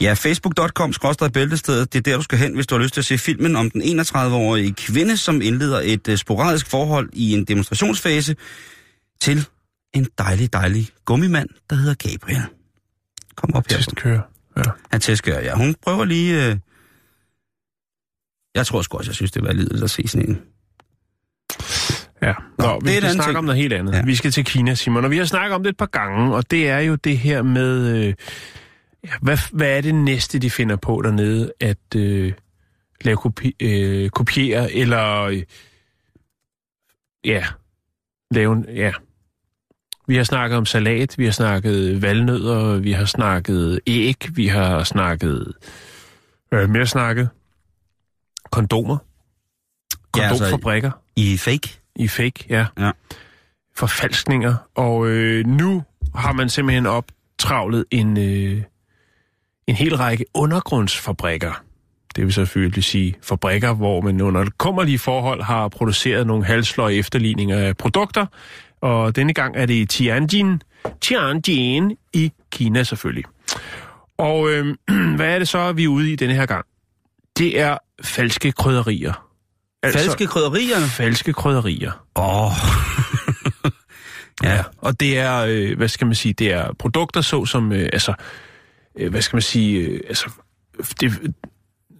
Ja, 0.00 0.12
facebook.com 0.12 0.92
bæltestedet. 1.34 1.92
Det 1.92 1.98
er 1.98 2.02
der, 2.02 2.16
du 2.16 2.22
skal 2.22 2.38
hen, 2.38 2.54
hvis 2.54 2.66
du 2.66 2.74
har 2.74 2.82
lyst 2.82 2.94
til 2.94 3.00
at 3.00 3.04
se 3.04 3.18
filmen 3.18 3.56
om 3.56 3.70
den 3.70 4.00
31-årige 4.00 4.72
kvinde, 4.72 5.16
som 5.16 5.40
indleder 5.42 5.80
et 5.84 6.08
uh, 6.08 6.16
sporadisk 6.16 6.66
forhold 6.66 7.10
i 7.12 7.32
en 7.32 7.44
demonstrationsfase 7.44 8.36
til 9.20 9.46
en 9.94 10.06
dejlig, 10.18 10.52
dejlig 10.52 10.88
gummimand, 11.04 11.48
der 11.70 11.76
hedder 11.76 11.94
Gabriel. 11.94 12.42
Kom 13.36 13.54
op 13.54 13.64
her. 13.70 13.76
Testkører. 13.76 14.20
Ja. 14.56 14.62
Han 14.90 15.00
tæsker, 15.00 15.40
ja. 15.40 15.54
Hun 15.54 15.74
prøver 15.82 16.04
lige... 16.04 16.50
Uh... 16.50 16.56
Jeg 18.54 18.66
tror 18.66 18.82
sgu 18.82 18.98
også, 18.98 19.10
jeg 19.10 19.14
synes, 19.14 19.30
det 19.30 19.42
var 19.42 19.52
lidet 19.52 19.82
at 19.82 19.90
se 19.90 20.08
sådan 20.08 20.28
en. 20.28 20.40
Ja, 22.22 22.34
Nå, 22.58 22.66
Nå, 22.66 22.80
det 22.80 22.84
vi 22.88 22.96
en 22.96 23.00
skal 23.02 23.12
snakke 23.12 23.30
ting. 23.30 23.38
om 23.38 23.44
noget 23.44 23.60
helt 23.60 23.72
andet. 23.72 23.94
Ja. 23.94 24.02
Vi 24.02 24.14
skal 24.14 24.30
til 24.30 24.44
Kina, 24.44 24.74
Simon, 24.74 25.04
og 25.04 25.10
vi 25.10 25.18
har 25.18 25.24
snakket 25.24 25.54
om 25.54 25.62
det 25.62 25.70
et 25.70 25.76
par 25.76 25.86
gange, 25.86 26.34
og 26.34 26.50
det 26.50 26.68
er 26.68 26.78
jo 26.78 26.94
det 26.94 27.18
her 27.18 27.42
med, 27.42 27.96
øh, 27.96 28.14
ja, 29.08 29.12
hvad, 29.22 29.38
hvad 29.52 29.76
er 29.76 29.80
det 29.80 29.94
næste, 29.94 30.38
de 30.38 30.50
finder 30.50 30.76
på 30.76 31.02
dernede, 31.04 31.52
at 31.60 31.96
øh, 31.96 32.32
lave 33.00 33.16
kopi, 33.16 33.56
øh, 33.62 34.10
kopiere, 34.10 34.72
eller 34.72 35.22
øh, 35.22 35.42
ja, 37.24 37.44
lave 38.30 38.52
en, 38.52 38.66
ja. 38.74 38.92
Vi 40.06 40.16
har 40.16 40.24
snakket 40.24 40.58
om 40.58 40.66
salat, 40.66 41.18
vi 41.18 41.24
har 41.24 41.32
snakket 41.32 42.02
valnødder, 42.02 42.78
vi 42.78 42.92
har 42.92 43.04
snakket 43.04 43.80
æg, 43.86 44.16
vi 44.36 44.46
har 44.46 44.84
snakket, 44.84 45.52
øh, 46.52 46.70
mere 46.70 46.86
snakket, 46.86 47.28
kondomer, 48.50 48.98
Ja, 50.16 50.22
altså- 50.22 50.44
kondomfabrikker 50.44 50.90
I 51.16 51.36
fake? 51.36 51.80
i 51.96 52.08
fake, 52.08 52.44
ja. 52.48 52.66
Ja. 52.78 52.90
Forfalskninger. 53.76 54.54
Og 54.74 55.06
øh, 55.06 55.46
nu 55.46 55.84
har 56.14 56.32
man 56.32 56.48
simpelthen 56.48 56.86
optravlet 56.86 57.84
en, 57.90 58.18
øh, 58.18 58.62
en 59.68 59.74
hel 59.74 59.96
række 59.96 60.24
undergrundsfabrikker. 60.34 61.62
Det 62.16 62.24
vil 62.24 62.32
selvfølgelig 62.32 62.84
sige 62.84 63.14
fabrikker, 63.22 63.74
hvor 63.74 64.00
man 64.00 64.20
under 64.20 64.44
kummerlige 64.58 64.98
forhold 64.98 65.42
har 65.42 65.68
produceret 65.68 66.26
nogle 66.26 66.44
halsløje 66.44 66.94
efterligninger 66.94 67.58
af 67.58 67.76
produkter. 67.76 68.26
Og 68.80 69.16
denne 69.16 69.34
gang 69.34 69.56
er 69.56 69.66
det 69.66 69.74
i 69.74 69.84
Tianjin, 69.84 70.62
Tianjin 71.00 71.96
i 72.12 72.32
Kina 72.52 72.82
selvfølgelig. 72.82 73.24
Og 74.18 74.50
øh, 74.50 74.76
hvad 75.16 75.34
er 75.34 75.38
det 75.38 75.48
så, 75.48 75.72
vi 75.72 75.84
er 75.84 75.88
ude 75.88 76.12
i 76.12 76.16
denne 76.16 76.34
her 76.34 76.46
gang? 76.46 76.64
Det 77.38 77.60
er 77.60 77.78
falske 78.02 78.52
krydderier. 78.52 79.28
Altså, 79.82 79.98
Falske 79.98 80.26
krydderier? 80.26 80.80
falske 80.80 81.32
krydderier. 81.32 81.92
Åh. 82.16 82.52
Oh. 84.44 84.46
ja. 84.48 84.62
Og 84.78 85.00
det 85.00 85.18
er, 85.18 85.46
øh, 85.48 85.76
hvad 85.76 85.88
skal 85.88 86.06
man 86.06 86.14
sige, 86.14 86.32
det 86.32 86.52
er 86.52 86.72
produkter 86.78 87.20
så 87.20 87.44
som, 87.44 87.72
øh, 87.72 87.88
altså, 87.92 88.14
øh, 88.98 89.10
hvad 89.10 89.22
skal 89.22 89.36
man 89.36 89.42
sige, 89.42 89.78
øh, 89.78 90.00
altså, 90.08 90.30
det, 91.00 91.12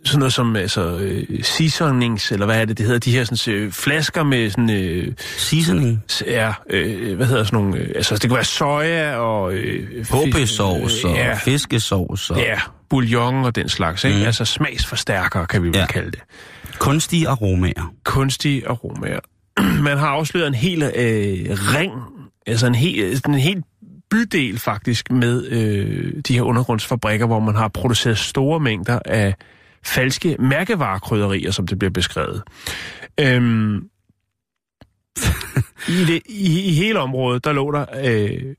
sådan 0.05 0.19
noget 0.19 0.33
som, 0.33 0.57
altså, 0.57 0.99
øh, 0.99 1.45
seasonings, 1.45 2.33
eller 2.33 2.47
hvad 2.47 2.61
er 2.61 2.65
det, 2.65 2.79
det 2.79 2.87
hedder, 2.87 2.99
de 3.01 3.11
her 3.13 3.25
sådan, 3.25 3.55
øh, 3.55 3.73
flasker 3.73 4.23
med 4.23 4.51
sådan, 4.51 4.71
øh, 4.71 5.13
Seasoning. 5.19 6.03
ja, 6.27 6.53
øh, 6.71 7.17
hvad 7.17 7.27
hedder 7.27 7.45
sådan 7.45 7.61
nogle, 7.61 7.79
øh, 7.79 7.93
altså, 7.97 8.15
det 8.15 8.21
kan 8.23 8.35
være 8.35 8.45
soja 8.45 9.17
og... 9.17 9.53
Øh, 9.55 10.07
Popesauce 10.11 11.09
og 11.09 11.15
ja, 11.17 11.35
fiskesauce 11.35 12.35
og 12.35 12.41
ja, 12.41 12.61
bouillon 12.91 13.45
og 13.45 13.55
den 13.57 13.69
slags, 13.69 14.05
ikke? 14.05 14.19
Mm. 14.19 14.25
Altså 14.25 14.45
smagsforstærkere, 14.45 15.47
kan 15.47 15.63
vi 15.63 15.69
vel 15.69 15.77
Ja. 15.77 15.87
kalde 15.87 16.11
det. 16.11 16.21
kunstige 16.79 17.29
aromaer. 17.29 17.95
kunstige 18.05 18.69
aromaer. 18.69 19.21
Man 19.83 19.99
har 19.99 20.07
afsløret 20.09 20.47
en 20.47 20.55
hel 20.55 20.83
øh, 20.83 20.91
ring, 21.75 21.93
altså 22.47 22.67
en 22.67 22.75
hel, 22.75 23.21
en 23.29 23.35
hel 23.35 23.63
bydel 24.11 24.59
faktisk, 24.59 25.11
med 25.11 25.47
øh, 25.47 26.13
de 26.29 26.35
her 26.35 26.43
undergrundsfabrikker, 26.43 27.27
hvor 27.27 27.41
man 27.41 27.55
har 27.55 27.69
produceret 27.69 28.19
store 28.19 28.61
mængder 28.61 28.99
af 29.05 29.35
falske 29.85 30.37
mærkevarekrydderier, 30.39 31.51
som 31.51 31.67
det 31.67 31.79
bliver 31.79 31.91
beskrevet. 31.91 32.43
Øhm, 33.21 33.77
i, 35.89 36.05
det, 36.07 36.23
i, 36.29 36.69
I 36.69 36.73
hele 36.73 37.01
området, 37.01 37.45
der 37.45 37.53
lå 37.53 37.73
der, 37.73 37.87
øh, 38.05 38.55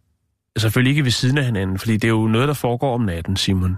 selvfølgelig 0.58 0.92
ikke 0.92 1.04
ved 1.04 1.12
siden 1.12 1.38
af 1.38 1.46
hinanden, 1.46 1.80
fordi 1.80 1.94
det 1.94 2.04
er 2.04 2.10
jo 2.12 2.28
noget, 2.28 2.48
der 2.48 2.54
foregår 2.54 2.94
om 2.94 3.02
natten, 3.02 3.38
Simon. 3.38 3.78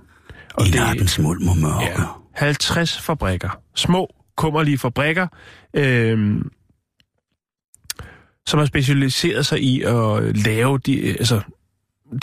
Og 0.53 0.67
I 0.67 0.69
nattens 0.69 1.19
mulm 1.19 1.47
og 1.47 1.57
mørke. 1.57 1.86
Ja, 1.86 2.05
50 2.34 3.01
fabrikker. 3.01 3.49
Små, 3.75 4.07
kummerlige 4.38 4.77
fabrikker, 4.77 5.27
øhm, 5.73 6.51
som 8.45 8.60
har 8.60 8.65
specialiseret 8.65 9.45
sig 9.45 9.62
i 9.62 9.81
at 9.81 10.38
lave 10.38 10.77
de, 10.77 11.10
altså, 11.10 11.41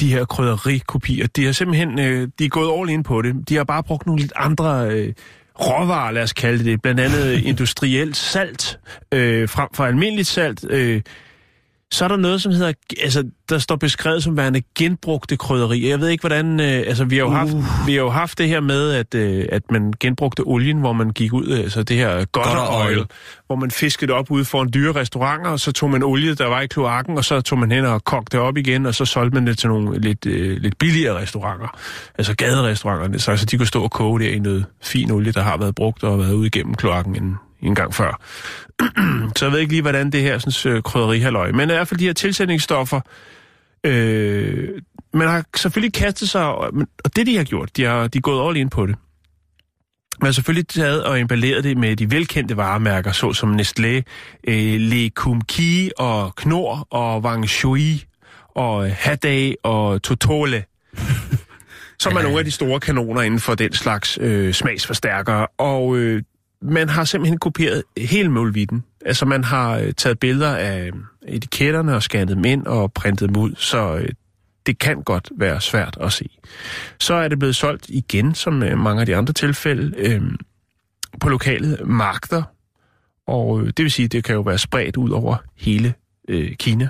de 0.00 0.12
her 0.12 0.24
krydderikopier. 0.24 1.26
De 1.26 1.44
har 1.44 1.52
simpelthen 1.52 1.98
øh, 1.98 2.28
de 2.38 2.44
er 2.44 2.48
gået 2.48 2.80
all 2.80 2.90
in 2.90 3.02
på 3.02 3.22
det. 3.22 3.48
De 3.48 3.56
har 3.56 3.64
bare 3.64 3.82
brugt 3.82 4.06
nogle 4.06 4.20
lidt 4.20 4.32
andre 4.36 4.90
øh, 4.90 5.12
råvarer, 5.60 6.10
lad 6.10 6.22
os 6.22 6.32
kalde 6.32 6.64
det. 6.64 6.82
Blandt 6.82 7.00
andet 7.00 7.26
øh, 7.26 7.46
industrielt 7.46 8.16
salt, 8.16 8.78
øh, 9.12 9.48
frem 9.48 9.68
for 9.74 9.84
almindeligt 9.84 10.28
salt. 10.28 10.64
Øh, 10.70 11.02
så 11.92 12.04
er 12.04 12.08
der 12.08 12.16
noget, 12.16 12.42
som 12.42 12.52
hedder, 12.52 12.72
altså, 13.02 13.24
der 13.48 13.58
står 13.58 13.76
beskrevet 13.76 14.22
som 14.22 14.36
værende 14.36 14.62
genbrugte 14.74 15.36
krydderier. 15.36 15.88
Jeg 15.88 16.00
ved 16.00 16.08
ikke, 16.08 16.22
hvordan, 16.22 16.60
øh, 16.60 16.66
altså, 16.66 17.04
vi 17.04 17.16
har, 17.16 17.24
jo 17.24 17.30
haft, 17.30 17.52
vi 17.86 17.92
har 17.92 18.00
jo 18.00 18.10
haft 18.10 18.38
det 18.38 18.48
her 18.48 18.60
med, 18.60 18.92
at, 18.92 19.14
øh, 19.14 19.46
at 19.52 19.70
man 19.70 19.92
genbrugte 20.00 20.40
olien, 20.40 20.78
hvor 20.78 20.92
man 20.92 21.10
gik 21.10 21.32
ud, 21.32 21.48
altså 21.50 21.82
det 21.82 21.96
her 21.96 22.10
gutter 22.10 22.26
Gutter 22.32 22.84
oil. 22.84 22.98
oil, 22.98 23.06
hvor 23.46 23.56
man 23.56 23.70
fiskede 23.70 24.12
op 24.12 24.30
ude 24.30 24.44
for 24.44 24.62
en 24.62 24.70
dyre 24.74 24.92
restauranter, 24.92 25.50
og 25.50 25.60
så 25.60 25.72
tog 25.72 25.90
man 25.90 26.02
olie, 26.02 26.34
der 26.34 26.46
var 26.46 26.60
i 26.60 26.66
kloakken, 26.66 27.16
og 27.16 27.24
så 27.24 27.40
tog 27.40 27.58
man 27.58 27.72
hen 27.72 27.84
og 27.84 28.04
kogte 28.04 28.36
det 28.36 28.46
op 28.46 28.56
igen, 28.56 28.86
og 28.86 28.94
så 28.94 29.04
solgte 29.04 29.34
man 29.34 29.46
det 29.46 29.58
til 29.58 29.68
nogle 29.68 30.00
lidt, 30.00 30.26
øh, 30.26 30.60
lidt 30.60 30.78
billigere 30.78 31.18
restauranter, 31.18 31.78
altså 32.18 32.34
gaderestauranter, 32.36 33.18
så 33.18 33.30
altså, 33.30 33.46
de 33.46 33.56
kunne 33.56 33.66
stå 33.66 33.82
og 33.82 33.90
koge 33.90 34.20
der 34.20 34.28
i 34.28 34.38
noget 34.38 34.66
fin 34.82 35.10
olie, 35.10 35.32
der 35.32 35.42
har 35.42 35.56
været 35.56 35.74
brugt 35.74 36.04
og 36.04 36.18
været 36.18 36.32
ude 36.32 36.46
igennem 36.46 36.74
kloakken 36.74 37.22
en, 37.22 37.36
en 37.62 37.74
gang 37.74 37.94
før. 37.94 38.20
Så 39.36 39.44
jeg 39.44 39.52
ved 39.52 39.58
ikke 39.58 39.72
lige, 39.72 39.82
hvordan 39.82 40.10
det 40.10 40.22
her 40.22 40.38
sådan, 40.38 40.76
øh, 40.76 40.82
krydderihalløj. 40.82 41.52
Men 41.52 41.70
i 41.70 41.72
hvert 41.72 41.88
fald 41.88 42.00
de 42.00 42.06
her 42.06 42.12
tilsætningsstoffer, 42.12 43.00
øh, 43.84 44.68
man 45.14 45.28
har 45.28 45.44
selvfølgelig 45.56 45.92
kastet 45.92 46.28
sig, 46.28 46.44
og 46.44 46.72
og 47.04 47.16
det 47.16 47.26
de 47.26 47.36
har 47.36 47.44
gjort, 47.44 47.76
de 47.76 47.84
har, 47.84 48.08
de 48.08 48.18
er 48.18 48.22
gået 48.22 48.48
all 48.48 48.56
in 48.56 48.68
på 48.68 48.86
det. 48.86 48.96
Man 50.20 50.26
har 50.26 50.32
selvfølgelig 50.32 50.68
taget 50.68 51.04
og 51.04 51.20
emballeret 51.20 51.64
det 51.64 51.78
med 51.78 51.96
de 51.96 52.10
velkendte 52.10 52.56
varemærker, 52.56 53.12
såsom 53.12 53.56
Nestlé, 53.60 54.02
øh, 54.48 54.80
Le 54.80 55.10
Kumki 55.10 55.90
og 55.98 56.34
Knorr 56.36 56.86
og 56.90 57.20
Wang 57.20 57.48
Shui 57.48 58.04
og 58.54 58.92
Haday 58.92 59.54
og 59.62 60.02
Totole. 60.02 60.64
som 62.00 62.16
er 62.16 62.22
nogle 62.22 62.38
af 62.38 62.44
de 62.44 62.50
store 62.50 62.80
kanoner 62.80 63.22
inden 63.22 63.40
for 63.40 63.54
den 63.54 63.72
slags 63.72 64.18
øh, 64.20 64.54
smagsforstærkere. 64.54 65.46
Og 65.58 65.96
øh, 65.96 66.22
man 66.62 66.88
har 66.88 67.04
simpelthen 67.04 67.38
kopieret 67.38 67.82
hele 67.96 68.28
målvitten. 68.28 68.84
Altså 69.04 69.26
man 69.26 69.44
har 69.44 69.78
øh, 69.78 69.92
taget 69.92 70.18
billeder 70.18 70.56
af 70.56 70.86
øh, 70.86 70.92
etiketterne 71.28 71.94
og 71.94 72.02
scannet 72.02 72.36
dem 72.36 72.44
ind 72.44 72.66
og 72.66 72.92
printet 72.92 73.28
dem 73.28 73.36
ud, 73.36 73.54
så 73.56 73.96
øh, 73.96 74.08
det 74.66 74.78
kan 74.78 75.02
godt 75.02 75.30
være 75.36 75.60
svært 75.60 75.98
at 76.00 76.12
se. 76.12 76.28
Så 76.98 77.14
er 77.14 77.28
det 77.28 77.38
blevet 77.38 77.56
solgt 77.56 77.86
igen, 77.88 78.34
som 78.34 78.62
øh, 78.62 78.78
mange 78.78 79.00
af 79.00 79.06
de 79.06 79.16
andre 79.16 79.32
tilfælde, 79.32 79.96
øh, 79.96 80.22
på 81.20 81.28
lokale 81.28 81.78
markeder. 81.84 82.42
Og 83.26 83.60
øh, 83.60 83.66
det 83.66 83.82
vil 83.82 83.90
sige, 83.90 84.04
at 84.04 84.12
det 84.12 84.24
kan 84.24 84.34
jo 84.34 84.40
være 84.40 84.58
spredt 84.58 84.96
ud 84.96 85.10
over 85.10 85.36
hele 85.56 85.94
øh, 86.28 86.56
Kina. 86.56 86.88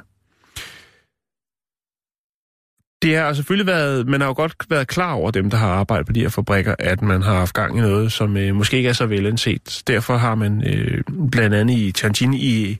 Det 3.02 3.16
har 3.16 3.32
selvfølgelig 3.32 3.66
været, 3.66 4.08
man 4.08 4.20
har 4.20 4.28
jo 4.28 4.34
godt 4.34 4.54
været 4.70 4.88
klar 4.88 5.12
over 5.12 5.30
dem, 5.30 5.50
der 5.50 5.56
har 5.56 5.68
arbejdet 5.68 6.06
på 6.06 6.12
de 6.12 6.20
her 6.20 6.28
fabrikker, 6.28 6.74
at 6.78 7.02
man 7.02 7.22
har 7.22 7.34
haft 7.34 7.54
gang 7.54 7.78
i 7.78 7.80
noget, 7.80 8.12
som 8.12 8.36
øh, 8.36 8.54
måske 8.54 8.76
ikke 8.76 8.88
er 8.88 8.92
så 8.92 9.06
velanset. 9.06 9.82
Derfor 9.86 10.16
har 10.16 10.34
man 10.34 10.62
øh, 10.66 11.04
blandt 11.30 11.56
andet 11.56 11.74
i 11.74 11.92
Tianjin 11.92 12.34
i 12.34 12.78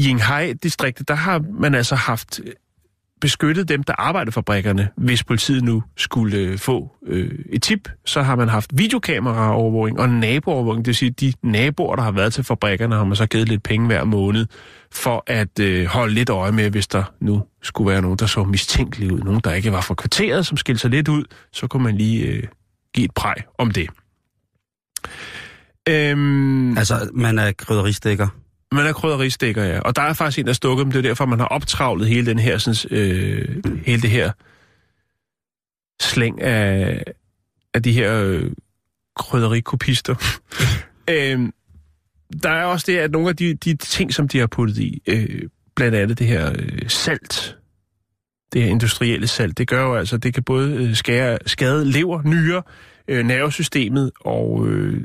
Yinghai-distriktet, 0.00 1.08
der 1.08 1.14
har 1.14 1.44
man 1.60 1.74
altså 1.74 1.94
haft 1.94 2.40
beskyttet 3.20 3.68
dem, 3.68 3.82
der 3.82 3.94
arbejder 3.98 4.30
for 4.32 4.40
fabrikkerne, 4.40 4.88
hvis 4.96 5.24
politiet 5.24 5.64
nu 5.64 5.82
skulle 5.96 6.36
øh, 6.38 6.58
få 6.58 6.90
øh, 7.06 7.30
et 7.52 7.62
tip. 7.62 7.88
Så 8.04 8.22
har 8.22 8.36
man 8.36 8.48
haft 8.48 8.70
videokameraovervågning 8.74 10.00
og 10.00 10.08
naboovervågning. 10.08 10.84
Det 10.84 10.86
vil 10.86 10.94
sige, 10.94 11.08
at 11.08 11.20
de 11.20 11.32
naboer, 11.42 11.96
der 11.96 12.02
har 12.02 12.10
været 12.10 12.32
til 12.32 12.44
fabrikkerne, 12.44 12.94
har 12.96 13.04
man 13.04 13.16
så 13.16 13.26
givet 13.26 13.48
lidt 13.48 13.62
penge 13.62 13.86
hver 13.86 14.04
måned 14.04 14.46
for 14.92 15.24
at 15.26 15.58
øh, 15.60 15.86
holde 15.86 16.14
lidt 16.14 16.30
øje 16.30 16.52
med, 16.52 16.70
hvis 16.70 16.86
der 16.86 17.04
nu 17.20 17.42
skulle 17.62 17.90
være 17.90 18.02
nogen, 18.02 18.18
der 18.18 18.26
så 18.26 18.44
mistænkelige 18.44 19.14
ud. 19.14 19.20
Nogen, 19.20 19.40
der 19.44 19.52
ikke 19.54 19.72
var 19.72 19.80
fra 19.80 19.94
kvarteret, 19.94 20.46
som 20.46 20.56
skilte 20.56 20.80
sig 20.80 20.90
lidt 20.90 21.08
ud, 21.08 21.24
så 21.52 21.66
kunne 21.66 21.82
man 21.82 21.96
lige 21.96 22.26
øh, 22.26 22.42
give 22.94 23.04
et 23.04 23.14
præg 23.14 23.34
om 23.58 23.70
det. 23.70 23.90
Øhm, 25.88 26.78
Altså, 26.78 27.10
man 27.14 27.38
er 27.38 27.52
krydderistikker 27.52 28.28
man 28.72 28.86
er 28.86 28.92
krydderistikker, 28.92 29.64
ja. 29.64 29.80
Og 29.80 29.96
der 29.96 30.02
er 30.02 30.12
faktisk 30.12 30.38
en, 30.38 30.44
der 30.44 30.50
er 30.50 30.54
stukket 30.54 30.84
dem. 30.84 30.92
Det 30.92 30.98
er 30.98 31.02
derfor, 31.02 31.26
man 31.26 31.38
har 31.38 31.46
optravlet 31.46 32.08
hele 32.08 32.26
den 32.26 32.38
her, 32.38 32.58
sådan, 32.58 32.98
øh, 32.98 33.62
hele 33.86 34.02
det 34.02 34.10
her 34.10 34.32
slæng 36.02 36.42
af, 36.42 37.02
af 37.74 37.82
de 37.82 37.92
her 37.92 38.22
øh, 38.22 38.50
krydderikopister. 39.16 40.14
øhm, 41.10 41.52
der 42.42 42.50
er 42.50 42.64
også 42.64 42.84
det, 42.88 42.98
at 42.98 43.10
nogle 43.10 43.28
af 43.28 43.36
de, 43.36 43.54
de 43.54 43.76
ting, 43.76 44.14
som 44.14 44.28
de 44.28 44.38
har 44.38 44.46
puttet 44.46 44.78
i, 44.78 45.02
øh, 45.06 45.42
blandt 45.76 45.96
andet 45.96 46.18
det 46.18 46.26
her 46.26 46.52
øh, 46.58 46.88
salt, 46.88 47.56
det 48.52 48.62
her 48.62 48.70
industrielle 48.70 49.26
salt, 49.26 49.58
det 49.58 49.68
gør 49.68 49.82
jo 49.82 49.94
altså, 49.94 50.16
det 50.16 50.34
kan 50.34 50.42
både 50.42 50.74
øh, 50.74 50.94
skære, 50.94 51.38
skade 51.46 51.84
lever, 51.84 52.22
nyre, 52.22 52.62
øh, 53.08 53.26
nervesystemet, 53.26 54.10
og 54.20 54.68
øh, 54.68 55.04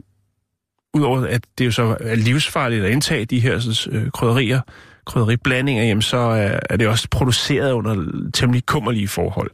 udover 0.94 1.28
at 1.28 1.42
det 1.58 1.66
jo 1.66 1.72
så 1.72 1.98
er 2.00 2.16
livsfarligt 2.16 2.86
at 2.86 2.92
indtage 2.92 3.26
de 3.26 3.40
her 3.40 3.60
sådan, 3.60 4.00
øh, 4.00 4.12
krydderier, 4.12 4.62
krydderiblandinger, 5.06 5.84
jamen 5.84 6.02
så 6.02 6.18
er, 6.18 6.60
er 6.70 6.78
det 6.78 6.88
også 6.88 7.08
produceret 7.12 7.72
under 7.72 8.30
temmelig 8.34 8.66
kummerlige 8.66 9.08
forhold. 9.08 9.52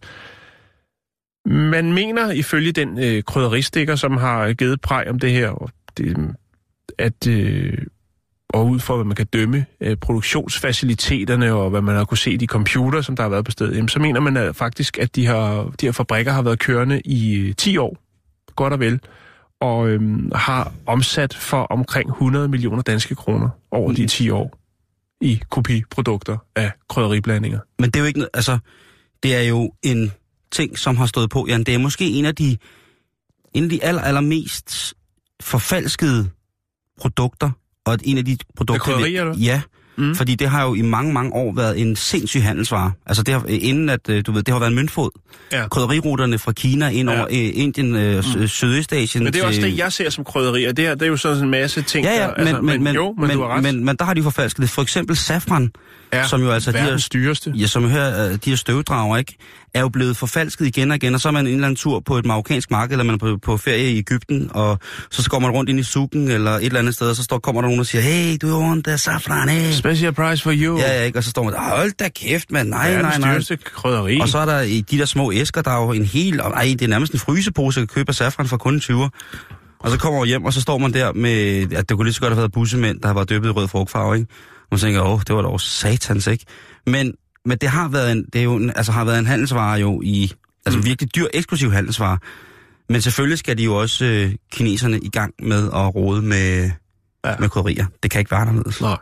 Man 1.45 1.93
mener 1.93 2.31
ifølge 2.31 2.71
den 2.71 2.99
øh, 2.99 3.23
krydderistikker, 3.23 3.95
som 3.95 4.17
har 4.17 4.53
givet 4.53 4.81
præg 4.81 5.09
om 5.09 5.19
det 5.19 5.31
her, 5.31 5.49
og 5.49 5.69
det, 5.97 6.35
at 6.97 7.27
øh, 7.27 7.77
og 8.49 8.67
ud 8.67 8.79
for, 8.79 8.95
hvad 8.95 9.05
man 9.05 9.15
kan 9.15 9.25
dømme 9.25 9.65
øh, 9.81 9.97
produktionsfaciliteterne, 9.97 11.53
og 11.53 11.69
hvad 11.69 11.81
man 11.81 11.95
har 11.95 12.05
kunne 12.05 12.17
se 12.17 12.31
i 12.31 12.37
de 12.37 12.45
computer, 12.45 13.01
som 13.01 13.15
der 13.15 13.23
har 13.23 13.29
været 13.29 13.45
på 13.45 13.51
stedet, 13.51 13.75
jamen, 13.75 13.89
så 13.89 13.99
mener 13.99 14.19
man 14.19 14.37
at 14.37 14.55
faktisk, 14.55 14.97
at 14.97 15.15
de, 15.15 15.25
har, 15.25 15.73
de 15.81 15.85
her 15.85 15.91
fabrikker 15.91 16.31
har 16.31 16.41
været 16.41 16.59
kørende 16.59 17.01
i 17.05 17.35
øh, 17.35 17.55
10 17.55 17.77
år, 17.77 17.97
godt 18.55 18.73
og 18.73 18.79
vel, 18.79 18.99
og 19.61 19.89
øhm, 19.89 20.31
har 20.35 20.73
omsat 20.85 21.33
for 21.33 21.63
omkring 21.63 22.09
100 22.09 22.47
millioner 22.47 22.81
danske 22.81 23.15
kroner 23.15 23.49
over 23.71 23.91
de 23.91 24.07
10 24.07 24.29
år 24.29 24.59
i 25.21 25.41
kopiprodukter 25.49 26.37
af 26.55 26.71
krydderiblandinger. 26.89 27.59
Men 27.79 27.89
det 27.89 27.95
er 27.95 27.99
jo 27.99 28.05
ikke 28.05 28.27
altså, 28.33 28.57
det 29.23 29.35
er 29.35 29.41
jo 29.41 29.71
en 29.83 30.11
ting, 30.51 30.77
som 30.77 30.97
har 30.97 31.05
stået 31.05 31.29
på, 31.29 31.45
Jan. 31.47 31.63
Det 31.63 31.73
er 31.73 31.77
måske 31.77 32.09
en 32.09 32.25
af 32.25 32.35
de, 32.35 32.57
en 33.53 33.63
af 33.63 33.69
de 33.69 33.83
aller, 33.83 34.01
allermest 34.01 34.93
forfalskede 35.41 36.29
produkter, 36.99 37.51
og 37.85 37.97
en 38.03 38.17
af 38.17 38.25
de 38.25 38.37
produkter... 38.55 38.93
krydderier, 38.93 39.21
eller? 39.21 39.37
Ja, 39.37 39.61
Mm. 39.97 40.15
fordi 40.15 40.35
det 40.35 40.49
har 40.49 40.63
jo 40.63 40.73
i 40.75 40.81
mange, 40.81 41.13
mange 41.13 41.33
år 41.33 41.53
været 41.55 41.81
en 41.81 41.95
sindssyg 41.95 42.43
handelsvare. 42.43 42.91
Altså 43.05 43.23
det 43.23 43.33
har, 43.33 43.43
inden 43.49 43.89
at, 43.89 43.99
øh, 44.09 44.23
du 44.25 44.31
ved, 44.31 44.43
det 44.43 44.51
har 44.53 44.59
været 44.59 44.69
en 44.69 44.75
møntfod. 44.75 45.09
Ja. 45.51 45.67
Krydderiruterne 45.67 46.37
fra 46.39 46.51
Kina 46.51 46.89
ind 46.89 47.09
Ja. 47.09 47.15
over 47.17 47.25
øh, 47.31 47.49
Indien, 47.53 47.95
øh, 47.95 48.23
mm. 48.39 48.47
Sydøstasien. 48.47 49.23
Men 49.23 49.33
det 49.33 49.41
er 49.41 49.45
også 49.47 49.61
til- 49.61 49.71
det, 49.71 49.77
jeg 49.77 49.93
ser 49.93 50.09
som 50.09 50.23
krydderier. 50.23 50.71
Det, 50.71 50.85
her, 50.85 50.93
det 50.93 51.01
er 51.01 51.07
jo 51.07 51.17
sådan 51.17 51.43
en 51.43 51.49
masse 51.49 51.81
ting, 51.81 52.05
Ja, 52.05 52.13
ja, 52.13 52.19
der, 52.21 52.27
altså, 52.33 52.55
men, 52.55 52.65
men, 52.65 52.83
men, 52.83 52.95
jo, 52.95 53.13
men, 53.17 53.27
men, 53.27 53.37
du 53.37 53.43
har 53.43 53.55
ret. 53.55 53.63
men, 53.63 53.85
men 53.85 53.95
der 53.95 54.05
har 54.05 54.13
de 54.13 54.23
forfalsket 54.23 54.61
det. 54.61 54.69
For 54.69 54.81
eksempel 54.81 55.15
safran, 55.17 55.71
ja, 56.13 56.27
som 56.27 56.41
jo 56.41 56.51
altså 56.51 56.71
de 56.71 56.77
her, 56.77 57.07
dyreste. 57.13 57.51
ja, 57.55 57.67
som 57.67 57.89
her, 57.89 58.25
øh, 58.25 58.31
de 58.45 58.49
her 58.49 58.55
støvdrager, 58.55 59.17
ikke, 59.17 59.37
er 59.73 59.81
jo 59.81 59.89
blevet 59.89 60.17
forfalsket 60.17 60.65
igen 60.65 60.91
og 60.91 60.95
igen, 60.95 61.15
og 61.15 61.21
så 61.21 61.27
er 61.27 61.31
man 61.31 61.47
en 61.47 61.53
eller 61.53 61.67
anden 61.67 61.75
tur 61.75 61.99
på 61.99 62.17
et 62.17 62.25
marokkansk 62.25 62.71
marked, 62.71 62.91
eller 62.91 63.03
man 63.03 63.13
er 63.13 63.19
på, 63.19 63.37
på 63.43 63.57
ferie 63.57 63.91
i 63.91 63.97
Ægypten, 63.97 64.51
og 64.53 64.79
så 65.11 65.29
går 65.29 65.39
man 65.39 65.51
rundt 65.51 65.69
ind 65.69 65.79
i 65.79 65.83
sukken 65.83 66.31
eller 66.31 66.51
et 66.51 66.65
eller 66.65 66.79
andet 66.79 66.95
sted, 66.95 67.09
og 67.09 67.15
så 67.15 67.23
står, 67.23 67.39
kommer 67.39 67.61
der 67.61 67.67
nogen 67.67 67.79
og 67.79 67.85
siger, 67.85 68.01
hey, 68.01 68.37
du 68.41 68.59
want 68.59 68.85
the 68.85 68.97
safran, 68.97 69.49
hey. 69.49 69.71
Special 69.71 70.13
price 70.13 70.43
for 70.43 70.53
you. 70.55 70.77
Ja, 70.77 70.93
ja, 70.93 71.03
ikke? 71.03 71.19
Og 71.19 71.23
så 71.23 71.29
står 71.29 71.43
man 71.43 71.53
der, 71.53 71.59
hold 71.59 71.91
da 71.99 72.09
kæft, 72.09 72.51
mand, 72.51 72.69
nej, 72.69 72.91
nej, 72.91 73.01
verdens 73.01 73.19
nej. 73.19 73.33
dyreste 73.33 73.57
krydderi. 73.57 74.19
Og 74.19 74.29
så 74.29 74.37
er 74.37 74.45
der 74.45 74.61
i 74.61 74.81
de 74.81 74.97
der 74.97 75.05
små 75.05 75.31
æsker, 75.31 75.61
der 75.61 75.71
er 75.71 75.81
jo 75.81 75.91
en 75.91 76.05
hel... 76.05 76.39
Ej, 76.39 76.75
det 76.79 76.81
er 76.81 76.87
nærmest 76.87 77.13
en 77.13 77.19
frysepose, 77.19 77.81
at 77.81 77.89
købe 77.89 78.09
af 78.09 78.15
safran 78.15 78.47
for 78.47 78.57
kun 78.57 78.73
en 78.73 78.79
20'er. 78.79 79.09
Og 79.79 79.91
så 79.91 79.97
kommer 79.97 80.19
man 80.19 80.27
hjem, 80.27 80.45
og 80.45 80.53
så 80.53 80.61
står 80.61 80.77
man 80.77 80.93
der 80.93 81.13
med... 81.13 81.61
At 81.73 81.89
det 81.89 81.97
kunne 81.97 82.05
lige 82.05 82.13
så 82.13 82.21
godt 82.21 82.33
have 82.33 82.37
været 82.37 82.51
bussemænd, 82.51 83.01
der 83.01 83.13
været 83.13 83.29
døbet 83.29 83.47
i 83.47 83.51
rød 83.51 83.67
frugtfarve, 83.67 84.15
ikke? 84.15 84.27
Man 84.71 84.79
tænker, 84.79 85.01
åh, 85.01 85.19
det 85.27 85.35
var 85.35 85.41
dog 85.41 85.61
satans, 85.61 86.27
ikke? 86.27 86.45
Men, 86.85 87.13
men 87.45 87.57
det 87.57 87.69
har 87.69 87.87
været 87.87 88.11
en, 88.11 88.25
det 88.33 88.39
er 88.39 88.43
jo 88.43 88.55
en, 88.55 88.69
altså, 88.69 88.91
har 88.91 89.05
været 89.05 89.19
en 89.19 89.25
handelsvare 89.25 89.79
jo 89.79 90.01
i... 90.03 90.31
Altså 90.65 90.79
Mm. 90.79 90.85
virkelig 90.85 91.15
dyr, 91.15 91.25
eksklusiv 91.33 91.71
handelsvare. 91.71 92.17
Men 92.89 93.01
selvfølgelig 93.01 93.39
skal 93.39 93.57
de 93.57 93.63
jo 93.63 93.75
også 93.75 94.05
øh, 94.05 94.31
kineserne 94.51 94.99
i 94.99 95.09
gang 95.09 95.33
med 95.39 95.65
at 95.67 95.95
rode 95.95 96.21
med, 96.21 96.71
ja. 97.25 97.35
med 97.39 97.49
krydderier. 97.49 97.85
Det 98.03 98.11
kan 98.11 98.19
ikke 98.19 98.31
være 98.31 98.39
anderledes. 98.39 98.81
Nej. 98.81 98.97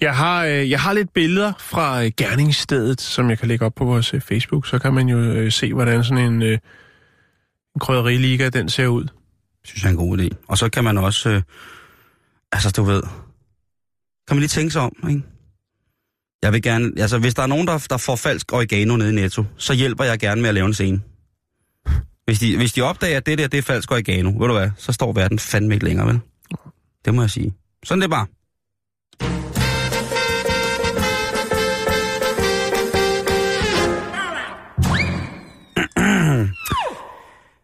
Jeg 0.00 0.16
har, 0.16 0.44
øh, 0.44 0.70
jeg 0.70 0.80
har 0.80 0.92
lidt 0.92 1.12
billeder 1.14 1.52
fra 1.58 2.04
øh, 2.04 2.10
gerningsstedet, 2.16 3.00
som 3.00 3.30
jeg 3.30 3.38
kan 3.38 3.48
lægge 3.48 3.64
op 3.66 3.74
på 3.74 3.84
vores 3.84 4.14
øh, 4.14 4.20
Facebook. 4.20 4.66
Så 4.66 4.78
kan 4.78 4.94
man 4.94 5.08
jo 5.08 5.18
øh, 5.18 5.52
se, 5.52 5.72
hvordan 5.74 6.04
sådan 6.04 6.24
en, 6.32 6.42
øh, 6.42 6.58
en 7.74 7.80
krydderiliga, 7.80 8.48
den 8.48 8.68
ser 8.68 8.86
ud. 8.86 9.06
synes 9.64 9.82
jeg 9.82 9.88
er 9.88 9.92
en 9.92 9.96
god 9.98 10.18
idé. 10.18 10.28
Og 10.48 10.58
så 10.58 10.68
kan 10.68 10.84
man 10.84 10.98
også, 10.98 11.28
øh, 11.28 11.42
altså 12.52 12.70
du 12.70 12.82
ved, 12.82 13.02
kan 14.32 14.36
man 14.36 14.40
lige 14.40 14.48
tænke 14.48 14.70
sig 14.70 14.82
om, 14.82 14.92
ikke? 15.10 15.22
Jeg 16.42 16.52
vil 16.52 16.62
gerne, 16.62 16.92
altså 16.96 17.18
hvis 17.18 17.34
der 17.34 17.42
er 17.42 17.46
nogen, 17.46 17.66
der, 17.66 17.86
der 17.90 17.96
får 17.96 18.16
falsk 18.16 18.52
oregano 18.52 18.96
nede 18.96 19.10
i 19.10 19.14
Netto, 19.14 19.44
så 19.56 19.74
hjælper 19.74 20.04
jeg 20.04 20.18
gerne 20.18 20.40
med 20.40 20.48
at 20.48 20.54
lave 20.54 20.66
en 20.66 20.74
scene. 20.74 21.00
Hvis 22.24 22.38
de, 22.38 22.56
hvis 22.56 22.72
de 22.72 22.82
opdager, 22.82 23.16
at 23.16 23.26
det 23.26 23.38
der, 23.38 23.46
det 23.46 23.58
er 23.58 23.62
falsk 23.62 23.90
oregano, 23.90 24.30
ved 24.30 24.46
du 24.46 24.52
hvad, 24.52 24.70
så 24.76 24.92
står 24.92 25.12
verden 25.12 25.38
fandme 25.38 25.74
ikke 25.74 25.84
længere, 25.84 26.06
vel? 26.06 26.20
Det 27.04 27.14
må 27.14 27.22
jeg 27.22 27.30
sige. 27.30 27.54
Sådan 27.84 28.00
det 28.00 28.06
er 28.06 28.10
bare. 28.10 28.26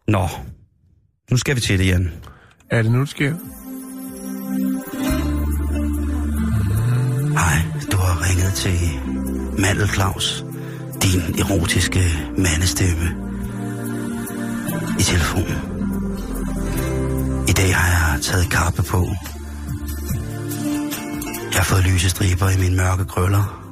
Nå, 0.15 0.29
nu 1.31 1.37
skal 1.37 1.57
vi 1.57 1.61
til 1.61 1.79
det, 1.79 1.87
Jan. 1.87 2.13
Er 2.71 2.83
det 2.83 2.93
nu, 2.93 3.01
det 3.01 3.09
sker? 3.09 3.35
Ringet 8.29 8.55
til 8.55 9.01
Mandel 9.59 9.89
Claus, 9.89 10.45
din 11.03 11.21
erotiske 11.39 12.03
mandestemme 12.39 13.09
i 14.99 15.03
telefonen. 15.03 15.59
I 17.49 17.53
dag 17.53 17.75
har 17.77 18.13
jeg 18.13 18.23
taget 18.23 18.51
kappe 18.51 18.83
på. 18.83 19.09
Jeg 21.53 21.61
har 21.61 21.65
fået 21.65 21.85
lyse 21.85 22.11
striber 22.11 22.49
i 22.49 22.57
mine 22.59 22.77
mørke 22.77 23.05
krøller, 23.05 23.63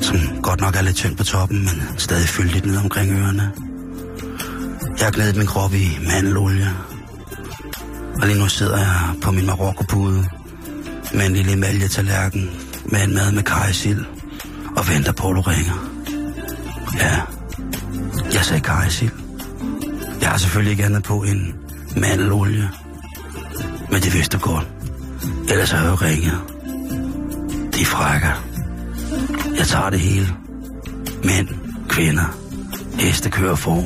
som 0.00 0.16
godt 0.42 0.60
nok 0.60 0.76
er 0.76 0.82
lidt 0.82 0.96
tynd 0.96 1.16
på 1.16 1.24
toppen, 1.24 1.58
men 1.58 1.98
stadig 1.98 2.28
fyldigt 2.28 2.66
ned 2.66 2.76
omkring 2.76 3.12
ørerne. 3.12 3.52
Jeg 4.98 5.06
har 5.06 5.10
glædet 5.10 5.36
min 5.36 5.46
krop 5.46 5.74
i 5.74 5.98
mandelolie, 6.06 6.70
og 8.20 8.26
lige 8.26 8.38
nu 8.38 8.48
sidder 8.48 8.78
jeg 8.78 9.14
på 9.22 9.30
min 9.30 9.46
marokkopude 9.46 10.24
med 11.14 11.26
en 11.26 11.32
lille 11.32 11.52
emaljetallerken 11.52 12.50
med 12.84 13.04
en 13.04 13.14
mad 13.14 13.32
med 13.32 13.42
kajsild 13.42 14.04
og 14.76 14.88
venter 14.88 15.12
på, 15.12 15.28
at 15.28 15.36
du 15.36 15.40
ringer. 15.40 15.88
Ja, 16.98 17.20
jeg 18.32 18.44
sagde 18.44 18.60
kajsild. 18.60 19.12
Jeg 20.20 20.30
har 20.30 20.38
selvfølgelig 20.38 20.70
ikke 20.70 20.84
andet 20.84 21.02
på 21.02 21.22
end 21.22 21.54
mandelolie. 21.96 22.70
Men 23.90 24.02
det 24.02 24.14
vidste 24.14 24.38
du 24.38 24.42
godt. 24.42 24.68
Ellers 25.50 25.70
har 25.70 25.82
jeg 25.82 25.90
jo 25.90 25.94
ringet. 25.94 26.40
De 27.74 27.84
frækker. 27.84 28.44
Jeg 29.56 29.66
tager 29.66 29.90
det 29.90 30.00
hele. 30.00 30.28
Mænd, 31.24 31.48
kvinder, 31.88 32.36
heste 32.98 33.30
kører 33.30 33.54
for. 33.54 33.84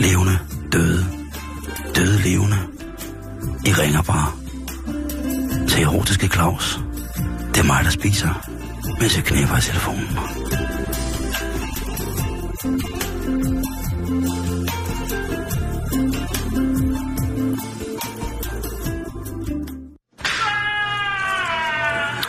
Levende, 0.00 0.38
døde. 0.72 1.06
Døde 1.96 2.22
levende. 2.22 2.56
I 3.66 3.72
ringer 3.72 4.02
bare 4.02 4.32
til 5.68 5.82
erotiske 5.82 6.28
Claus. 6.28 6.80
Det 7.60 7.66
er 7.66 7.72
mig, 7.72 7.84
der 7.84 7.90
spiser, 7.90 8.48
mens 9.00 9.16
jeg 9.16 9.24
knæpper 9.24 9.56
i 9.56 9.60
telefonen. 9.60 10.08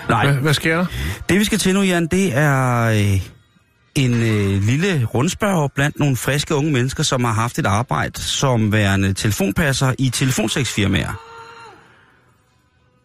Nej, 0.09 0.25
Hvad, 0.25 0.41
hvad 0.41 0.53
sker 0.53 0.77
der? 0.77 0.85
det 1.29 1.39
vi 1.39 1.43
skal 1.43 1.59
til 1.59 1.73
nu, 1.73 1.81
Jan, 1.81 2.07
det 2.07 2.37
er 2.37 2.83
øh, 2.83 3.21
en 3.95 4.13
øh, 4.13 4.63
lille 4.63 5.05
rundspørg 5.05 5.71
blandt 5.75 5.99
nogle 5.99 6.15
friske 6.15 6.55
unge 6.55 6.71
mennesker, 6.71 7.03
som 7.03 7.23
har 7.23 7.33
haft 7.33 7.59
et 7.59 7.65
arbejde 7.65 8.21
som 8.21 8.71
værende 8.71 9.13
telefonpasser 9.13 9.93
i 9.99 10.09
telefonseksfirmaer. 10.09 11.21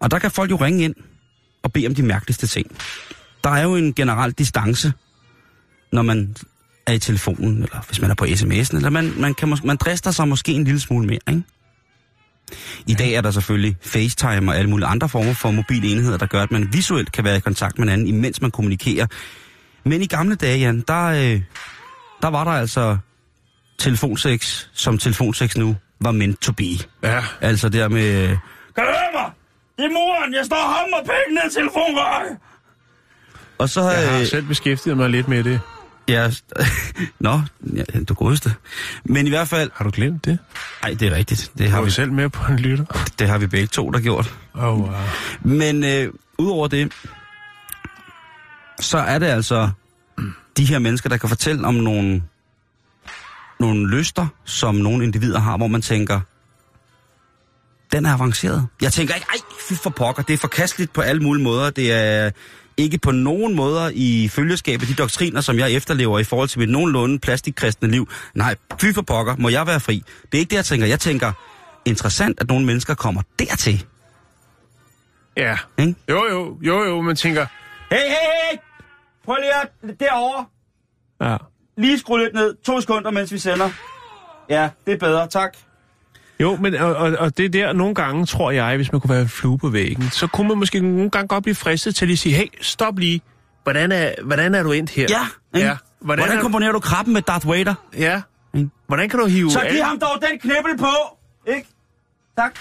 Og 0.00 0.10
der 0.10 0.18
kan 0.18 0.30
folk 0.30 0.50
jo 0.50 0.56
ringe 0.56 0.84
ind 0.84 0.94
og 1.66 1.72
bede 1.72 1.86
om 1.86 1.94
de 1.94 2.02
mærkeligste 2.02 2.46
ting. 2.46 2.76
Der 3.44 3.50
er 3.50 3.62
jo 3.62 3.76
en 3.76 3.94
generel 3.94 4.32
distance, 4.32 4.92
når 5.92 6.02
man 6.02 6.36
er 6.86 6.92
i 6.92 6.98
telefonen, 6.98 7.62
eller 7.62 7.84
hvis 7.86 8.00
man 8.00 8.10
er 8.10 8.14
på 8.14 8.24
sms'en, 8.24 8.76
eller 8.76 8.90
man, 8.90 9.12
man, 9.16 9.34
kan, 9.34 9.52
mås- 9.52 9.66
man 9.66 9.76
drister 9.76 10.10
sig 10.10 10.28
måske 10.28 10.52
en 10.52 10.64
lille 10.64 10.80
smule 10.80 11.06
mere, 11.06 11.18
ikke? 11.28 11.42
I 12.86 12.94
dag 12.94 13.12
er 13.12 13.20
der 13.20 13.30
selvfølgelig 13.30 13.76
FaceTime 13.82 14.50
og 14.50 14.56
alle 14.56 14.70
mulige 14.70 14.86
andre 14.86 15.08
former 15.08 15.32
for 15.34 15.50
mobile 15.50 15.88
enheder, 15.88 16.16
der 16.18 16.26
gør, 16.26 16.42
at 16.42 16.50
man 16.50 16.72
visuelt 16.72 17.12
kan 17.12 17.24
være 17.24 17.36
i 17.36 17.40
kontakt 17.40 17.78
med 17.78 17.88
hinanden, 17.88 18.06
imens 18.06 18.40
man 18.42 18.50
kommunikerer. 18.50 19.06
Men 19.84 20.02
i 20.02 20.06
gamle 20.06 20.34
dage, 20.34 20.58
Jan, 20.58 20.84
der, 20.88 21.04
øh, 21.06 21.42
der 22.22 22.28
var 22.28 22.44
der 22.44 22.50
altså 22.50 22.98
telefonsex, 23.78 24.66
som 24.72 24.98
telefonsex 24.98 25.56
nu 25.56 25.76
var 26.00 26.12
meant 26.12 26.40
to 26.40 26.52
be. 26.52 26.64
Ja. 27.02 27.24
Altså 27.40 27.68
der 27.68 27.88
med... 27.88 28.22
øh, 28.22 28.28
Kan 28.28 28.38
du 28.76 28.80
høre 28.84 29.22
mig? 29.22 29.30
Det 29.76 29.84
er 29.84 29.90
moren, 29.90 30.34
jeg 30.34 30.46
står 30.46 30.56
og 30.56 30.74
hammer 30.74 30.96
penge 30.98 31.34
ned 31.34 31.50
i 31.50 31.54
telefonrøret. 31.54 32.36
Og 33.58 33.68
så... 33.68 33.90
Jeg 33.90 34.10
har 34.10 34.20
øh, 34.20 34.26
selv 34.26 34.46
beskæftiget 34.46 34.96
mig 34.96 35.10
lidt 35.10 35.28
med 35.28 35.44
det. 35.44 35.60
Ja, 36.08 36.30
Nå, 37.20 37.40
ja, 37.74 37.82
du 38.08 38.14
godeste. 38.14 38.54
Men 39.04 39.26
i 39.26 39.30
hvert 39.30 39.48
fald... 39.48 39.70
Har 39.74 39.84
du 39.84 39.90
glemt 39.94 40.24
det? 40.24 40.38
Nej, 40.82 40.94
det 41.00 41.08
er 41.12 41.16
rigtigt. 41.16 41.52
Det 41.58 41.66
Har 41.66 41.70
har, 41.74 41.78
du 41.80 41.84
vi, 41.84 41.90
selv 41.90 42.12
med 42.12 42.28
på 42.28 42.52
en 42.52 42.58
lytter? 42.58 42.84
det 43.18 43.28
har 43.28 43.38
vi 43.38 43.46
begge 43.46 43.66
to, 43.66 43.90
der 43.90 44.00
gjort. 44.00 44.34
Oh, 44.54 44.62
wow. 44.62 44.88
Men 45.40 45.84
øh, 45.84 46.12
udover 46.38 46.68
det, 46.68 46.92
så 48.80 48.98
er 48.98 49.18
det 49.18 49.26
altså 49.26 49.70
de 50.56 50.64
her 50.64 50.78
mennesker, 50.78 51.08
der 51.08 51.16
kan 51.16 51.28
fortælle 51.28 51.66
om 51.66 51.74
nogle, 51.74 52.22
nogle 53.60 53.88
lyster, 53.98 54.26
som 54.44 54.74
nogle 54.74 55.04
individer 55.04 55.38
har, 55.40 55.56
hvor 55.56 55.66
man 55.66 55.82
tænker, 55.82 56.20
den 57.96 58.06
er 58.06 58.14
avanceret. 58.14 58.68
Jeg 58.82 58.92
tænker 58.92 59.14
ikke, 59.14 59.26
ej, 59.30 59.38
fy 59.68 59.72
for 59.72 59.90
pokker, 59.90 60.22
det 60.22 60.34
er 60.34 60.38
forkasteligt 60.38 60.92
på 60.92 61.00
alle 61.00 61.22
mulige 61.22 61.44
måder. 61.44 61.70
Det 61.70 61.92
er 61.92 62.30
ikke 62.76 62.98
på 62.98 63.10
nogen 63.10 63.54
måder 63.54 63.90
i 63.94 64.28
følgeskabet 64.28 64.88
de 64.88 64.94
doktriner, 64.94 65.40
som 65.40 65.58
jeg 65.58 65.72
efterlever 65.72 66.18
i 66.18 66.24
forhold 66.24 66.48
til 66.48 66.58
mit 66.58 66.70
nogenlunde 66.70 67.18
plastikkristne 67.18 67.90
liv. 67.90 68.08
Nej, 68.34 68.54
fy 68.80 68.94
for 68.94 69.02
pokker, 69.02 69.36
må 69.38 69.48
jeg 69.48 69.66
være 69.66 69.80
fri. 69.80 70.02
Det 70.32 70.38
er 70.38 70.40
ikke 70.40 70.50
det, 70.50 70.56
jeg 70.56 70.64
tænker. 70.64 70.86
Jeg 70.86 71.00
tænker, 71.00 71.32
interessant, 71.84 72.40
at 72.40 72.48
nogle 72.48 72.66
mennesker 72.66 72.94
kommer 72.94 73.22
dertil. 73.38 73.84
Ja. 75.36 75.58
Ikke? 75.78 75.94
Jo, 76.08 76.24
jo, 76.30 76.58
jo, 76.62 76.84
jo, 76.84 77.00
man 77.00 77.16
tænker... 77.16 77.46
Hey, 77.90 77.96
hey, 77.96 78.50
hey! 78.50 78.58
Prøv 79.24 79.36
lige 79.40 79.54
at 79.62 80.00
derovre. 80.00 80.44
Ja. 81.20 81.36
Lige 81.78 81.98
skru 81.98 82.16
lidt 82.16 82.34
ned. 82.34 82.54
To 82.64 82.80
sekunder, 82.80 83.10
mens 83.10 83.32
vi 83.32 83.38
sender. 83.38 83.70
Ja, 84.50 84.68
det 84.86 84.94
er 84.94 84.98
bedre. 84.98 85.28
Tak. 85.28 85.56
Jo, 86.40 86.56
men 86.56 86.74
og, 86.74 86.96
og, 86.96 87.16
og 87.18 87.36
det 87.36 87.44
er 87.44 87.48
der, 87.48 87.72
nogle 87.72 87.94
gange, 87.94 88.26
tror 88.26 88.50
jeg, 88.50 88.76
hvis 88.76 88.92
man 88.92 89.00
kunne 89.00 89.10
være 89.10 89.22
en 89.22 89.28
flue 89.28 89.58
på 89.58 89.68
væggen, 89.68 90.10
så 90.10 90.26
kunne 90.26 90.48
man 90.48 90.58
måske 90.58 90.80
nogle 90.80 91.10
gange 91.10 91.28
godt 91.28 91.42
blive 91.44 91.54
fristet 91.54 91.94
til 91.94 92.12
at 92.12 92.18
sige, 92.18 92.34
hey, 92.34 92.46
stop 92.60 92.98
lige. 92.98 93.20
Hvordan 93.62 93.92
er, 93.92 94.12
hvordan 94.24 94.54
er 94.54 94.62
du 94.62 94.72
endt 94.72 94.90
her? 94.90 95.06
Ja, 95.10 95.26
ikke? 95.58 95.68
ja. 95.68 95.76
Hvordan, 96.00 96.24
Hvordan 96.24 96.38
er, 96.38 96.42
komponerer 96.42 96.72
du 96.72 96.80
krabben 96.80 97.14
med 97.14 97.22
Darth 97.22 97.48
Vader? 97.48 97.74
Ja. 97.98 98.22
Ikke? 98.54 98.70
Hvordan 98.86 99.08
kan 99.08 99.18
du 99.18 99.26
hive... 99.26 99.50
Så 99.50 99.66
giv 99.70 99.82
ham 99.82 99.98
dog 99.98 100.22
den 100.30 100.38
knibbel 100.38 100.78
på, 100.78 100.92
ikke? 101.46 101.68
Tak. 102.38 102.52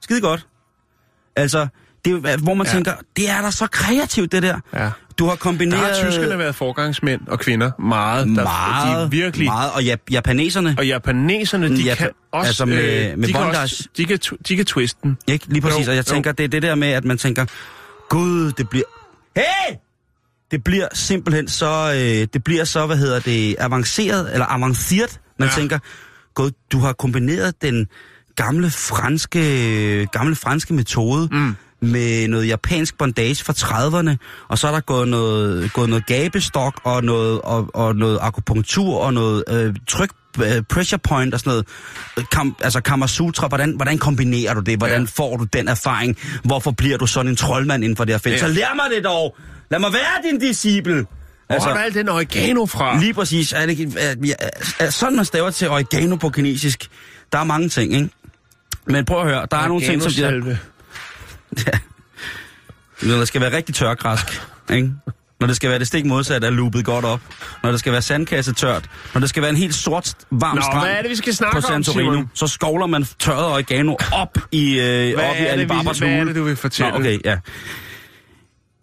Skide 0.00 0.20
godt. 0.20 0.46
Altså, 1.36 1.66
det 2.04 2.38
hvor 2.38 2.54
man 2.54 2.66
ja. 2.66 2.72
tænker, 2.72 2.92
det 3.16 3.30
er 3.30 3.42
da 3.42 3.50
så 3.50 3.66
kreativt, 3.66 4.32
det 4.32 4.42
der. 4.42 4.60
Ja. 4.74 4.90
Du 5.18 5.24
har 5.24 5.30
Der 5.30 5.36
kombineret... 5.36 5.80
har 6.02 6.10
tyskerne 6.10 6.38
været 6.38 6.54
forgangsmænd 6.54 7.20
og 7.28 7.38
kvinder 7.40 7.70
meget. 7.82 8.26
Der, 8.26 8.42
meget, 8.42 8.98
de 8.98 9.02
er 9.02 9.08
virkelig... 9.08 9.44
meget. 9.46 9.70
Og 9.72 9.80
jap- 9.82 10.04
japaneserne, 10.10 10.74
Og 10.78 10.86
japaneserne, 10.86 11.68
de 11.76 11.82
Ja, 11.82 11.94
kan 11.94 12.10
også... 12.32 12.48
altså 12.48 12.64
med- 12.64 13.10
øh, 13.12 13.18
med 13.18 13.28
de, 13.28 13.32
kan 13.32 13.42
også 13.42 13.88
de, 13.96 14.04
kan, 14.04 14.18
de 14.48 14.56
kan 14.56 14.64
twiste 14.66 15.00
den. 15.02 15.16
ikke? 15.28 15.46
Lige 15.48 15.60
præcis. 15.62 15.86
Jo, 15.86 15.90
og 15.90 15.96
jeg 15.96 16.08
jo. 16.08 16.12
tænker, 16.14 16.32
det 16.32 16.44
er 16.44 16.48
det 16.48 16.62
der 16.62 16.74
med, 16.74 16.88
at 16.88 17.04
man 17.04 17.18
tænker, 17.18 17.44
gud, 18.08 18.52
det 18.52 18.68
bliver... 18.68 18.84
Hey! 19.36 19.76
Det 20.50 20.64
bliver 20.64 20.88
simpelthen 20.92 21.48
så, 21.48 21.92
øh, 21.94 22.26
det 22.32 22.44
bliver 22.44 22.64
så, 22.64 22.86
hvad 22.86 22.96
hedder 22.96 23.20
det, 23.20 23.56
avanceret, 23.58 24.32
eller 24.32 24.46
avanceret. 24.46 25.20
Man 25.38 25.48
Ja. 25.48 25.52
ja. 25.54 25.60
tænker, 25.60 25.78
gud, 26.34 26.50
du 26.72 26.78
har 26.78 26.92
kombineret 26.92 27.62
den 27.62 27.86
gamle 28.36 28.70
franske, 28.70 30.06
gamle 30.12 30.36
franske 30.36 30.74
metode 30.74 31.28
mm. 31.32 31.56
Med 31.86 32.28
noget 32.28 32.48
japansk 32.48 32.98
bondage 32.98 33.44
fra 33.44 33.52
30'erne, 33.52 34.16
og 34.48 34.58
så 34.58 34.68
er 34.68 34.72
der 34.72 34.80
gået 34.80 35.08
noget, 35.08 35.72
gået 35.72 35.88
noget 35.88 36.06
gabestok 36.06 36.80
og 36.84 37.04
noget, 37.04 37.40
og, 37.40 37.70
og 37.74 37.96
noget 37.96 38.18
akupunktur 38.22 38.98
og 38.98 39.14
noget 39.14 39.44
øh, 39.48 39.74
tryk, 39.88 40.10
øh, 40.44 40.62
pressure 40.62 40.98
point 40.98 41.34
og 41.34 41.40
sådan 41.40 41.50
noget. 41.50 41.66
Kam, 42.30 42.56
altså 42.60 42.80
Kamasutra, 42.80 43.48
hvordan, 43.48 43.70
hvordan 43.76 43.98
kombinerer 43.98 44.54
du 44.54 44.60
det? 44.60 44.78
Hvordan 44.78 45.00
Ja. 45.00 45.06
får 45.16 45.36
du 45.36 45.44
den 45.44 45.68
erfaring? 45.68 46.16
Hvorfor 46.44 46.70
bliver 46.70 46.98
du 46.98 47.06
sådan 47.06 47.30
en 47.30 47.36
troldmand 47.36 47.84
inden 47.84 47.96
for 47.96 48.04
det 48.04 48.14
her 48.14 48.18
felt? 48.18 48.34
Ja. 48.34 48.40
Så 48.40 48.48
lær 48.48 48.74
mig 48.74 48.84
det 48.96 49.04
dog! 49.04 49.36
Lad 49.70 49.78
mig 49.78 49.92
være 49.92 50.30
din 50.30 50.40
disciple! 50.40 50.94
Hvor 51.46 51.54
altså, 51.54 51.68
er 51.68 51.74
der 51.74 51.80
alt 51.80 51.94
den 51.94 52.08
oregano 52.08 52.66
fra? 52.66 53.00
Lige 53.00 53.14
præcis. 53.14 53.52
Er 53.52 53.66
det, 53.66 53.94
er, 53.98 54.14
er, 54.38 54.48
er, 54.78 54.90
sådan 54.90 55.16
man 55.16 55.24
staver 55.24 55.50
til 55.50 55.70
oregano 55.70 56.16
på 56.16 56.28
kinesisk. 56.30 56.88
Der 57.32 57.38
er 57.38 57.44
mange 57.44 57.68
ting, 57.68 57.94
ikke? 57.94 58.08
Men 58.86 59.04
prøv 59.04 59.20
at 59.20 59.26
høre, 59.26 59.46
der 59.50 59.56
er 59.56 59.68
nogle 59.68 59.86
ting, 59.86 60.02
som 60.02 60.12
bliver... 60.12 60.56
Oreganosalve. 61.52 61.80
Når 63.02 63.16
der 63.18 63.24
skal 63.24 63.40
være 63.40 63.52
rigtig 63.56 63.74
tørgræsk, 63.74 64.42
ikke? 64.72 64.90
Når 65.40 65.46
det 65.46 65.56
skal 65.56 65.70
være 65.70 65.78
det 65.78 65.86
stik 65.86 66.04
modsatte 66.04 66.46
af 66.46 66.56
loopet 66.56 66.84
godt 66.84 67.04
op. 67.04 67.20
Når 67.62 67.70
det 67.70 67.80
skal 67.80 67.92
være 67.92 68.02
sandkasse 68.02 68.52
tørt. 68.54 68.90
Når 69.14 69.20
det 69.20 69.28
skal 69.28 69.42
være 69.42 69.50
en 69.50 69.56
helt 69.56 69.74
sort, 69.74 70.14
varm 70.30 70.54
Nå, 70.56 70.62
strand 70.62 70.86
hvad 70.86 70.96
er 70.98 71.02
det, 71.02 71.10
vi 71.10 71.16
skal 71.16 71.34
snakke 71.34 71.52
på 71.60 71.66
om, 71.66 71.84
Santorino. 71.84 72.12
Simon? 72.12 72.30
Så 72.34 72.46
skovler 72.46 72.86
man 72.86 73.04
tørret 73.18 73.44
oregano 73.46 73.96
op 74.12 74.38
i, 74.52 74.80
øh, 74.80 75.14
Hvad 75.14 75.24
op 75.24 75.36
i 75.36 75.38
er 75.38 75.44
det, 75.44 75.46
Alibabas 75.46 76.00
vi- 76.00 76.06
hvad 76.06 76.14
er 76.14 76.18
hule. 76.18 76.28
det, 76.28 76.36
du 76.36 76.44
vil 76.44 76.56
fortælle? 76.56 76.92
Nå, 76.92 76.98
okay, 76.98 77.18
ja. 77.24 77.38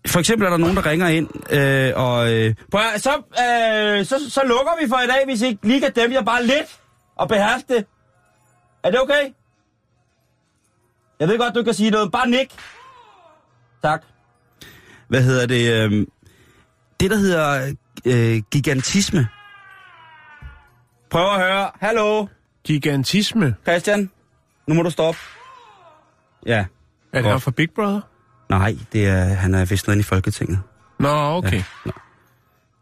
For 0.08 0.20
eksempel 0.20 0.46
er 0.46 0.50
der 0.50 0.58
nogen, 0.58 0.76
der 0.76 0.86
ringer 0.86 1.08
ind, 1.08 1.54
øh, 1.54 1.92
og... 1.96 2.34
Øh, 2.34 2.56
prøv 2.72 2.82
så, 2.98 3.10
øh, 3.20 4.06
så, 4.06 4.16
så 4.30 4.42
lukker 4.46 4.72
vi 4.84 4.88
for 4.90 4.98
i 5.00 5.08
dag, 5.08 5.26
hvis 5.26 5.42
I 5.42 5.46
ikke 5.48 5.68
lige 5.68 5.82
kan 5.82 5.92
dæmpe 5.94 6.16
jer 6.16 6.24
bare 6.24 6.46
lidt 6.46 6.68
og 7.18 7.28
beherske 7.30 7.74
det. 7.74 7.86
Er 8.84 8.92
det 8.92 9.02
okay? 9.02 9.24
Jeg 11.24 11.30
ved 11.32 11.38
godt, 11.38 11.56
du 11.56 11.64
kan 11.64 11.74
sige 11.74 11.90
noget. 11.90 12.12
Bare 12.12 12.30
nik. 12.30 12.56
Tak. 13.84 14.04
Hvad 15.08 15.24
hedder 15.24 15.46
det? 15.46 15.74
Øh, 15.74 16.08
det, 17.00 17.12
der 17.12 17.18
hedder 17.18 17.74
øh, 18.06 18.42
gigantisme. 18.52 19.28
Prøv 21.10 21.34
at 21.34 21.40
høre. 21.40 21.72
Hallo, 21.80 22.28
Gigantisme. 22.64 23.56
Christian. 23.68 24.12
Nu 24.68 24.74
må 24.76 24.82
du 24.82 24.90
stoppe. 24.90 25.20
Ja. 26.46 26.66
Er 27.14 27.22
det 27.22 27.32
her 27.32 27.38
fra 27.38 27.52
Big 27.52 27.70
Brother? 27.76 28.02
Nej, 28.50 28.76
det 28.94 29.08
er, 29.08 29.24
han 29.24 29.54
er 29.56 29.66
vist 29.66 29.88
nede 29.88 30.00
i 30.00 30.04
Folketinget. 30.04 30.60
Nå, 31.00 31.10
okay. 31.10 31.58
Ja. 31.58 31.64
Nå. 31.86 31.92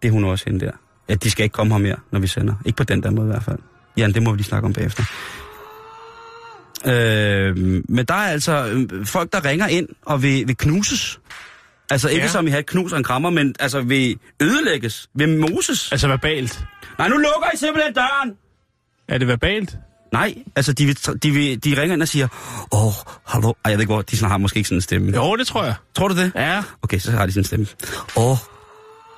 Det 0.01 0.07
er 0.07 0.11
hun 0.11 0.23
også 0.23 0.45
hende 0.47 0.65
der. 0.65 0.71
Ja, 1.09 1.15
de 1.15 1.31
skal 1.31 1.43
ikke 1.43 1.53
komme 1.53 1.73
her 1.73 1.79
mere, 1.79 1.97
når 2.11 2.19
vi 2.19 2.27
sender. 2.27 2.55
Ikke 2.65 2.77
på 2.77 2.83
den 2.83 3.03
der 3.03 3.11
måde 3.11 3.27
i 3.27 3.31
hvert 3.31 3.43
fald. 3.43 3.59
Jan, 3.97 4.13
det 4.13 4.23
må 4.23 4.31
vi 4.31 4.37
lige 4.37 4.47
snakke 4.47 4.65
om 4.65 4.73
bagefter. 4.73 5.03
Øh, 6.85 7.57
men 7.89 8.05
der 8.05 8.13
er 8.13 8.31
altså 8.31 8.65
øh, 8.67 9.05
folk, 9.05 9.33
der 9.33 9.45
ringer 9.45 9.67
ind 9.67 9.89
og 10.05 10.23
vil, 10.23 10.47
vil 10.47 10.57
knuses. 10.57 11.19
Altså 11.89 12.09
ikke 12.09 12.21
Ja. 12.21 12.27
som 12.27 12.47
i 12.47 12.49
have 12.49 12.59
et 12.59 12.65
knus 12.65 12.91
og 12.91 12.97
en 12.97 13.03
krammer, 13.03 13.29
men 13.29 13.55
altså 13.59 13.81
vil 13.81 14.19
ødelægges, 14.41 15.09
vil 15.15 15.39
moses. 15.39 15.91
Altså 15.91 16.07
verbalt. 16.07 16.63
Nej, 16.97 17.07
nu 17.07 17.15
lukker 17.17 17.49
I 17.53 17.57
simpelthen 17.57 17.93
døren! 17.93 18.31
Er 19.07 19.17
det 19.17 19.27
verbalt? 19.27 19.77
Nej, 20.13 20.35
altså 20.55 20.73
de, 20.73 20.85
vil, 20.85 20.97
de, 21.23 21.31
vil, 21.31 21.63
de 21.63 21.81
ringer 21.81 21.93
ind 21.93 22.01
og 22.01 22.07
siger, 22.07 22.27
åh, 22.71 22.85
oh, 22.87 22.93
hallo. 23.25 23.47
Ej, 23.49 23.55
jeg 23.65 23.77
ved 23.77 23.81
ikke 23.83 23.93
hvor, 23.93 24.01
de 24.01 24.17
sådan 24.17 24.31
har 24.31 24.37
måske 24.37 24.57
ikke 24.57 24.67
sådan 24.67 24.77
en 24.77 24.81
stemme. 24.81 25.11
Jo, 25.15 25.35
det 25.35 25.47
tror 25.47 25.63
jeg. 25.63 25.75
Tror 25.95 26.07
du 26.07 26.15
det? 26.15 26.31
Ja. 26.35 26.63
Okay, 26.81 26.99
så 26.99 27.11
har 27.11 27.25
de 27.25 27.31
sådan 27.31 27.41
en 27.41 27.45
stemme. 27.45 27.67
Åh, 28.17 28.31
oh, 28.31 28.37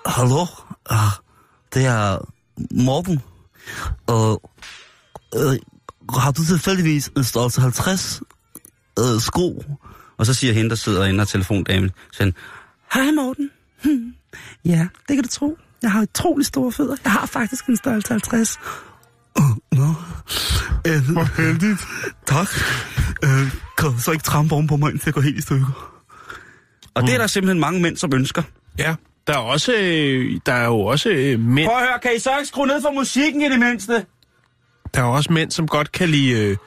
hallo? 0.05 0.45
Ah, 0.89 0.97
det 1.73 1.85
er 1.85 2.29
Morten. 2.71 3.21
Og 4.07 4.51
øh, 5.35 5.55
har 6.09 6.31
du 6.31 6.45
tilfældigvis 6.45 7.11
en 7.17 7.23
størrelse 7.23 7.61
50 7.61 8.21
øh, 8.99 9.19
sko? 9.19 9.63
Og 10.17 10.25
så 10.25 10.33
siger 10.33 10.53
hende, 10.53 10.69
der 10.69 10.75
sidder 10.75 11.05
inde 11.05 11.21
og 11.21 11.27
telefondamen, 11.27 11.91
sådan, 12.11 12.33
Hej 12.93 13.11
Morten. 13.11 13.49
Hm. 13.83 14.13
Ja, 14.65 14.87
det 15.07 15.15
kan 15.15 15.23
du 15.23 15.29
tro. 15.29 15.57
Jeg 15.81 15.91
har 15.91 16.01
utrolig 16.01 16.45
store 16.45 16.71
fødder. 16.71 16.95
Jeg 17.03 17.11
har 17.11 17.25
faktisk 17.25 17.65
en 17.65 17.77
størrelse 17.77 18.13
50. 18.13 18.59
Uh, 19.39 19.77
nå. 19.77 19.93
Øh, 20.87 21.11
Hvor 21.11 21.41
heldigt. 21.41 21.81
Tak. 22.25 22.47
Øh, 23.23 23.51
kan 23.77 23.99
så 23.99 24.11
ikke 24.11 24.23
trampe 24.23 24.55
oven 24.55 24.67
på 24.67 24.75
mig, 24.77 24.91
indtil 24.91 25.05
jeg 25.07 25.13
går 25.13 25.21
helt 25.21 25.37
i 25.37 25.41
stykker? 25.41 25.93
Og 26.93 27.01
mm. 27.01 27.05
det 27.05 27.15
er 27.15 27.17
der 27.17 27.27
simpelthen 27.27 27.59
mange 27.59 27.81
mænd, 27.81 27.97
som 27.97 28.13
ønsker. 28.13 28.43
Ja. 28.79 28.95
Der 29.27 29.33
er 29.33 29.37
også, 29.37 29.73
øh, 29.73 30.39
der 30.45 30.53
er 30.53 30.65
jo 30.65 30.79
også 30.79 31.09
øh, 31.09 31.39
mænd, 31.39 31.67
Prøv 31.67 31.77
at 31.77 31.87
høre, 31.87 31.99
kan 31.99 32.11
I 32.15 32.19
så 32.19 32.37
ikke 32.37 32.47
skrue 32.47 32.67
ned 32.67 32.81
for 32.81 32.91
musikken 32.91 33.41
i 33.41 33.49
det 33.49 33.59
mindste? 33.59 34.05
Der 34.93 35.01
er 35.01 35.05
også 35.05 35.33
mænd, 35.33 35.51
som 35.51 35.67
godt 35.67 35.91
kan 35.91 36.09
lide 36.09 36.31
øh, 36.31 36.57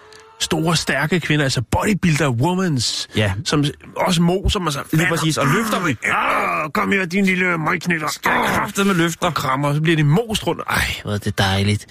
store, 0.40 0.76
stærke 0.76 1.20
kvinder, 1.20 1.44
altså 1.44 1.62
bodybuilder 1.70 2.30
womans, 2.30 3.08
Ja. 3.16 3.32
som 3.44 3.64
også 3.96 4.22
moser 4.22 4.60
mig 4.60 4.72
så. 4.72 4.80
Lige 4.92 5.06
præcis, 5.08 5.38
og 5.38 5.46
løfter 5.46 5.78
dem. 5.86 5.96
Ah, 6.04 6.70
kom 6.74 6.92
her, 6.92 7.04
din 7.06 7.24
lille 7.24 7.58
møgknitter. 7.58 8.06
Ah, 8.26 8.46
Kraftet 8.48 8.86
med 8.86 8.94
løfter. 8.94 9.26
og 9.26 9.34
krammer, 9.34 9.74
så 9.74 9.80
bliver 9.80 9.96
de 9.96 10.04
most 10.04 10.46
rundt. 10.46 10.62
Ej, 10.70 10.76
Hvor 11.02 11.12
er 11.12 11.18
det 11.18 11.38
dejligt. 11.38 11.86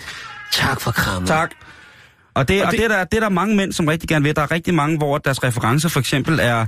Tak 0.52 0.82
for 0.82 0.92
krammen. 0.92 1.28
Tak. 1.28 1.52
Og 2.34 2.48
det, 2.48 2.66
og 2.66 2.72
det, 2.72 2.80
det- 2.80 2.86
og 2.86 2.90
det, 2.90 2.96
er 2.96 2.98
der, 2.98 3.04
det 3.06 3.18
er 3.18 3.22
der 3.22 3.30
mange 3.30 3.56
mænd, 3.56 3.74
som 3.74 3.88
rigtig 3.88 4.10
gerne 4.10 4.24
vil. 4.26 4.36
Der 4.36 4.42
er 4.42 4.52
rigtig 4.52 4.74
mange, 4.74 4.98
hvor 4.98 5.18
deres 5.18 5.44
referencer 5.44 5.90
for 5.90 6.00
eksempel 6.00 6.40
er, 6.42 6.66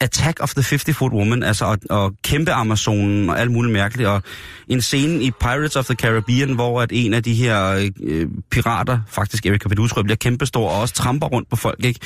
Attack 0.00 0.42
of 0.42 0.54
the 0.54 0.62
50 0.62 0.96
Foot 0.96 1.12
Woman, 1.12 1.42
altså 1.42 1.64
og, 1.64 1.78
og 1.90 2.14
kæmpe 2.24 2.52
Amazonen 2.52 3.30
og 3.30 3.40
alt 3.40 3.50
muligt 3.50 3.72
mærkeligt, 3.72 4.08
og 4.08 4.22
en 4.68 4.82
scene 4.82 5.22
i 5.22 5.30
Pirates 5.30 5.76
of 5.76 5.84
the 5.84 5.94
Caribbean, 5.94 6.52
hvor 6.52 6.82
at 6.82 6.88
en 6.92 7.14
af 7.14 7.22
de 7.22 7.34
her 7.34 7.88
øh, 8.02 8.26
pirater, 8.50 9.00
faktisk 9.08 9.46
Erika 9.46 9.68
Pedusrød, 9.68 10.04
bliver 10.04 10.16
kæmpestor 10.16 10.70
og 10.70 10.80
også 10.80 10.94
tramper 10.94 11.26
rundt 11.26 11.50
på 11.50 11.56
folk, 11.56 11.84
ikke? 11.84 12.00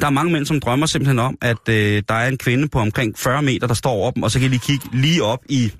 Der 0.00 0.06
er 0.06 0.10
mange 0.10 0.32
mænd, 0.32 0.46
som 0.46 0.60
drømmer 0.60 0.86
simpelthen 0.86 1.18
om, 1.18 1.38
at 1.40 1.68
øh, 1.68 2.02
der 2.08 2.14
er 2.14 2.28
en 2.28 2.38
kvinde 2.38 2.68
på 2.68 2.78
omkring 2.78 3.18
40 3.18 3.42
meter, 3.42 3.66
der 3.66 3.74
står 3.74 3.90
over 3.90 4.10
dem, 4.10 4.22
og 4.22 4.30
så 4.30 4.40
kan 4.40 4.52
de 4.52 4.58
kigge 4.58 4.88
lige 4.92 5.22
op 5.22 5.40
i, 5.48 5.72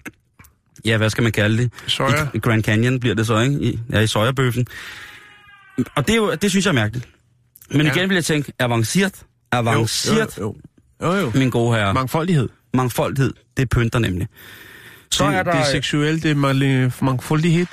ja, 0.85 0.97
hvad 0.97 1.11
skal 1.11 1.23
man 1.23 1.33
kalde 1.33 1.59
det? 1.63 1.73
Soja. 1.87 2.27
I 2.35 2.39
Grand 2.39 2.63
Canyon 2.63 3.01
bliver 3.01 3.15
det 3.15 3.27
så, 3.27 3.41
ikke? 3.41 3.55
I, 3.61 3.79
ja, 3.93 4.01
i 4.01 4.07
sojabøffen. 4.07 4.67
Og 5.95 6.07
det, 6.07 6.13
er 6.13 6.17
jo, 6.17 6.35
det 6.35 6.51
synes 6.51 6.65
jeg 6.65 6.71
er 6.71 6.75
mærkeligt. 6.75 7.09
Men 7.71 7.87
ja. 7.87 7.93
igen 7.93 8.09
vil 8.09 8.15
jeg 8.15 8.25
tænke, 8.25 8.53
avanceret, 8.59 9.15
avanceret, 9.53 10.39
Jo, 10.39 10.43
jo, 10.43 10.47
jo. 10.47 10.57
Jo. 11.13 11.33
min 11.35 11.51
gode 11.51 11.77
herre. 11.77 11.95
Mangfoldighed. 11.95 12.49
Mangfoldighed, 12.75 13.33
det 13.57 13.69
pynter 13.69 13.99
nemlig. 13.99 14.29
Så 15.11 15.29
det, 15.29 15.35
er, 15.35 15.43
der, 15.43 15.53
det 15.53 15.61
er 15.61 15.65
seksuelt, 15.65 16.23
det 16.23 16.31
er 16.31 17.05
mangfoldighed. 17.05 17.67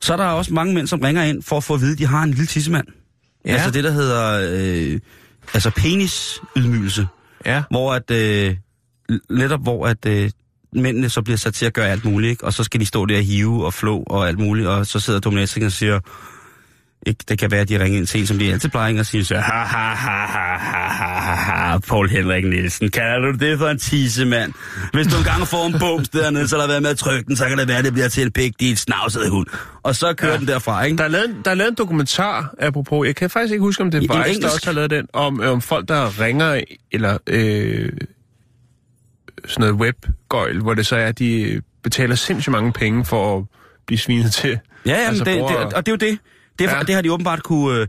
så 0.00 0.12
er 0.12 0.16
der 0.16 0.24
også 0.24 0.54
mange 0.54 0.74
mænd, 0.74 0.86
som 0.86 1.00
ringer 1.00 1.22
ind 1.22 1.42
for 1.42 1.56
at 1.56 1.64
få 1.64 1.74
at 1.74 1.80
vide, 1.80 1.92
at 1.92 1.98
de 1.98 2.06
har 2.06 2.22
en 2.22 2.30
lille 2.30 2.46
tissemand. 2.46 2.86
Ja. 3.46 3.52
Altså 3.52 3.70
det, 3.70 3.84
der 3.84 3.90
hedder 3.90 4.40
øh, 4.52 5.00
altså 5.54 5.70
penisydmygelse. 5.70 7.06
Ja. 7.46 7.62
Hvor 7.70 7.94
at, 7.94 8.10
øh, 8.10 8.56
netop 9.30 9.62
hvor 9.62 9.86
at 9.86 10.06
øh, 10.06 10.30
mændene 10.72 11.08
så 11.08 11.22
bliver 11.22 11.36
sat 11.36 11.54
til 11.54 11.66
at 11.66 11.72
gøre 11.72 11.88
alt 11.88 12.04
muligt, 12.04 12.30
ikke? 12.30 12.44
og 12.44 12.52
så 12.52 12.64
skal 12.64 12.80
de 12.80 12.86
stå 12.86 13.06
der 13.06 13.16
og 13.16 13.22
hive 13.22 13.66
og 13.66 13.74
flå 13.74 14.02
og 14.06 14.28
alt 14.28 14.38
muligt, 14.38 14.66
og 14.66 14.86
så 14.86 15.00
sidder 15.00 15.20
dominatrixen 15.20 15.62
og 15.62 15.72
siger, 15.72 16.00
ikke? 17.06 17.24
Det 17.28 17.38
kan 17.38 17.50
være, 17.50 17.60
at 17.60 17.68
de 17.68 17.84
ringer 17.84 17.98
ind 17.98 18.06
sent, 18.06 18.28
som 18.28 18.38
de 18.38 18.52
altid 18.52 18.68
plejer, 18.68 18.98
og 18.98 19.06
siger 19.06 19.24
så, 19.24 19.34
ha, 19.34 19.64
ha, 19.64 19.94
ha, 19.94 20.26
ha, 20.26 20.56
ha, 20.56 21.34
ha, 21.34 21.78
Paul 21.78 22.08
Henrik 22.08 22.44
Nielsen, 22.44 22.90
kalder 22.90 23.32
du 23.32 23.38
det 23.38 23.58
for 23.58 23.68
en 23.68 23.78
tissemand? 23.78 24.52
Hvis 24.92 25.06
du 25.06 25.16
engang 25.16 25.46
får 25.46 25.66
en 25.66 25.74
bums 25.78 26.08
dernede, 26.08 26.48
så 26.48 26.56
der 26.56 26.66
været 26.66 26.82
med 26.82 26.90
at 26.90 26.98
trykke 26.98 27.28
den, 27.28 27.36
så 27.36 27.48
kan 27.48 27.58
det 27.58 27.68
være, 27.68 27.78
at 27.78 27.84
det 27.84 27.92
bliver 27.92 28.08
til 28.08 28.22
en 28.22 28.32
pik, 28.32 28.60
dit 28.60 28.78
snavsede 28.78 29.30
hund. 29.30 29.46
Og 29.82 29.96
så 29.96 30.14
kører 30.14 30.32
ja. 30.32 30.38
den 30.38 30.48
derfra, 30.48 30.82
ikke? 30.84 30.98
Der 30.98 31.04
er, 31.04 31.08
lavet, 31.08 31.36
der 31.44 31.50
er 31.50 31.54
lavet 31.54 31.70
en 31.70 31.76
dokumentar, 31.76 32.54
apropos, 32.58 33.06
jeg 33.06 33.16
kan 33.16 33.30
faktisk 33.30 33.52
ikke 33.52 33.62
huske, 33.62 33.82
om 33.82 33.90
det 33.90 34.10
er 34.10 34.26
Vice, 34.26 34.40
der 34.40 34.46
også 34.46 34.66
har 34.66 34.72
lavet 34.72 34.90
den, 34.90 35.06
om, 35.12 35.40
øh, 35.40 35.50
om 35.50 35.60
folk, 35.60 35.88
der 35.88 36.20
ringer, 36.20 36.60
eller 36.92 37.18
øh, 37.26 37.92
sådan 39.46 39.60
noget 39.60 39.74
webgøjl, 39.74 40.60
hvor 40.60 40.74
det 40.74 40.86
så 40.86 40.96
er, 40.96 41.06
at 41.06 41.18
de 41.18 41.60
betaler 41.82 42.14
sindssygt 42.14 42.52
mange 42.52 42.72
penge 42.72 43.04
for 43.04 43.38
at 43.38 43.44
blive 43.86 43.98
svinet 43.98 44.32
til. 44.32 44.58
Ja, 44.86 44.92
jamen, 44.92 45.06
altså, 45.06 45.24
det, 45.24 45.38
bruger... 45.38 45.64
det, 45.64 45.74
og 45.74 45.86
det 45.86 45.92
er 45.92 46.06
jo 46.06 46.10
det. 46.10 46.18
Det, 46.58 46.64
Ja. 46.64 46.80
det 46.86 46.94
har 46.94 47.02
de 47.02 47.12
åbenbart 47.12 47.42
kunne, 47.42 47.80
øh, 47.80 47.86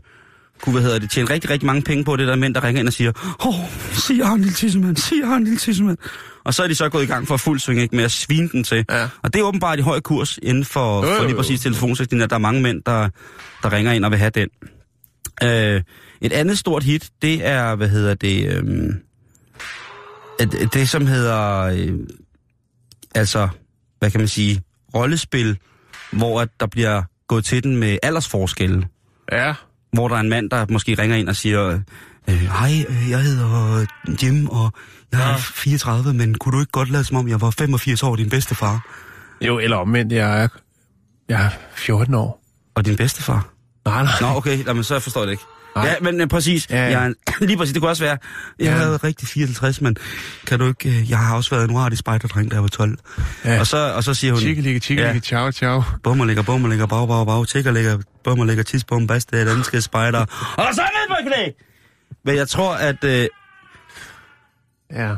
kunne 0.62 0.72
hvad 0.72 0.82
hedder 0.82 0.98
det, 0.98 1.10
tjene 1.10 1.30
rigtig, 1.30 1.50
rigtig 1.50 1.66
mange 1.66 1.82
penge 1.82 2.04
på, 2.04 2.16
det 2.16 2.28
der 2.28 2.36
mænd, 2.36 2.54
der 2.54 2.64
ringer 2.64 2.80
ind 2.80 2.88
og 2.88 2.92
siger, 2.94 3.12
åh, 3.46 3.48
oh, 3.48 3.70
sig, 3.92 4.14
lille 4.36 4.52
tissemand, 4.52 4.96
sig, 4.96 5.40
lille 5.40 5.58
tissemand. 5.58 5.98
Og 6.44 6.54
så 6.54 6.62
er 6.62 6.68
de 6.68 6.74
så 6.74 6.88
gået 6.88 7.02
i 7.02 7.06
gang 7.06 7.28
for 7.28 7.36
fuld 7.36 7.60
sving 7.60 7.80
ikke, 7.80 7.96
med 7.96 8.04
at 8.04 8.10
svine 8.10 8.48
den 8.48 8.64
til. 8.64 8.84
Ja. 8.90 9.08
Og 9.22 9.32
det 9.32 9.40
er 9.40 9.44
åbenbart 9.44 9.78
i 9.78 9.82
høj 9.82 10.00
kurs 10.00 10.38
inden 10.42 10.64
for, 10.64 11.06
jo, 11.06 11.16
for 11.18 11.24
lige 11.24 11.36
præcis 11.36 11.60
telefonsætningen, 11.60 12.24
at 12.24 12.30
der 12.30 12.36
er 12.36 12.40
mange 12.40 12.62
mænd, 12.62 12.82
der, 12.86 13.08
der 13.62 13.72
ringer 13.72 13.92
ind 13.92 14.04
og 14.04 14.10
vil 14.10 14.18
have 14.18 14.30
den. 14.30 14.48
Øh, 15.42 15.82
et 16.20 16.32
andet 16.32 16.58
stort 16.58 16.82
hit, 16.82 17.10
det 17.22 17.46
er, 17.46 17.74
hvad 17.74 17.88
hedder 17.88 18.14
det, 18.14 18.46
øh, 18.52 18.92
det, 20.38 20.74
det 20.74 20.88
som 20.88 21.06
hedder, 21.06 21.60
øh, 21.60 21.92
altså, 23.14 23.48
hvad 23.98 24.10
kan 24.10 24.20
man 24.20 24.28
sige, 24.28 24.62
rollespil, 24.94 25.58
hvor 26.10 26.40
at 26.40 26.48
der 26.60 26.66
bliver 26.66 27.02
gået 27.28 27.44
til 27.44 27.62
den 27.62 27.76
med 27.76 27.98
aldersforskelle. 28.02 28.88
Ja, 29.32 29.54
Hvor 29.92 30.08
der 30.08 30.16
er 30.16 30.20
en 30.20 30.28
mand, 30.28 30.50
der 30.50 30.66
måske 30.70 30.94
ringer 30.94 31.16
ind 31.16 31.28
og 31.28 31.36
siger, 31.36 31.80
øh, 32.28 32.34
hej, 32.34 32.84
øh, 32.88 33.10
jeg 33.10 33.20
hedder 33.22 33.86
Jim, 34.22 34.48
og 34.48 34.72
jeg 35.12 35.20
er 35.20 35.28
Ja. 35.28 35.36
34, 35.36 36.12
men 36.14 36.34
kunne 36.34 36.52
du 36.56 36.60
ikke 36.60 36.72
godt 36.72 36.90
lade 36.90 37.04
som 37.04 37.16
om, 37.16 37.28
jeg 37.28 37.40
var 37.40 37.50
85 37.50 38.02
år, 38.02 38.16
din 38.16 38.28
bedstefar? 38.30 38.86
jo, 39.40 39.58
eller 39.58 39.76
omvendt, 39.76 40.12
jeg 40.12 40.42
er, 40.42 40.48
jeg 41.28 41.44
er 41.46 41.50
14 41.74 42.14
år. 42.14 42.42
Og 42.74 42.84
din 42.86 42.96
bedstefar? 42.96 43.48
Nej, 43.84 44.02
nej. 44.02 44.12
Nå, 44.20 44.26
okay, 44.26 44.66
jamen, 44.66 44.84
så 44.84 44.98
forstår 45.00 45.20
jeg 45.20 45.26
det 45.26 45.32
ikke. 45.32 45.44
Nej. 45.76 45.86
Ja, 45.86 45.94
men 46.00 46.20
øh, 46.20 46.28
præcis. 46.28 46.70
Ja, 46.70 46.76
ja. 46.90 47.00
Jeg 47.00 47.14
lige 47.48 47.56
præcis, 47.56 47.72
det 47.72 47.82
kunne 47.82 47.90
også 47.90 48.04
være, 48.04 48.18
jeg 48.58 48.64
Ja. 48.66 48.70
har 48.70 48.78
været 48.78 49.04
rigtig 49.04 49.28
54, 49.28 49.80
men 49.80 49.96
kan 50.46 50.58
du 50.58 50.68
ikke, 50.68 50.88
øh, 50.88 51.10
jeg 51.10 51.18
har 51.18 51.36
også 51.36 51.50
været 51.50 51.64
en 51.70 51.74
uartig 51.76 51.98
spejderdreng, 51.98 52.50
da 52.50 52.54
jeg 52.54 52.62
var 52.62 52.68
12. 52.68 52.98
Ja. 53.44 53.60
Og, 53.60 53.66
så, 53.66 53.76
og 53.76 54.04
så 54.04 54.14
siger 54.14 54.32
hun, 54.32 54.40
Tjekkeligge, 54.42 54.80
tjekkeligge, 54.80 55.14
Ja. 55.14 55.20
ciao, 55.20 55.52
ciao. 55.52 55.82
bummer 56.02 56.24
ligger, 56.24 56.42
bummer 56.42 56.68
ligger, 56.68 56.86
bag, 56.86 57.08
bag, 57.08 57.26
bag, 57.26 57.46
tigger 57.46 57.72
ligger, 57.72 57.98
bummer 58.24 58.44
ligger, 58.44 58.62
tis, 58.64 58.84
bum, 58.84 59.06
bas, 59.06 59.24
det 59.24 59.40
er 59.40 59.44
danske 59.44 59.80
spejder. 59.80 60.20
Og 60.58 60.66
så 60.74 60.82
ned 60.82 61.08
på 61.08 61.16
knæ! 61.34 61.50
Men 62.24 62.36
jeg 62.36 62.48
tror, 62.48 62.74
at... 62.74 63.04
Øh, 63.04 63.26
Ja. 64.92 65.14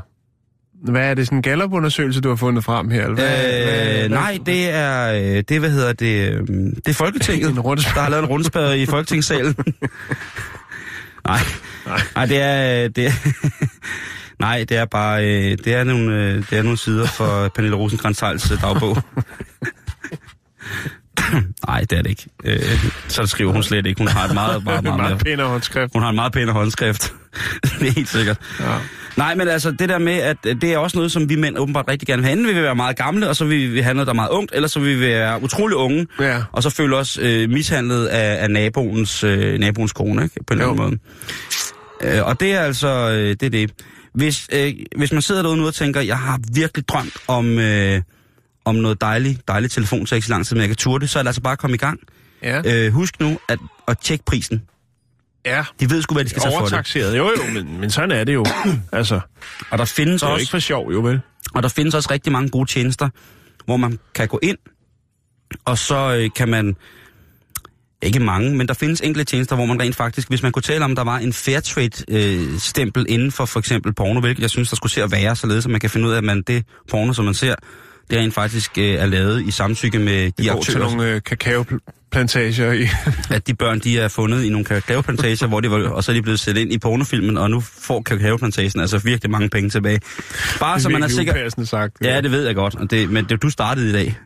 Hvad 0.83 1.11
er 1.11 1.15
det, 1.15 1.27
sådan 1.27 1.39
en 1.39 1.43
Gallup-undersøgelse, 1.43 2.21
du 2.21 2.29
har 2.29 2.37
fundet 2.37 2.65
frem 2.65 2.91
her? 2.91 3.03
Eller 3.03 3.15
hvad, 3.15 3.65
hvad, 3.65 4.05
øh, 4.05 4.11
nej, 4.11 4.39
det 4.47 4.71
er, 4.71 5.13
øh, 5.13 5.43
det, 5.49 5.61
hvad 5.61 5.71
hedder 5.71 5.93
det, 5.93 6.33
øh, 6.33 6.47
det 6.77 6.89
er 6.89 6.93
Folketinget, 6.93 7.55
der 7.95 8.01
har 8.01 8.09
lavet 8.09 8.23
en 8.23 8.29
rundspørge 8.29 8.79
i 8.79 8.87
Folketingssalen. 8.87 9.55
nej, 11.27 11.41
nej, 12.17 12.27
det 12.27 12.41
er, 12.43 12.85
øh, 12.85 12.91
det 12.97 13.07
er, 13.07 13.13
nej, 14.47 14.65
det 14.69 14.77
er 14.77 14.85
bare, 14.85 15.25
øh, 15.25 15.59
det 15.65 15.75
er 15.75 15.85
nogle, 15.85 16.15
øh, 16.15 16.35
det 16.51 16.59
er 16.59 16.63
nogle 16.63 16.79
sider 16.79 17.07
for 17.07 17.49
Pernille 17.55 17.77
rosenkrantz 17.77 18.21
dagbog. 18.63 19.03
nej, 21.67 21.81
det 21.81 21.99
er 21.99 22.03
det 22.03 22.11
ikke. 22.11 22.27
Øh, 22.45 22.91
så 23.09 23.27
skriver 23.27 23.53
hun 23.53 23.63
slet 23.63 23.87
ikke. 23.87 23.99
Hun 24.01 24.09
har 24.09 24.25
et 24.25 24.35
meget, 24.35 24.65
meget, 24.65 24.85
meget, 24.85 24.85
meget 24.85 25.11
meget 25.11 25.25
pænere 25.25 25.49
håndskrift. 25.49 25.93
hun 25.93 26.03
har 26.03 26.11
en 26.11 26.17
meget 26.17 26.33
pænere 26.33 26.55
håndskrift. 26.55 27.13
det 27.63 27.89
er 27.89 27.93
helt 27.93 28.09
sikkert. 28.09 28.39
Ja. 28.61 28.79
Nej, 29.19 29.35
men 29.35 29.49
altså 29.49 29.71
det 29.71 29.89
der 29.89 29.99
med, 29.99 30.13
at 30.13 30.37
det 30.45 30.65
er 30.65 30.79
også 30.79 30.97
noget, 30.99 31.13
som 31.13 31.29
vi 31.29 31.37
mænd 31.37 31.59
åbenbart 31.59 31.85
rigtig 31.89 32.07
gerne 32.09 32.23
vil 32.23 32.25
have. 32.27 32.33
Enten 32.33 32.47
vil 32.47 32.57
vi 32.57 32.63
være 32.63 32.75
meget 32.75 32.97
gamle, 32.97 33.29
og 33.29 33.37
så 33.37 33.45
vil 33.45 33.75
vi 33.75 33.81
have 33.81 33.95
noget, 33.95 34.07
der 34.07 34.13
er 34.13 34.17
meget 34.17 34.31
ungt, 34.31 34.53
eller 34.55 34.69
så 34.69 34.81
vil 34.81 34.97
vi 34.97 35.01
være 35.01 35.43
utrolig 35.43 35.77
unge, 35.77 36.07
Ja. 36.21 36.43
og 36.53 36.63
så 36.63 36.71
føle 36.71 36.97
os 36.97 37.19
øh, 37.23 37.51
mishandlet 37.51 38.07
af, 38.07 38.43
af 38.43 38.51
naboens, 38.51 39.25
øh, 39.25 39.59
naboens 39.59 39.93
kone, 39.93 40.23
ikke? 40.25 40.35
på 40.47 40.55
en 40.55 40.61
eller 40.61 40.73
anden 40.73 41.01
måde. 42.03 42.17
Øh, 42.19 42.27
og 42.27 42.41
det 42.41 42.53
er 42.53 42.61
altså, 42.61 42.89
øh, 42.89 43.29
det 43.29 43.43
er 43.43 43.51
det. 43.51 43.71
Hvis, 44.15 44.49
øh, 44.53 44.73
hvis 44.97 45.13
man 45.13 45.23
sidder 45.23 45.43
derude 45.43 45.57
nu 45.57 45.67
og 45.67 45.75
tænker, 45.75 46.01
jeg 46.01 46.19
har 46.19 46.41
virkelig 46.55 46.89
drømt 46.89 47.17
om, 47.29 47.59
øh, 47.59 48.03
om 48.65 48.75
noget 48.75 49.01
dejligt, 49.01 49.49
dejligt 49.49 49.73
telefonsex 49.73 50.29
i 50.29 50.31
lang 50.31 50.47
tid, 50.47 50.57
men 50.57 50.61
jeg 50.61 50.69
kan 50.69 50.77
turde 50.77 51.03
det, 51.03 51.11
så 51.11 51.19
er 51.19 51.23
det 51.23 51.29
altså 51.29 51.41
bare 51.43 51.53
at 51.53 51.59
komme 51.59 51.75
i 51.75 51.79
gang. 51.79 52.01
Ja. 52.43 52.63
Øh, 52.87 52.93
husk 52.93 53.21
nu 53.21 53.39
at, 53.49 53.59
at 53.89 53.99
tjekke 53.99 54.25
prisen. 54.25 54.63
Ja. 55.47 55.65
De 55.81 55.91
ved 55.91 56.03
sgu, 56.03 56.15
hvad 56.15 56.25
de 56.25 56.31
skal 56.31 56.43
tage 56.43 56.55
for 56.59 56.67
det. 56.67 57.19
Jo, 57.19 57.25
jo, 57.25 57.53
men, 57.53 57.81
men 57.81 57.91
sådan 57.91 58.11
er 58.11 58.25
det 58.25 58.35
jo. 58.35 58.45
altså, 58.93 59.21
Og 59.71 59.79
der 59.79 59.85
findes 59.85 60.21
det 60.21 60.29
er 60.29 60.33
også... 60.33 60.43
ikke 60.43 60.51
for 60.51 60.59
sjov, 60.59 60.93
jo 60.93 61.01
vel? 61.01 61.21
Og 61.55 61.63
der 61.63 61.69
findes 61.69 61.95
også 61.95 62.09
rigtig 62.11 62.33
mange 62.33 62.49
gode 62.49 62.71
tjenester, 62.71 63.09
hvor 63.65 63.77
man 63.77 63.99
kan 64.15 64.29
gå 64.29 64.39
ind, 64.43 64.59
og 65.65 65.79
så 65.79 66.15
øh, 66.15 66.31
kan 66.37 66.49
man... 66.49 66.77
Ikke 68.03 68.21
mange, 68.21 68.57
men 68.57 68.69
der 68.69 68.75
findes 68.75 69.01
enkelte 69.01 69.25
tjenester, 69.25 69.57
hvor 69.57 69.67
man 69.67 69.81
rent 69.81 69.97
faktisk, 69.97 70.29
hvis 70.29 70.43
man 70.43 70.53
kunne 70.53 70.63
tale 70.63 70.85
om, 70.85 70.97
der 70.97 71.05
var 71.05 71.19
en 71.19 71.33
Fairtrade-stempel 71.33 73.07
inden 73.09 73.33
for 73.33 73.45
for 73.45 73.59
eksempel 73.59 73.95
porno, 73.95 74.21
hvilket 74.21 74.43
jeg 74.43 74.51
synes, 74.51 74.69
der 74.69 74.77
skulle 74.77 74.93
se 74.93 75.03
at 75.03 75.13
være, 75.13 75.37
således 75.37 75.65
at 75.65 75.71
man 75.71 75.81
kan 75.81 75.91
finde 75.91 76.07
ud 76.09 76.13
af, 76.13 76.17
at 76.19 76.25
man 76.25 76.43
det 76.43 76.65
porno, 76.91 77.13
som 77.13 77.25
man 77.25 77.35
ser, 77.35 77.55
det 78.11 78.19
rent 78.19 78.35
faktisk 78.35 78.79
øh, 78.79 78.85
er 78.85 79.07
lavet 79.07 79.43
i 79.43 79.51
samtykke 79.51 79.99
med 79.99 80.25
de 80.25 80.43
De 80.43 80.49
går 80.49 80.63
til 80.63 80.73
aktører, 80.73 80.91
nogle 80.91 81.15
øh, 81.15 81.21
kakaoplantager 82.13 82.73
i... 82.73 82.89
at 83.37 83.47
de 83.47 83.55
børn, 83.55 83.79
de 83.79 83.99
er 83.99 84.09
fundet 84.09 84.45
i 84.45 84.49
nogle 84.49 84.65
kakaoplantager, 84.65 85.47
hvor 85.47 85.61
de 85.61 85.71
var, 85.71 85.89
og 85.89 86.05
så 86.05 86.13
er 86.13 86.15
de 86.15 86.23
blevet 86.23 86.41
sat 86.41 86.57
ind 86.57 86.73
i 86.73 86.79
pornofilmen, 86.79 87.39
og 87.39 87.51
nu 87.51 87.61
får 87.61 88.03
kakaoplantagen 88.03 88.81
altså 88.81 88.99
virkelig 88.99 89.31
mange 89.31 89.49
penge 89.49 89.71
tilbage. 89.71 90.01
Bare 90.61 90.81
så 90.81 90.89
man 90.89 91.03
er 91.03 91.09
sikker... 91.09 91.65
Sagt. 91.65 91.97
Ja, 92.03 92.21
det 92.21 92.31
ved 92.31 92.47
jeg 92.47 92.55
godt, 92.55 92.75
og 92.75 92.91
det, 92.91 93.11
men 93.11 93.25
det, 93.25 93.43
du 93.43 93.51
startede 93.51 93.91
i 93.91 93.93
dag. 93.93 94.19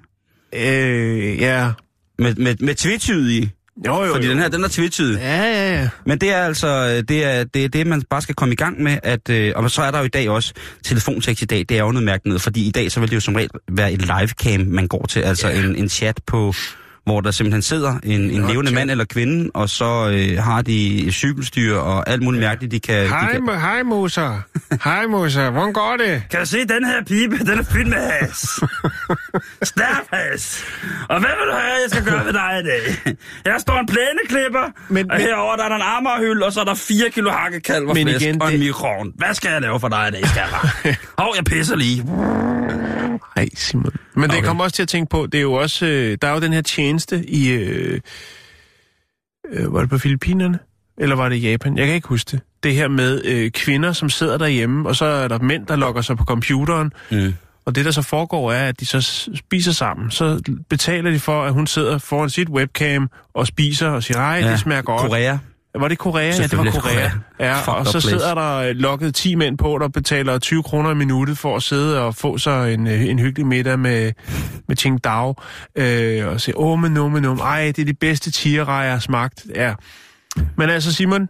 Øh, 0.54 1.38
ja. 1.40 1.72
Med, 2.18 2.34
med, 2.34 2.56
med 2.60 2.74
i. 3.30 3.50
Jo, 3.86 4.04
jo, 4.04 4.12
Fordi 4.12 4.26
jo. 4.26 4.32
den 4.32 4.38
her, 4.40 4.48
den 4.48 4.64
er 4.64 4.68
twitchet. 4.68 5.18
Ja, 5.18 5.42
ja, 5.42 5.80
ja. 5.80 5.88
Men 6.06 6.18
det 6.18 6.32
er 6.32 6.42
altså, 6.42 7.02
det 7.08 7.24
er 7.24 7.44
det, 7.44 7.64
er 7.64 7.68
det, 7.68 7.86
man 7.86 8.02
bare 8.10 8.22
skal 8.22 8.34
komme 8.34 8.52
i 8.52 8.56
gang 8.56 8.82
med, 8.82 8.98
at, 9.02 9.30
øh, 9.30 9.52
og 9.56 9.70
så 9.70 9.82
er 9.82 9.90
der 9.90 9.98
jo 9.98 10.04
i 10.04 10.08
dag 10.08 10.28
også 10.28 10.52
telefontekst 10.84 11.42
i 11.42 11.46
dag, 11.46 11.58
det 11.68 11.70
er 11.70 11.82
jo 11.82 11.92
noget 11.92 12.04
mærkeligt 12.04 12.42
fordi 12.42 12.68
i 12.68 12.70
dag 12.70 12.92
så 12.92 13.00
vil 13.00 13.08
det 13.08 13.14
jo 13.14 13.20
som 13.20 13.34
regel 13.34 13.50
være 13.70 13.92
et 13.92 14.00
livecam, 14.00 14.60
man 14.66 14.88
går 14.88 15.06
til, 15.06 15.20
altså 15.20 15.48
Ja. 15.48 15.64
en, 15.64 15.76
en 15.76 15.88
chat 15.88 16.20
på, 16.26 16.54
hvor 17.04 17.20
der 17.20 17.30
simpelthen 17.30 17.62
sidder 17.62 17.94
en, 18.02 18.20
en 18.20 18.46
levende 18.46 18.72
mand 18.74 18.90
eller 18.90 19.04
kvinde, 19.04 19.50
og 19.54 19.68
så 19.68 20.10
øh, 20.14 20.42
har 20.42 20.62
de 20.62 21.06
cykelstyr 21.12 21.76
og 21.76 22.10
alt 22.10 22.22
muligt 22.22 22.40
mærkeligt, 22.40 22.72
de 22.72 22.80
kan... 22.80 23.02
de 23.04 23.08
Hej, 23.08 23.32
kan... 23.32 23.60
hej, 23.60 23.82
Moser. 23.82 24.40
Hej, 24.84 25.06
Moser. 25.06 25.50
Hvordan 25.50 25.72
går 25.72 25.96
det? 25.98 26.22
Kan 26.30 26.40
du 26.40 26.46
se 26.46 26.58
den 26.58 26.84
her 26.84 27.04
pibe? 27.06 27.38
Den 27.38 27.58
er 27.58 27.62
fyldt 27.62 27.88
med 27.88 27.98
has. 28.20 28.38
Stærk 29.62 30.04
has. 30.12 30.64
Og 31.08 31.20
hvad 31.20 31.30
vil 31.40 31.46
du 31.46 31.52
have, 31.52 31.72
jeg 31.82 31.90
skal 31.90 32.04
gøre 32.04 32.24
ved 32.26 32.32
dig 32.32 32.60
i 32.60 32.66
dag? 32.66 33.14
Jeg 33.44 33.54
står 33.58 33.78
en 33.78 33.86
plæneklipper, 33.86 34.64
Men- 34.88 35.10
og 35.10 35.16
men- 35.18 35.26
herover 35.26 35.56
der 35.56 35.64
er 35.64 35.68
der 35.68 35.76
en 35.76 35.82
armerhyld, 35.82 36.42
og 36.42 36.52
så 36.52 36.60
er 36.60 36.64
der 36.64 36.74
4 36.74 37.10
kilo 37.10 37.30
hakkekalv 37.30 37.86
og 37.88 37.96
flæsk 37.96 38.22
igen, 38.22 38.42
og 38.42 38.48
en 38.48 38.52
det- 38.52 38.66
mikron. 38.66 39.12
Hvad 39.16 39.34
skal 39.34 39.50
jeg 39.52 39.60
lave 39.60 39.80
for 39.80 39.88
dig 39.88 40.08
i 40.08 40.10
dag, 40.10 40.26
skal 40.28 40.42
jeg? 40.84 40.96
Hov, 41.18 41.32
jeg 41.36 41.44
pisser 41.44 41.76
lige. 41.76 42.04
Nej, 43.36 43.48
Simon. 43.56 43.92
Men 44.14 44.22
det 44.30 44.38
Okay. 44.38 44.46
kommer 44.46 44.64
også 44.64 44.76
til 44.76 44.82
at 44.82 44.88
tænke 44.88 45.10
på, 45.10 45.26
det 45.32 45.38
er 45.38 45.42
jo 45.42 45.52
også, 45.52 45.86
øh, 45.86 46.18
der 46.22 46.28
er 46.28 46.32
jo 46.34 46.40
den 46.40 46.52
her 46.52 46.60
tjeneste 46.62 46.91
i, 47.28 47.50
øh, 47.50 48.00
øh, 49.52 49.74
var 49.74 49.80
det 49.80 49.90
på 49.90 49.98
Filippinerne? 49.98 50.58
Eller 50.98 51.16
var 51.16 51.28
det 51.28 51.36
i 51.36 51.50
Japan? 51.50 51.78
Jeg 51.78 51.86
kan 51.86 51.94
ikke 51.94 52.08
huske 52.08 52.28
det. 52.30 52.40
det 52.62 52.74
her 52.74 52.88
med 52.88 53.24
øh, 53.24 53.50
kvinder, 53.50 53.92
som 53.92 54.10
sidder 54.10 54.38
derhjemme, 54.38 54.88
og 54.88 54.96
så 54.96 55.04
er 55.04 55.28
der 55.28 55.38
mænd, 55.38 55.66
der 55.66 55.76
logger 55.76 56.02
sig 56.02 56.16
på 56.16 56.24
computeren, 56.24 56.92
Mm. 57.10 57.34
og 57.64 57.74
det, 57.74 57.84
der 57.84 57.90
så 57.90 58.02
foregår, 58.02 58.52
er, 58.52 58.68
at 58.68 58.80
de 58.80 58.86
så 58.86 59.28
spiser 59.34 59.72
sammen. 59.72 60.10
Så 60.10 60.42
betaler 60.68 61.10
de 61.10 61.18
for, 61.20 61.42
at 61.42 61.52
hun 61.52 61.66
sidder 61.66 61.98
foran 61.98 62.30
sit 62.30 62.48
webcam 62.48 63.10
og 63.34 63.46
spiser 63.46 63.88
og 63.88 64.02
siger, 64.02 64.18
ej, 64.18 64.40
ja, 64.44 64.50
det 64.50 64.60
smager 64.60 64.82
godt. 64.82 65.00
Korea. 65.00 65.38
Var 65.74 65.88
det 65.88 65.98
Korea? 65.98 66.26
Ja, 66.26 66.42
det 66.42 66.58
var 66.58 66.64
Korea. 66.64 66.80
Korea. 66.80 67.10
Ja, 67.40 67.58
Fuck 67.58 67.68
og 67.68 67.86
så 67.86 67.92
place. 67.92 68.08
sidder 68.08 68.34
der 68.34 68.56
øh, 68.56 68.74
lukket 68.76 69.14
10 69.14 69.34
mænd 69.34 69.58
på, 69.58 69.78
der 69.80 69.88
betaler 69.88 70.38
20 70.38 70.62
kroner 70.62 70.90
i 70.90 70.94
minuttet 70.94 71.38
for 71.38 71.56
at 71.56 71.62
sidde 71.62 72.00
og 72.00 72.14
få 72.14 72.38
sig 72.38 72.74
en, 72.74 72.86
øh, 72.86 73.04
en 73.04 73.18
hyggelig 73.18 73.46
middag 73.46 73.78
med, 73.78 74.12
med 74.68 74.76
Qingdao. 74.76 75.34
Øh, 75.76 76.26
og 76.28 76.40
sige, 76.40 76.56
åh, 76.58 76.78
men 76.78 76.92
num, 76.92 77.12
men 77.12 77.22
num. 77.22 77.38
Ej, 77.38 77.64
det 77.76 77.78
er 77.78 77.84
de 77.86 77.94
bedste 77.94 78.30
tierrejer, 78.30 78.84
jeg 78.84 78.92
har 78.92 79.00
smagt. 79.00 79.46
Ja. 79.54 79.74
Men 80.56 80.70
altså, 80.70 80.92
Simon, 80.92 81.28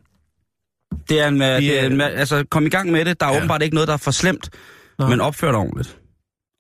Det 1.08 1.20
er 1.20 1.28
en, 1.28 1.34
Vi 1.34 1.40
det 1.40 1.78
er 1.78 1.82
er- 1.82 1.86
en, 1.86 2.00
altså, 2.00 2.44
kom 2.50 2.66
i 2.66 2.68
gang 2.68 2.90
med 2.90 3.04
det. 3.04 3.20
Der 3.20 3.26
er 3.26 3.30
Ja. 3.30 3.36
åbenbart 3.36 3.62
ikke 3.62 3.74
noget, 3.74 3.88
der 3.88 3.94
er 3.94 3.98
for 3.98 4.10
slemt. 4.10 4.50
Nå. 4.98 5.06
Men 5.06 5.20
opfør 5.20 5.50
dig 5.50 5.60
ordentligt. 5.60 5.98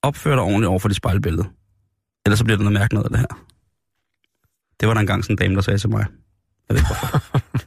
Opfør 0.02 0.30
dig 0.30 0.40
ordentligt 0.42 0.68
over 0.68 0.78
for 0.78 0.88
dit 0.88 0.96
spejlbillede. 0.96 1.44
Ellers 2.26 2.38
så 2.38 2.44
bliver 2.44 2.56
der 2.56 2.64
noget 2.64 2.80
mærkeligt 2.80 2.92
noget 2.92 3.04
af 3.04 3.10
det 3.10 3.18
her. 3.20 3.44
Det 4.80 4.88
var 4.88 4.94
der 4.94 5.00
engang 5.00 5.24
sådan 5.24 5.34
en 5.34 5.38
dame, 5.38 5.54
der 5.54 5.60
sagde 5.60 5.78
til 5.78 5.90
mig. 5.90 6.06
Jeg 6.68 6.74
ved 6.74 6.76
ikke 6.76 6.86
hvorfor. 6.86 7.22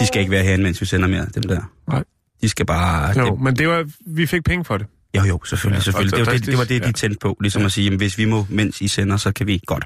De 0.00 0.06
skal 0.06 0.20
ikke 0.20 0.30
være 0.30 0.42
herinde, 0.42 0.64
mens 0.64 0.80
vi 0.80 0.86
sender 0.86 1.08
mere, 1.08 1.26
dem 1.34 1.42
der. 1.42 1.60
Nej. 1.88 2.04
De 2.42 2.48
skal 2.48 2.66
bare... 2.66 3.18
jo, 3.18 3.24
Det, 3.30 3.40
men 3.40 3.56
det 3.56 3.68
var, 3.68 3.84
vi 4.06 4.26
fik 4.26 4.44
penge 4.44 4.64
for 4.64 4.76
det. 4.78 4.86
jo, 5.16 5.22
jo, 5.24 5.40
selvfølgelig, 5.44 5.74
Ja, 5.74 5.78
ja, 5.78 5.82
selvfølgelig. 5.82 6.16
Det 6.16 6.26
var 6.26 6.32
det, 6.32 6.46
det, 6.46 6.58
var 6.58 6.64
det, 6.64 6.80
ja. 6.80 6.86
de 6.86 6.92
tændte 6.92 7.18
på. 7.20 7.36
Ligesom 7.40 7.64
at 7.64 7.72
sige, 7.72 7.84
jamen, 7.84 7.96
hvis 7.98 8.18
vi 8.18 8.24
må, 8.24 8.46
mens 8.48 8.80
I 8.80 8.88
sender, 8.88 9.16
så 9.16 9.32
kan 9.32 9.46
vi 9.46 9.60
godt. 9.66 9.84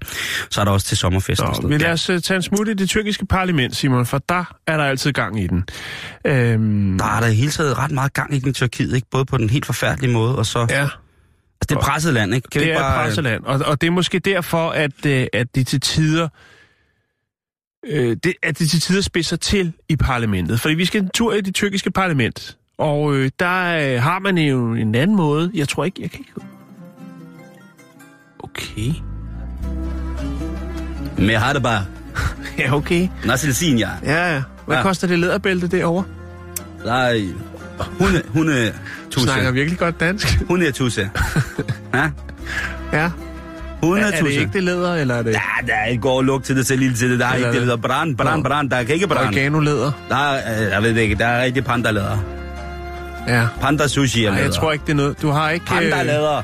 Så 0.50 0.61
er 0.61 0.64
der 0.64 0.72
også 0.72 0.86
til 0.86 0.96
sommerfesten. 0.96 1.48
Nå, 1.62 1.68
men 1.68 1.80
lad 1.80 1.92
os 1.92 2.11
uh, 2.11 2.18
tage 2.18 2.36
en 2.36 2.42
smut 2.42 2.68
i 2.68 2.74
det 2.74 2.88
tyrkiske 2.88 3.26
parlament, 3.26 3.76
Simon, 3.76 4.07
for 4.07 4.18
der 4.28 4.44
er 4.66 4.76
der 4.76 4.84
altid 4.84 5.12
gang 5.12 5.40
i 5.42 5.46
den. 5.46 5.64
Øhm, 6.24 6.98
Der 6.98 7.04
er 7.16 7.20
der 7.20 7.26
i 7.26 7.34
hele 7.34 7.50
taget 7.50 7.78
ret 7.78 7.90
meget 7.90 8.12
gang 8.12 8.34
i 8.34 8.38
den 8.38 8.48
i 8.48 8.52
Tyrkiet, 8.52 8.94
ikke? 8.94 9.07
Både 9.11 9.24
på 9.24 9.38
den 9.38 9.50
helt 9.50 9.66
forfærdelige 9.66 10.12
måde, 10.12 10.36
og 10.36 10.46
så... 10.46 10.66
ja, 10.70 10.88
Altså, 11.61 11.66
det 11.68 11.74
er 11.74 11.78
et 11.78 11.84
presset 11.84 12.14
land, 12.14 12.34
ikke? 12.34 12.48
Kan 12.50 12.61
det 12.61 12.66
ikke 12.66 12.78
er 12.78 12.82
bare, 12.82 13.04
presseland, 13.04 13.44
og, 13.44 13.61
og 13.66 13.80
det 13.80 13.86
er 13.86 13.90
måske 13.90 14.18
derfor, 14.18 14.70
at, 14.70 15.07
øh, 15.07 15.26
at 15.32 15.46
de 15.54 15.64
til 15.64 15.80
tider 15.80 16.28
øh, 17.86 18.16
det, 18.24 18.34
at 18.42 18.58
de 18.58 18.66
til 18.66 18.80
tider 18.80 19.00
spidser 19.00 19.36
til 19.36 19.72
i 19.88 19.96
parlamentet. 19.96 20.60
Fordi 20.60 20.74
vi 20.74 20.84
skal 20.84 21.02
en 21.02 21.08
tur 21.08 21.34
i 21.34 21.40
det 21.40 21.54
tyrkiske 21.54 21.90
parlament, 21.90 22.56
og 22.78 23.14
øh, 23.14 23.30
der 23.40 23.94
øh, 23.94 24.02
har 24.02 24.18
man 24.18 24.38
jo 24.38 24.74
en 24.74 24.94
anden 24.94 25.16
måde. 25.16 25.50
Jeg 25.54 25.68
tror 25.68 25.84
ikke, 25.84 26.02
jeg 26.02 26.10
kan 26.10 26.20
ikke... 26.20 26.32
Okay. 28.38 28.92
Det 31.16 31.62
bare. 31.62 31.84
Ja, 32.58 32.74
okay. 32.74 33.08
Nassil 33.24 33.54
Sinja. 33.54 33.88
Ja, 34.02 34.34
ja. 34.34 34.42
Hvad 34.66 34.76
ja. 34.76 34.82
Koster 34.82 35.06
det 35.06 35.18
læderbælte 35.18 35.68
derovre? 35.68 36.04
Der 36.84 36.94
er... 36.94 37.28
Hunde, 37.78 38.22
hunde, 38.28 38.72
Du 39.14 39.20
snakker 39.20 39.50
virkelig 39.50 39.78
godt 39.78 40.00
dansk. 40.00 40.42
Hunde 40.48 40.70
tusse. 40.72 41.10
Ja? 41.94 42.10
ja. 42.92 43.10
Hunde 43.87 44.03
Er, 44.03 44.07
er 44.07 44.22
det 44.22 44.30
ikke 44.30 44.51
det 44.53 44.62
læder, 44.62 44.95
eller 44.95 45.14
er 45.14 45.22
det 45.22 45.30
Ja, 45.32 45.66
der 45.66 45.74
er 45.74 45.87
ikke 45.87 46.01
går 46.03 46.22
luk 46.22 46.43
til 46.45 46.57
det 46.57 46.66
selv 46.66 46.80
lille 46.80 46.97
til 46.97 47.11
det. 47.11 47.18
Der 47.18 47.26
er 47.26 47.32
Eller 47.34 47.49
ikke 47.49 47.61
det, 47.61 47.62
er 47.62 47.66
der 47.66 47.74
hedder 47.76 47.89
brand, 47.89 48.16
brand, 48.16 48.45
brand. 48.45 48.70
Der 48.70 48.82
kan 48.82 48.95
ikke 48.95 49.07
brand. 49.07 49.26
organolæder? 49.28 49.93
Der 50.09 50.16
er, 50.16 50.64
øh, 50.64 50.70
jeg 50.70 50.82
ved 50.82 50.95
det 50.95 51.01
ikke, 51.01 51.14
der 51.14 51.26
er 51.26 51.45
rigtig 51.45 51.64
panda-læder. 51.64 52.18
Ja. 53.28 53.47
Panda 53.61 53.87
sushi 53.89 54.24
er 54.24 54.28
Nej, 54.30 54.37
læder. 54.39 54.47
jeg 54.49 54.55
tror 54.55 54.72
ikke, 54.72 54.82
det 54.87 54.93
er 54.93 54.97
noget. 54.97 55.22
Du 55.22 55.30
har 55.30 55.51
ikke... 55.51 55.64
øh, 55.74 55.78
Panda-læder. 55.82 56.43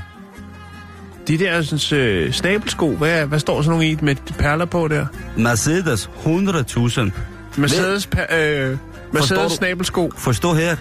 De 1.28 1.38
der 1.38 1.62
sådan, 1.62 1.98
øh, 1.98 2.32
snabelsko, 2.32 2.96
hvad, 2.96 3.26
hvad 3.26 3.38
står 3.38 3.62
sådan 3.62 3.70
nogle 3.70 3.86
i 3.90 3.98
med 4.02 4.16
perler 4.38 4.64
på 4.64 4.88
der? 4.88 5.06
Mercedes 5.36 6.10
100.000. 6.24 7.10
Mercedes, 7.56 8.06
per, 8.06 8.24
øh, 8.38 8.76
Mercedes 9.12 9.52
snabelsko. 9.52 10.12
Forstå 10.16 10.54
her. 10.54 10.76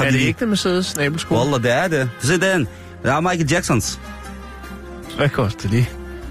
Er 0.00 0.10
det 0.10 0.14
ikke 0.20 0.40
det 0.40 0.48
Mercedes 0.48 0.86
snabelsko? 0.86 1.34
Wallah, 1.34 1.62
det 1.62 1.72
er 1.72 1.88
det. 1.88 2.10
Se 2.20 2.32
den. 2.40 2.68
Det 3.02 3.10
er 3.10 3.20
Michael 3.20 3.50
Jacksons. 3.50 4.00
Hvad 5.16 5.28
koster 5.28 5.68
det? 5.68 5.86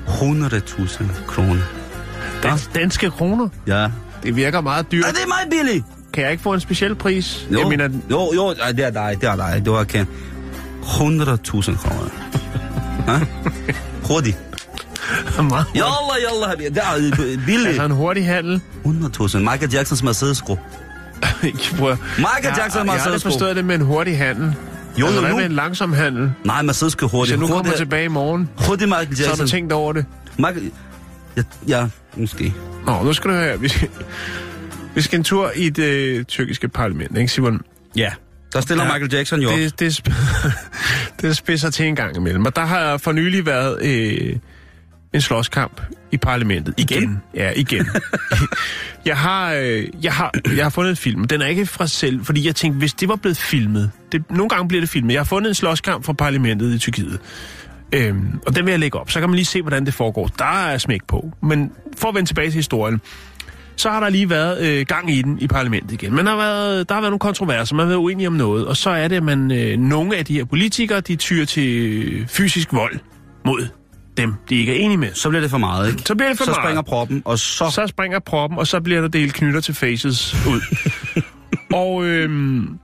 100.000 0.08 1.04
kroner. 1.28 1.62
Dans, 2.44 2.70
danske 2.76 3.10
kroner? 3.12 3.48
Ja. 3.68 3.88
Det 4.24 4.36
virker 4.36 4.62
meget 4.62 4.92
dyrt. 4.92 5.06
Er 5.06 5.12
det 5.12 5.24
er 5.24 5.28
meget 5.28 5.50
billigt? 5.50 5.86
Kan 6.14 6.24
jeg 6.24 6.32
ikke 6.32 6.44
få 6.44 6.54
en 6.54 6.60
speciel 6.60 6.96
pris? 6.96 7.48
Jo, 7.54 7.60
Jeg 7.60 7.68
mener, 7.68 7.90
jo, 8.12 8.32
jo, 8.36 8.48
ej, 8.64 8.72
det 8.72 8.86
er 8.86 8.90
dig, 8.90 9.18
det 9.22 9.30
er 9.30 9.36
dig, 9.36 9.62
du 9.66 9.74
har 9.74 9.84
kendt. 9.84 10.10
100.000 10.84 11.78
kroner. 11.78 12.10
Ja? 13.08 13.20
Hurtigt. 14.08 14.38
meget 15.44 15.66
Yalla, 15.76 16.30
yalla, 16.32 16.48
habibi. 16.48 16.70
det 16.70 16.78
er 16.78 17.38
billigt. 17.46 17.68
Altså 17.68 17.84
en 17.86 17.92
hurtig 17.92 18.26
handel. 18.26 18.62
100.000. 18.86 19.38
Michael 19.38 19.72
Jacksons 19.74 20.04
Mercedes-sko. 20.04 20.58
Michael 21.44 21.58
Jackson 21.78 21.90
jeg, 22.18 22.54
jeg 22.58 22.74
har 22.76 22.80
aldrig 22.80 22.86
Mercedes-sko. 22.86 23.30
forstået 23.30 23.56
det 23.56 23.66
med 23.66 23.76
en 23.76 23.82
hurtig 23.82 24.18
handel. 24.18 24.54
Jo, 25.00 25.06
altså, 25.06 25.22
jo, 25.22 25.28
nu. 25.28 25.36
med 25.36 25.46
en 25.46 25.52
langsom 25.52 25.94
handel? 25.94 26.32
Nej, 26.46 26.62
Mercedes-sko 26.62 27.06
Hvis 27.06 27.12
hurtigt. 27.12 27.32
jeg 27.32 27.40
nu 27.40 27.48
kommer 27.48 27.58
Hurtigt, 27.58 27.78
tilbage 27.78 28.06
i 28.06 28.08
morgen, 28.08 28.50
hurtigt 28.68 28.90
Michael 28.90 29.18
så 29.18 29.24
har 29.24 29.30
Jackson. 29.30 29.46
du 29.46 29.52
tænkt 29.52 29.74
over 29.74 29.94
det. 29.94 30.06
Michael... 30.38 30.72
Ja, 31.38 31.44
ja, 31.68 31.88
måske. 32.18 32.54
Nå, 32.86 33.04
nu 33.04 33.14
skal 33.14 33.32
du 33.32 33.36
høre. 33.36 33.60
Vi 33.60 33.68
skal, 33.70 33.90
vi 34.96 35.02
skal 35.02 35.18
en 35.20 35.24
tur 35.24 35.52
i 35.56 35.70
det 35.70 35.84
øh, 35.84 36.24
tyrkiske 36.26 36.68
parlament, 36.70 37.18
ikke 37.18 37.32
Simon? 37.32 37.62
Ja. 37.96 38.10
Der 38.54 38.62
stiller 38.62 38.84
Ja. 38.86 38.94
Michael 38.94 39.14
Jackson 39.14 39.40
jo. 39.42 39.50
Det, 39.50 39.80
det, 39.80 40.00
sp- 40.00 40.14
det 41.22 41.38
spidser 41.38 41.70
til 41.70 41.86
en 41.86 41.96
gang 41.96 42.16
imellem. 42.18 42.46
Og 42.46 42.56
der 42.56 42.66
har 42.66 42.98
for 42.98 43.12
nylig 43.12 43.46
været 43.46 43.82
øh, 43.86 44.36
en 45.14 45.22
slåskamp 45.22 45.82
i 46.12 46.18
parlamentet. 46.18 46.74
Igen? 46.78 47.22
Ja, 47.36 47.52
igen. 47.56 47.88
jeg, 49.06 49.18
har, 49.18 49.54
øh, 49.54 49.88
jeg, 50.04 50.14
har, 50.14 50.32
jeg 50.56 50.66
har 50.66 50.70
fundet 50.70 50.90
en 50.90 50.98
film. 50.98 51.28
Den 51.28 51.42
er 51.42 51.46
ikke 51.46 51.66
fra 51.66 51.88
selv, 51.88 52.26
fordi 52.26 52.46
jeg 52.46 52.56
tænkte, 52.56 52.80
hvis 52.80 52.94
det 52.94 53.10
var 53.10 53.16
blevet 53.16 53.38
filmet. 53.38 53.92
Det, 54.12 54.24
nogle 54.30 54.50
gange 54.50 54.68
bliver 54.68 54.82
det 54.82 54.90
filmet. 54.90 55.14
Jeg 55.14 55.20
har 55.20 55.26
fundet 55.26 55.50
en 55.50 55.56
slåskamp 55.56 56.06
fra 56.06 56.14
parlamentet 56.14 56.74
i 56.74 56.78
Tyrkiet. 56.78 57.20
Øhm, 57.94 58.40
og 58.48 58.56
den 58.56 58.66
vil 58.66 58.72
jeg 58.72 58.80
lægge 58.80 59.00
op. 59.00 59.12
Så 59.12 59.20
kan 59.20 59.30
man 59.30 59.36
lige 59.36 59.46
se, 59.46 59.62
hvordan 59.62 59.86
det 59.86 59.94
foregår. 59.94 60.28
Der 60.28 60.66
er 60.66 60.78
smæk 60.78 61.02
på. 61.08 61.32
Men 61.44 61.72
for 61.98 62.10
at 62.10 62.16
vende 62.16 62.30
tilbage 62.30 62.48
til 62.48 62.56
historien 62.56 63.02
så 63.76 63.90
har 63.90 64.00
der 64.00 64.10
lige 64.10 64.30
været 64.30 64.68
øh, 64.68 64.86
gang 64.86 65.12
i 65.12 65.22
den 65.22 65.40
i 65.40 65.48
parlamentet 65.48 65.92
igen. 65.92 66.18
Der 66.18 66.24
har 66.24 66.36
været, 66.36 66.90
der 66.90 66.96
har 66.96 67.02
været 67.02 67.12
nogle 67.12 67.20
kontroverser, 67.20 67.76
man 67.76 67.84
har 67.84 67.88
været 67.88 68.00
uenige 68.00 68.28
om 68.28 68.34
noget, 68.34 68.68
og 68.68 68.78
så 68.78 68.90
er 68.90 69.08
det, 69.08 69.16
at 69.16 69.24
man, 69.24 69.52
øh, 69.52 69.78
nogle 69.78 70.18
af 70.18 70.26
de 70.26 70.34
her 70.34 70.46
politikere, 70.46 71.02
de 71.02 71.16
tyrer 71.16 71.46
til 71.46 71.68
øh, 71.68 72.28
fysisk 72.28 72.74
vold 72.74 73.00
mod 73.46 73.68
dem, 74.22 74.34
de 74.50 74.56
ikke 74.56 74.72
er 74.72 74.86
enige 74.86 74.98
med. 74.98 75.14
Så 75.14 75.30
bliver 75.30 75.42
det 75.42 75.50
for 75.50 75.58
meget, 75.58 75.90
ikke? 75.92 76.02
Så 76.06 76.16
bliver 76.16 76.30
det 76.30 76.38
for 76.38 76.46
så 76.46 76.52
meget. 76.52 76.64
springer 76.64 76.82
proppen, 76.82 77.22
og 77.26 77.40
så... 77.40 77.70
Så 77.70 77.88
springer 77.88 78.20
proppen, 78.20 78.60
og 78.60 78.68
så 78.68 78.82
bliver 78.82 79.02
der 79.02 79.08
delt 79.08 79.34
knytter 79.34 79.62
til 79.62 79.74
faces 79.74 80.36
ud. 80.48 80.62
og 81.82 82.06
øhm, 82.06 82.80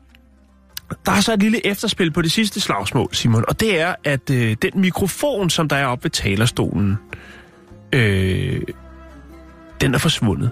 der 1.05 1.11
er 1.11 1.19
så 1.19 1.33
et 1.33 1.41
lille 1.41 1.67
efterspil 1.67 2.11
på 2.11 2.21
det 2.21 2.31
sidste 2.31 2.59
slagsmål, 2.59 3.09
Simon, 3.11 3.43
og 3.47 3.59
det 3.59 3.79
er, 3.79 3.95
at 4.03 4.29
øh, 4.29 4.55
den 4.61 4.71
mikrofon, 4.75 5.49
som 5.49 5.69
der 5.69 5.75
er 5.75 5.85
oppe 5.85 6.03
ved 6.03 6.11
talerstolen, 6.11 6.97
øh, 7.93 8.61
den 9.81 9.93
er 9.93 9.97
forsvundet 9.97 10.51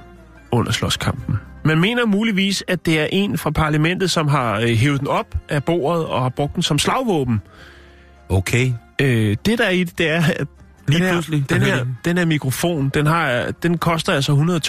under 0.51 0.71
slåskampen. 0.71 1.35
Man 1.65 1.79
mener 1.79 2.05
muligvis, 2.05 2.63
at 2.67 2.85
det 2.85 2.99
er 2.99 3.07
en 3.11 3.37
fra 3.37 3.49
parlamentet, 3.49 4.11
som 4.11 4.27
har 4.27 4.59
øh, 4.59 4.67
hævet 4.67 4.99
den 4.99 5.07
op 5.07 5.35
af 5.49 5.63
bordet 5.63 6.05
og 6.05 6.21
har 6.21 6.29
brugt 6.29 6.55
den 6.55 6.63
som 6.63 6.79
slagvåben. 6.79 7.41
Okay. 8.29 8.71
Øh, 9.01 9.37
det 9.45 9.57
der 9.57 9.65
er 9.65 9.69
i 9.69 9.83
det, 9.83 9.97
det 9.97 10.09
er, 10.09 10.23
at 10.35 10.47
Lige 10.87 10.99
den 10.99 11.05
her, 11.07 11.13
pludselig, 11.13 11.49
den 11.49 11.61
her, 11.61 11.85
den 12.05 12.17
her 12.17 12.25
mikrofon, 12.25 12.89
den, 12.93 13.05
har, 13.05 13.51
den 13.63 13.77
koster 13.77 14.13
altså 14.13 14.59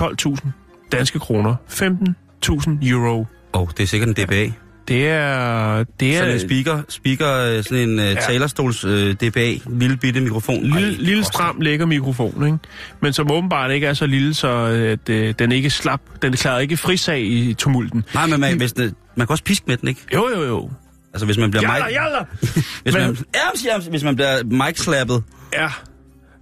112.000 0.44 0.48
danske 0.92 1.18
kroner. 1.18 1.54
15.000 1.70 2.88
euro. 2.88 3.26
Åh, 3.54 3.62
oh, 3.62 3.68
det 3.76 3.80
er 3.82 3.86
sikkert 3.86 4.08
en 4.18 4.24
DBA. 4.26 4.52
Det 4.88 5.08
er... 5.08 5.84
Det 6.00 6.14
er 6.16 6.18
Sådan 6.18 6.34
en 6.34 6.40
speaker, 6.40 6.82
speaker 6.88 7.32
øh, 7.36 7.64
sådan 7.64 7.88
en 7.88 7.98
uh, 7.98 8.04
talerstols 8.04 8.84
uh, 8.84 8.90
DBA, 9.12 9.54
lille 9.66 9.96
bitte 9.96 10.20
mikrofon. 10.20 10.62
lille, 10.62 10.78
Ej, 10.88 10.94
lille 10.98 11.24
stram 11.24 11.60
lækker 11.60 11.86
mikrofon, 11.86 12.46
ikke? 12.46 12.58
Men 13.00 13.12
som 13.12 13.30
åbenbart 13.30 13.70
ikke 13.70 13.86
er 13.86 13.94
så 13.94 14.06
lille, 14.06 14.34
så 14.34 14.48
at, 14.48 15.08
øh, 15.08 15.34
den 15.38 15.52
ikke 15.52 15.70
slap. 15.70 16.00
Den 16.22 16.32
klarer 16.32 16.58
ikke 16.58 16.76
frisag 16.76 17.20
i 17.20 17.54
tumulten. 17.54 18.04
Nej, 18.14 18.26
men 18.26 18.40
man, 18.40 18.56
hvis 18.56 18.72
det, 18.72 18.94
man 19.16 19.26
kan 19.26 19.32
også 19.32 19.44
piske 19.44 19.64
med 19.66 19.76
den, 19.76 19.88
ikke? 19.88 20.00
Jo, 20.14 20.28
jo, 20.36 20.42
jo. 20.44 20.70
Altså, 21.14 21.26
hvis 21.26 21.38
man 21.38 21.50
bliver 21.50 21.72
Jalla, 21.72 22.02
jalla! 22.02 22.18
hvis 22.82 22.94
Men- 22.94 23.02
man, 23.02 23.16
jams, 23.16 23.64
jams, 23.66 23.86
hvis 23.86 24.04
man 24.04 24.16
bliver 24.16 24.42
mic-slappet. 24.44 25.22
Ja. 25.52 25.68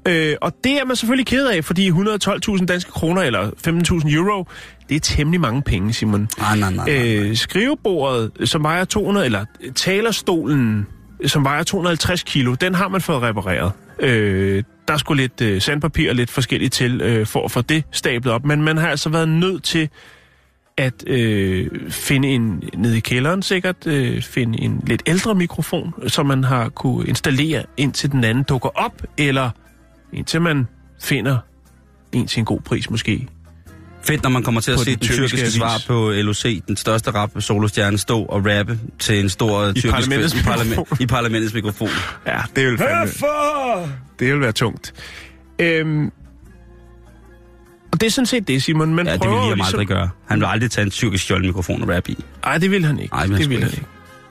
Øh, 0.08 0.36
og 0.40 0.52
det 0.64 0.80
er 0.80 0.84
man 0.84 0.96
selvfølgelig 0.96 1.26
ked 1.26 1.46
af, 1.46 1.64
fordi 1.64 1.90
112.000 1.90 2.64
danske 2.64 2.90
kroner, 2.90 3.22
eller 3.22 3.50
15.000 3.50 4.14
euro, 4.14 4.46
det 4.88 4.94
er 4.94 5.00
temmelig 5.00 5.40
mange 5.40 5.62
penge, 5.62 5.92
Simon. 5.92 6.28
Nej, 6.38 6.56
nej, 6.56 6.72
nej. 6.72 6.86
nej. 6.86 7.18
Øh, 7.28 7.36
skrivebordet, 7.36 8.30
som 8.44 8.62
vejer 8.62 8.84
200, 8.84 9.26
eller 9.26 9.44
talerstolen, 9.74 10.86
som 11.26 11.44
vejer 11.44 11.62
250 11.62 12.22
kilo, 12.22 12.54
den 12.54 12.74
har 12.74 12.88
man 12.88 13.00
fået 13.00 13.22
repareret. 13.22 13.72
Øh, 13.98 14.62
der 14.88 14.96
skulle 14.96 15.22
lidt 15.22 15.40
øh, 15.40 15.60
sandpapir 15.60 16.10
og 16.10 16.16
lidt 16.16 16.30
forskelligt 16.30 16.72
til 16.72 17.00
øh, 17.00 17.26
for 17.26 17.44
at 17.44 17.50
få 17.50 17.60
det 17.60 17.84
stablet 17.90 18.34
op, 18.34 18.44
men 18.44 18.62
man 18.62 18.76
har 18.76 18.88
altså 18.88 19.08
været 19.08 19.28
nødt 19.28 19.62
til 19.62 19.88
at 20.76 21.08
øh, 21.08 21.70
finde 21.90 22.28
en, 22.28 22.62
nede 22.74 22.96
i 22.96 23.00
kælderen 23.00 23.42
sikkert, 23.42 23.86
øh, 23.86 24.22
finde 24.22 24.60
en 24.60 24.82
lidt 24.86 25.02
ældre 25.06 25.34
mikrofon, 25.34 25.94
som 26.06 26.26
man 26.26 26.44
har 26.44 26.68
kunne 26.68 27.06
installere, 27.06 27.62
indtil 27.76 28.12
den 28.12 28.24
anden 28.24 28.44
dukker 28.44 28.68
op, 28.68 29.02
eller 29.18 29.50
indtil 30.14 30.40
man 30.40 30.66
finder 31.02 31.38
en 32.12 32.26
til 32.26 32.38
en 32.38 32.44
god 32.44 32.60
pris 32.60 32.90
måske. 32.90 33.28
Fedt, 34.02 34.22
når 34.22 34.30
man 34.30 34.42
kommer 34.42 34.60
til 34.60 34.72
at 34.72 34.78
se 34.80 34.84
den 34.90 34.98
den 34.98 35.00
tyrkiske 35.08 35.36
tyrkiske 35.36 35.58
svar 35.58 35.82
på 35.86 36.10
LOC, 36.14 36.62
den 36.68 36.76
største 36.76 37.10
rap 37.10 37.30
solostjerne, 37.38 37.98
stå 37.98 38.22
og 38.22 38.46
rappe 38.46 38.78
til 38.98 39.20
en 39.20 39.28
stor 39.28 39.72
tyrkisk 39.72 39.88
parlamentets 39.90 40.34
i, 40.34 40.42
parlament, 40.44 40.68
mikrofon. 40.70 40.98
i 41.00 41.06
parlamentets 41.06 41.54
mikrofon. 41.54 41.88
Ja, 42.26 42.40
det 42.56 42.66
vil 42.66 42.78
fandme... 42.78 43.92
Det 44.18 44.32
vil 44.32 44.40
være 44.40 44.52
tungt. 44.52 44.94
Øhm, 45.58 46.10
og 47.92 48.00
det 48.00 48.06
er 48.06 48.10
sådan 48.10 48.26
set 48.26 48.48
det, 48.48 48.62
Simon. 48.62 48.94
Man 48.94 49.06
Ja, 49.06 49.12
det 49.12 49.20
vil 49.20 49.26
prøver 49.26 49.44
Liam 49.46 49.56
ligesom... 49.56 49.74
aldrig 49.74 49.88
gøre. 49.96 50.10
Han 50.28 50.40
vil 50.40 50.46
aldrig 50.46 50.70
tage 50.70 50.84
en 50.84 50.90
tyrkisk 50.90 51.24
stjålet 51.24 51.44
mikrofon 51.46 51.82
og 51.82 51.88
rappe 51.88 52.10
i. 52.12 52.24
Nej, 52.44 52.58
det 52.58 52.70
vil 52.70 52.84
han 52.84 52.98
ikke. 52.98 53.14
Ej, 53.14 53.22
det 53.26 53.30
vil 53.30 53.36
han 53.38 53.42
det 53.42 53.50
vil 53.50 53.58
han 53.58 53.68
ikke. 53.68 53.76
ikke. 53.76 53.88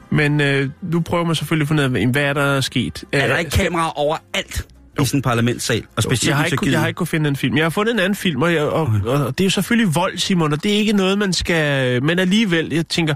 Men 0.09 0.41
øh, 0.41 0.69
nu 0.81 0.99
prøver 0.99 1.23
man 1.25 1.36
selvfølgelig 1.36 1.63
at 1.63 1.67
finde 1.67 1.84
ud 1.89 1.95
af, 1.95 2.07
hvad 2.07 2.23
er 2.23 2.34
der 2.34 2.41
er 2.41 2.61
sket. 2.61 3.03
Er 3.11 3.27
der 3.27 3.34
Øh, 3.34 3.39
ikke 3.39 3.51
kameraer 3.51 3.99
overalt 3.99 4.67
i 5.01 5.05
sådan 5.05 5.17
en 5.17 5.21
parlamentssal? 5.21 5.83
Og 5.95 6.03
specielt 6.03 6.29
jeg 6.29 6.37
har, 6.37 6.45
ikke, 6.45 6.57
Tyrkiet? 6.57 6.71
jeg 6.71 6.79
har 6.79 6.87
ikke 6.87 6.97
kunnet 6.97 7.09
finde 7.09 7.29
en 7.29 7.35
film. 7.35 7.57
Jeg 7.57 7.65
har 7.65 7.69
fundet 7.69 7.93
en 7.93 7.99
anden 7.99 8.15
film, 8.15 8.41
og, 8.41 8.53
jeg, 8.53 8.63
og, 8.63 8.89
og, 9.05 9.25
og 9.25 9.37
det 9.37 9.43
er 9.43 9.45
jo 9.45 9.49
selvfølgelig 9.49 9.95
vold, 9.95 10.17
Simon, 10.17 10.53
og 10.53 10.63
det 10.63 10.73
er 10.73 10.77
ikke 10.77 10.93
noget, 10.93 11.17
man 11.17 11.33
skal... 11.33 12.03
Men 12.03 12.19
alligevel, 12.19 12.73
jeg 12.73 12.87
tænker, 12.87 13.15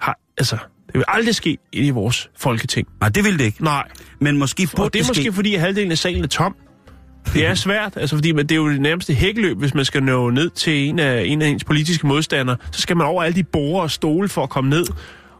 har, 0.00 0.18
altså, 0.38 0.56
det 0.86 0.94
vil 0.94 1.04
aldrig 1.08 1.34
ske 1.34 1.58
i 1.72 1.90
vores 1.90 2.30
folketing. 2.38 2.88
Nej, 3.00 3.08
det 3.08 3.24
vil 3.24 3.38
det 3.38 3.44
ikke. 3.44 3.64
Nej, 3.64 3.88
Men 4.20 4.38
måske 4.38 4.68
burde 4.76 4.86
og 4.86 4.92
det 4.92 5.00
er 5.00 5.04
måske, 5.08 5.22
ske. 5.22 5.32
fordi 5.32 5.54
halvdelen 5.54 5.90
af 5.90 5.98
salen 5.98 6.24
er 6.24 6.28
tom. 6.28 6.56
Det 7.34 7.46
er 7.46 7.54
svært, 7.54 7.96
altså 7.96 8.16
fordi 8.16 8.32
det 8.32 8.52
er 8.52 8.56
jo 8.56 8.70
det 8.70 8.80
nærmeste 8.80 9.14
hækkeløb, 9.14 9.58
hvis 9.58 9.74
man 9.74 9.84
skal 9.84 10.02
nå 10.02 10.30
ned 10.30 10.50
til 10.50 10.88
en 10.88 10.98
af, 10.98 11.24
en 11.26 11.42
af 11.42 11.48
ens 11.48 11.64
politiske 11.64 12.06
modstandere. 12.06 12.56
Så 12.72 12.80
skal 12.80 12.96
man 12.96 13.06
over 13.06 13.22
alle 13.22 13.36
de 13.36 13.44
borer 13.44 13.82
og 13.82 13.90
stole 13.90 14.28
for 14.28 14.42
at 14.42 14.50
komme 14.50 14.70
ned 14.70 14.86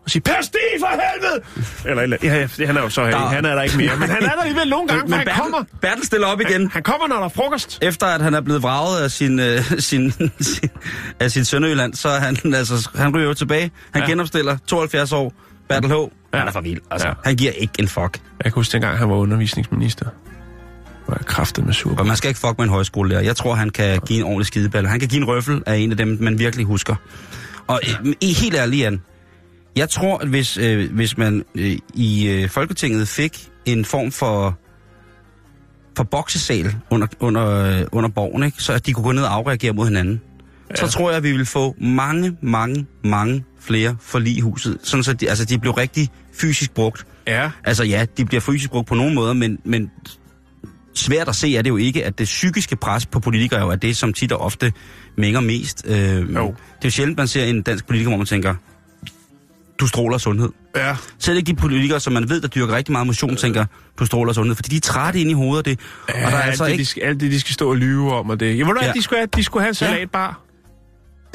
og 0.07 0.11
sige, 0.11 0.23
pas 0.23 0.49
det 0.49 0.59
for 0.81 0.89
helvede! 0.89 1.41
Eller, 1.85 2.03
eller 2.03 2.17
ja, 2.23 2.67
han 2.67 2.77
er 2.77 2.81
jo 2.83 2.89
så 2.89 3.03
Der- 3.07 3.17
han 3.19 3.45
er 3.45 3.55
der 3.55 3.63
ikke 3.63 3.77
mere, 3.77 3.97
men 3.97 4.09
han 4.09 4.23
er 4.23 4.29
der 4.29 4.43
alligevel 4.43 4.69
nogle 4.69 4.89
gange, 4.89 5.01
for 5.01 5.07
Men 5.09 5.15
han 5.19 5.25
Bertel, 5.27 5.43
kommer. 5.43 5.65
Bertel 5.81 6.05
stiller 6.07 6.27
op 6.27 6.41
igen. 6.41 6.71
Han 6.71 6.83
kommer, 6.83 7.07
når 7.09 7.17
der 7.17 7.25
er 7.25 7.29
frokost. 7.29 7.79
Efter 7.83 8.07
at 8.07 8.21
han 8.21 8.35
er 8.35 8.41
blevet 8.41 8.63
vraget 8.63 9.03
af 9.03 9.11
sin, 9.11 9.41
øh, 9.41 9.61
sin, 9.79 10.13
sin, 10.41 10.69
af 11.21 11.31
sin 11.31 11.45
Sønderjylland, 11.45 11.95
så 11.95 12.09
er 12.09 12.19
han, 12.21 12.37
altså, 12.55 12.91
han 12.95 13.17
ryger 13.17 13.27
jo 13.27 13.35
tilbage. 13.35 13.71
Han 13.93 14.03
Ja. 14.03 14.09
genopstiller 14.09 14.57
72 14.67 15.13
år. 15.13 15.33
Bertel 15.69 15.91
H. 15.91 15.93
Ja. 15.95 16.39
Han 16.39 16.49
er 16.49 16.53
for 16.53 16.61
vild. 16.61 16.81
Altså, 16.91 17.09
Ja. 17.09 17.15
Han 17.25 17.37
giver 17.37 17.53
ikke 17.53 17.73
en 17.79 17.89
fuck. 17.89 18.19
Jeg 18.21 18.21
kan 18.45 18.53
huske, 18.53 18.73
dengang 18.73 18.99
han 18.99 19.09
var 19.09 19.17
undervisningsminister. 19.17 20.07
Hvor 21.07 21.15
jeg 21.19 21.27
kraftede 21.27 21.67
med 21.67 21.75
sur. 21.75 21.99
Og 21.99 22.07
man 22.07 22.17
skal 22.17 22.29
ikke 22.29 22.41
fuck 22.41 22.59
med 22.59 22.65
en 22.65 22.71
højskolelærer. 22.71 23.21
Jeg 23.21 23.37
tror, 23.37 23.55
han 23.55 23.71
kan 23.71 24.01
give 24.07 24.19
en 24.19 24.25
ordentlig 24.25 24.47
skideballe. 24.47 24.89
Han 24.89 25.01
kan 25.01 25.09
give 25.09 25.21
en 25.23 25.29
røffel 25.29 25.63
af 25.67 25.77
en 25.77 25.91
af 25.91 25.97
dem, 25.97 26.19
man 26.21 26.39
virkelig 26.39 26.67
husker. 26.67 26.95
Og 27.67 27.81
øh, 28.05 28.15
i 28.21 28.33
helt 28.33 28.55
ærligt, 28.57 28.83
Jan. 28.83 29.03
Jeg 29.77 29.89
tror, 29.91 30.19
at 30.19 30.29
hvis, 30.29 30.57
øh, 30.57 30.93
hvis 30.93 31.19
man 31.19 31.45
øh, 31.55 31.79
i 31.95 32.29
øh, 32.29 32.49
Folketinget 32.49 33.09
fik 33.09 33.49
en 33.65 33.85
form 33.85 34.13
for 34.13 34.59
for 35.97 36.05
boksesal 36.05 36.75
under, 36.91 37.07
under, 37.21 37.49
øh, 37.49 37.87
under 37.93 38.11
borgen, 38.11 38.43
ikke? 38.43 38.63
så 38.63 38.73
at 38.73 38.87
de 38.87 38.93
kunne 38.93 39.05
gå 39.05 39.13
ned 39.13 39.23
og 39.23 39.35
afreagere 39.35 39.73
mod 39.73 39.87
hinanden. 39.87 40.21
Ja. 40.71 40.77
Så 40.77 40.89
tror 40.89 41.11
jeg, 41.11 41.17
at 41.17 41.23
vi 41.23 41.33
vil 41.33 41.47
få 41.47 41.75
mange, 41.81 42.37
mange, 42.43 42.87
mange 43.05 43.45
flere 43.61 43.97
forlig 44.01 44.37
i 44.37 44.41
huset. 44.41 44.79
Sådan 44.83 45.05
så 45.05 45.13
de, 45.13 45.29
altså, 45.29 45.45
de 45.45 45.59
blev 45.59 45.73
rigtig 45.73 46.09
fysisk 46.35 46.75
brugt. 46.75 47.07
Ja, 47.27 47.51
Altså 47.65 47.85
ja, 47.85 48.07
de 48.17 48.25
bliver 48.25 48.41
fysisk 48.41 48.71
brugt 48.71 48.89
på 48.89 48.95
nogle 48.95 49.15
måder, 49.15 49.33
men, 49.33 49.59
men 49.65 49.91
svært 50.95 51.29
at 51.29 51.35
se 51.35 51.57
er 51.57 51.63
det 51.63 51.71
jo 51.71 51.77
ikke, 51.77 52.05
at 52.05 52.19
det 52.19 52.25
psykiske 52.25 52.77
pres 52.77 53.07
på 53.07 53.21
politikere 53.21 53.61
jo 53.61 53.69
er 53.69 53.77
det, 53.77 53.97
som 53.97 54.13
tit 54.13 54.33
og 54.33 54.41
ofte 54.41 54.73
mænger 55.17 55.41
mest. 55.41 55.85
Øh, 55.89 55.97
Jo. 55.97 56.21
Det 56.23 56.35
er 56.37 56.55
jo 56.85 56.91
sjældent, 56.91 57.19
man 57.19 57.29
ser 57.29 57.45
en 57.45 57.63
dansk 57.63 57.87
politiker, 57.87 58.11
hvor 58.11 58.17
man 58.17 58.27
tænker, 58.27 58.55
du 59.81 59.87
stråler 59.87 60.19
sundhed. 60.19 60.49
ja. 60.77 60.97
Selv 61.19 61.37
ikke 61.37 61.47
de 61.47 61.55
politikere, 61.57 62.01
som 62.01 62.13
man 62.13 62.29
ved, 62.29 62.41
der 62.41 62.49
dyrker 62.49 62.77
rigtig 62.77 62.93
meget 62.93 63.07
motion, 63.07 63.37
tænker, 63.37 63.65
du 63.99 64.07
stråler 64.07 64.33
sundhed, 64.33 64.55
fordi 64.55 64.69
de 64.69 64.77
er 64.77 64.81
trætte 64.81 65.21
ind 65.21 65.31
i 65.31 65.33
hovedet 65.33 65.65
det. 65.65 65.81
Ja, 66.09 66.27
og 66.27 66.33
der 66.33 66.39
er 66.39 66.43
alt, 66.43 66.49
altså 66.49 66.65
det, 66.65 66.71
ikke... 66.71 66.81
de 66.81 66.87
skal, 66.87 67.03
alt 67.03 67.21
det, 67.21 67.33
de 67.33 67.41
skal 67.41 67.55
stå 67.55 67.71
og 67.71 67.77
lyve 67.77 68.15
om, 68.15 68.31
og 68.31 68.41
det. 68.41 68.59
Ja, 68.59 68.65
hvordan 68.65 68.83
ja. 68.83 68.89
Ja. 68.89 68.93
de 68.93 69.03
skulle 69.03 69.19
have, 69.19 69.29
de 69.37 69.45
skulle 69.45 69.63
have 69.63 69.69
en 69.69 69.75
salatbar. 69.75 70.41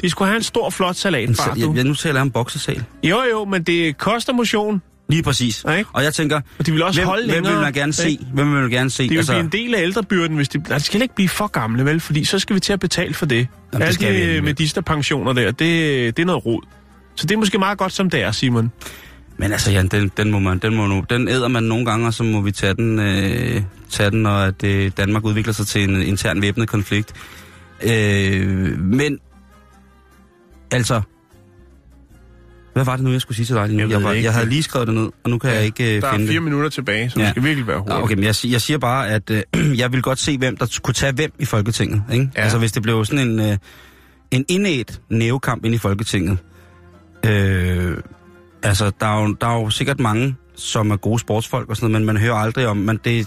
De 0.02 0.10
skulle 0.10 0.28
have 0.28 0.36
en 0.36 0.42
stor, 0.42 0.70
flot 0.70 0.96
salatbar, 0.96 1.54
jeg, 1.56 1.64
du. 1.64 1.72
jeg, 1.74 1.84
nu 1.84 1.94
taler 1.94 2.14
jeg 2.14 2.22
om 2.22 2.30
boksesal. 2.30 2.84
Jo, 3.02 3.22
jo, 3.32 3.44
men 3.44 3.62
det 3.62 3.98
koster 3.98 4.32
motion, 4.32 4.82
Lige 5.08 5.22
præcis. 5.22 5.64
Ja, 5.64 5.72
ikke? 5.72 5.90
Og 5.92 6.04
jeg 6.04 6.14
tænker, 6.14 6.40
og 6.58 6.66
de 6.66 6.72
vil 6.72 6.82
også 6.82 7.00
hvem, 7.00 7.08
holde 7.08 7.24
hvem 7.24 7.34
længere. 7.34 7.52
vil 7.52 7.62
man 7.62 7.72
gerne 7.72 7.92
se? 7.92 8.10
ikke? 8.10 8.24
Hvem 8.34 8.52
vil 8.52 8.60
man 8.60 8.70
gerne 8.70 8.90
se? 8.90 9.02
De 9.02 9.08
vil 9.08 9.16
altså, 9.16 9.32
blive 9.32 9.44
en 9.44 9.48
del 9.48 9.74
af 9.74 9.82
ældrebyrden, 9.82 10.36
hvis 10.36 10.48
de... 10.48 10.58
Nej, 10.58 10.78
de 10.78 10.84
skal 10.84 11.02
ikke 11.02 11.14
blive 11.14 11.28
for 11.28 11.46
gamle, 11.46 11.84
vel? 11.84 12.00
Fordi 12.00 12.24
så 12.24 12.38
skal 12.38 12.54
vi 12.54 12.60
til 12.60 12.72
at 12.72 12.80
betale 12.80 13.14
for 13.14 13.26
det. 13.26 13.36
Jamen, 13.72 13.80
det 13.80 13.86
Alle 13.86 13.98
vi 13.98 14.04
de 14.04 14.10
alligevel. 14.10 14.44
medisterpensioner 14.44 15.32
der, 15.32 15.44
det, 15.50 15.58
det 16.16 16.18
er 16.18 16.26
noget 16.26 16.46
rod. 16.46 16.62
Så 17.14 17.26
det 17.26 17.34
er 17.34 17.38
måske 17.38 17.58
meget 17.58 17.78
godt, 17.78 17.92
som 17.92 18.10
det 18.10 18.22
er, 18.22 18.32
Simon. 18.32 18.72
Men 19.36 19.52
altså, 19.52 19.70
Jan, 19.70 19.88
den, 19.88 20.10
den 20.16 20.30
må 20.30 20.38
man, 20.38 20.58
den 20.58 20.74
må 20.76 20.86
nu, 20.86 21.04
den 21.10 21.28
æder 21.28 21.48
man 21.48 21.62
nogle 21.62 21.84
gange, 21.84 22.06
og 22.06 22.14
så 22.14 22.22
må 22.24 22.40
vi 22.40 22.52
tage 22.52 22.74
den, 22.74 22.98
øh, 22.98 23.62
tage 23.90 24.10
den 24.10 24.22
når 24.22 24.36
at, 24.36 24.64
øh, 24.64 24.90
Danmark 24.96 25.24
udvikler 25.24 25.52
sig 25.52 25.66
til 25.66 25.90
en 25.90 26.02
intern 26.02 26.42
væbnet 26.42 26.68
konflikt. 26.68 27.12
Øh, 27.82 28.78
men, 28.78 29.18
altså, 30.70 31.00
hvad 32.72 32.84
var 32.84 32.96
det 32.96 33.04
nu, 33.04 33.12
jeg 33.12 33.20
skulle 33.20 33.36
sige 33.36 33.46
til 33.46 33.54
dig 33.56 33.66
lige 33.68 33.76
nu? 33.76 33.82
Jeg 33.82 33.90
Jeg, 33.90 34.02
var, 34.02 34.12
ikke. 34.12 34.24
jeg 34.26 34.32
havde 34.34 34.48
lige 34.48 34.62
skrevet 34.62 34.88
det 34.88 34.94
ned, 34.94 35.08
og 35.24 35.30
nu 35.30 35.38
kan 35.38 35.50
ja, 35.50 35.56
jeg 35.56 35.64
ikke 35.64 35.96
øh, 35.96 36.02
Der 36.02 36.08
er 36.08 36.12
finde 36.12 36.26
fire 36.26 36.34
det. 36.34 36.42
minutter 36.42 36.68
tilbage, 36.70 37.10
så 37.10 37.20
ja. 37.20 37.26
Du 37.26 37.30
skal 37.30 37.44
virkelig 37.44 37.66
være 37.66 37.78
hurtig. 37.78 37.94
Ah, 37.96 38.02
Okay, 38.02 38.14
men 38.14 38.24
jeg, 38.24 38.34
jeg 38.44 38.60
siger 38.60 38.78
bare, 38.78 39.08
at 39.08 39.30
øh, 39.30 39.42
jeg 39.78 39.92
vil 39.92 40.02
godt 40.02 40.18
se, 40.18 40.38
hvem 40.38 40.56
der 40.56 40.78
kunne 40.82 40.94
tage 40.94 41.12
hvem 41.12 41.32
i 41.38 41.44
Folketinget. 41.44 42.02
Ikke? 42.12 42.30
Ja. 42.36 42.42
Altså, 42.42 42.58
hvis 42.58 42.72
det 42.72 42.82
blev 42.82 43.04
sådan 43.04 43.28
en, 43.28 43.40
øh, 43.40 43.56
en 44.30 44.44
indædt 44.48 45.00
nævekamp 45.10 45.64
ind 45.64 45.74
i 45.74 45.78
Folketinget. 45.78 46.38
Øh, 47.26 47.96
altså, 48.62 48.92
der 49.00 49.06
er, 49.06 49.22
jo, 49.22 49.36
der 49.40 49.46
er 49.46 49.60
jo 49.60 49.70
sikkert 49.70 50.00
mange, 50.00 50.36
som 50.56 50.90
er 50.90 50.96
gode 50.96 51.18
sportsfolk 51.18 51.68
og 51.68 51.76
sådan 51.76 51.90
noget, 51.90 52.06
men 52.06 52.14
man 52.14 52.22
hører 52.22 52.34
aldrig 52.34 52.66
om... 52.66 52.76
Man, 52.76 53.00
det 53.04 53.20
er 53.20 53.24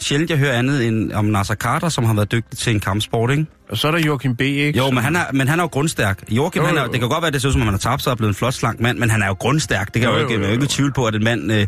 sjældent, 0.00 0.30
jeg 0.30 0.38
hører 0.38 0.52
andet 0.58 0.86
end 0.86 1.12
om 1.12 1.24
Nasser 1.24 1.54
Carter, 1.54 1.88
som 1.88 2.04
har 2.04 2.14
været 2.14 2.32
dygtig 2.32 2.58
til 2.58 2.74
en 2.74 2.80
kampsport, 2.80 3.30
ikke? 3.30 3.46
Og 3.68 3.76
så 3.76 3.88
er 3.88 3.92
der 3.92 3.98
Joachim 3.98 4.36
B., 4.36 4.40
ikke? 4.40 4.78
Jo, 4.78 4.90
men 4.90 5.02
han 5.02 5.16
er, 5.16 5.24
men 5.32 5.48
han 5.48 5.58
er 5.58 5.64
jo 5.64 5.68
grundstærk. 5.68 6.24
Joachim, 6.30 6.62
Jo, 6.62 6.66
han 6.66 6.76
er, 6.76 6.82
jo. 6.82 6.92
det 6.92 7.00
kan 7.00 7.08
godt 7.08 7.22
være, 7.22 7.30
det 7.30 7.42
ser 7.42 7.48
ud 7.48 7.52
som, 7.52 7.60
om 7.60 7.66
han 7.66 7.74
har 7.74 7.78
tabt 7.78 8.02
sig 8.02 8.10
og 8.10 8.16
blevet 8.16 8.30
en 8.30 8.34
flot 8.34 8.54
slank 8.54 8.80
mand, 8.80 8.98
men 8.98 9.10
han 9.10 9.22
er 9.22 9.26
jo 9.26 9.32
grundstærk. 9.34 9.94
Det 9.94 10.02
kan 10.02 10.10
Jo, 10.10 10.16
jo, 10.16 10.22
jo, 10.22 10.28
jo, 10.28 10.34
jeg 10.34 10.42
er 10.42 10.46
jo 10.46 10.52
ikke 10.52 10.62
jo. 10.64 10.68
tvivl 10.68 10.92
på, 10.92 11.06
at 11.06 11.14
en 11.14 11.24
mand... 11.24 11.52
Øh, 11.52 11.66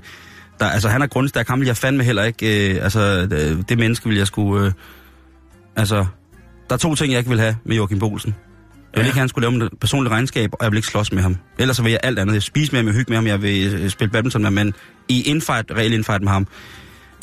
der, 0.61 0.67
altså, 0.67 0.89
han 0.89 1.03
er 1.03 1.07
grundstærk. 1.07 1.49
Ham 1.49 1.61
vil 1.61 1.67
jeg 1.67 1.77
fandme 1.77 2.05
heller 2.05 2.23
ikke... 2.23 2.75
Øh, 2.75 2.85
altså, 2.85 3.27
det, 3.27 3.69
det 3.69 3.79
menneske 3.79 4.09
vil 4.09 4.19
jeg 4.19 4.27
skulle... 4.27 4.67
Øh, 4.67 4.73
altså, 5.77 5.97
der 6.69 6.75
er 6.75 6.79
to 6.79 6.95
ting, 6.95 7.13
jeg 7.13 7.19
ikke 7.19 7.31
vil 7.31 7.41
have 7.41 7.57
med 7.65 7.77
Joachim 7.77 7.99
Bolsen. 7.99 8.35
Jeg 8.95 8.99
vil 8.99 9.05
Ja. 9.05 9.07
ikke 9.07 9.15
have, 9.15 9.19
at 9.21 9.23
han 9.23 9.29
skulle 9.29 9.51
lave 9.51 9.65
et 9.67 9.73
personligt 9.81 10.13
regnskab, 10.13 10.51
og 10.53 10.59
jeg 10.63 10.71
vil 10.73 10.77
ikke 10.77 10.89
slås 10.89 11.13
med 11.13 11.23
ham. 11.23 11.37
Ellers 11.59 11.77
så 11.77 11.83
vil 11.83 11.91
jeg 11.91 12.01
alt 12.03 12.19
andet. 12.19 12.35
Jeg 12.35 12.43
spise 12.43 12.73
med 12.73 12.79
ham, 12.79 12.87
jeg 12.87 12.95
hygge 12.95 13.11
med 13.11 13.17
ham, 13.17 13.27
jeg 13.27 13.43
vil 13.43 13.75
øh, 13.75 13.91
spille 13.91 14.11
badminton 14.11 14.41
med 14.43 14.47
ham, 14.47 14.53
men 14.53 14.75
i 15.09 15.23
infight, 15.23 15.71
reelt 15.71 15.95
infight 15.95 16.23
med 16.23 16.33
ham. 16.33 16.47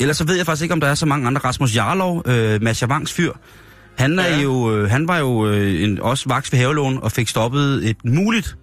Ellers 0.00 0.16
så 0.16 0.24
ved 0.24 0.36
jeg 0.36 0.46
faktisk 0.46 0.62
ikke, 0.62 0.72
om 0.72 0.80
der 0.80 0.88
er 0.88 0.94
så 0.94 1.06
mange 1.06 1.26
andre. 1.26 1.40
Rasmus 1.44 1.76
Jarlov, 1.76 2.22
øh, 2.26 2.62
Mads 2.62 2.82
Javangs 2.82 3.12
fyr, 3.12 3.32
han, 3.98 4.18
er 4.18 4.26
Ja. 4.28 4.40
jo, 4.40 4.76
øh, 4.76 4.90
han 4.90 5.08
var 5.08 5.18
jo 5.18 5.46
øh, 5.48 5.82
en, 5.82 6.00
også 6.00 6.28
vaks 6.28 6.52
ved 6.52 6.58
havelån 6.58 6.98
og 7.02 7.12
fik 7.12 7.28
stoppet 7.28 7.90
et 7.90 7.96
muligt... 8.04 8.56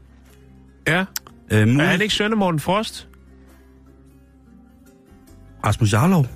Ja. 0.88 1.06
Øh, 1.52 1.68
muligt 1.68 1.82
Er 1.82 1.86
han 1.86 2.02
ikke 2.02 2.14
søn 2.14 2.32
af 2.32 2.38
Morten 2.38 2.60
Frost? 2.60 3.08
Rasmus 5.66 5.94
Jarlov? 5.94 6.28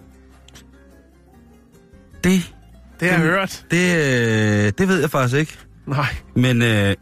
Det, 2.24 2.54
Det 3.00 3.10
har 3.10 3.18
jeg 3.18 3.20
hørt. 3.20 3.66
det, 3.72 3.96
øh, 3.96 4.72
det 4.78 4.88
ved 4.88 5.00
jeg 5.02 5.10
faktisk 5.10 5.40
ikke. 5.40 5.58
Nej. 5.92 6.16
Men 6.36 6.62
øh, 6.62 6.68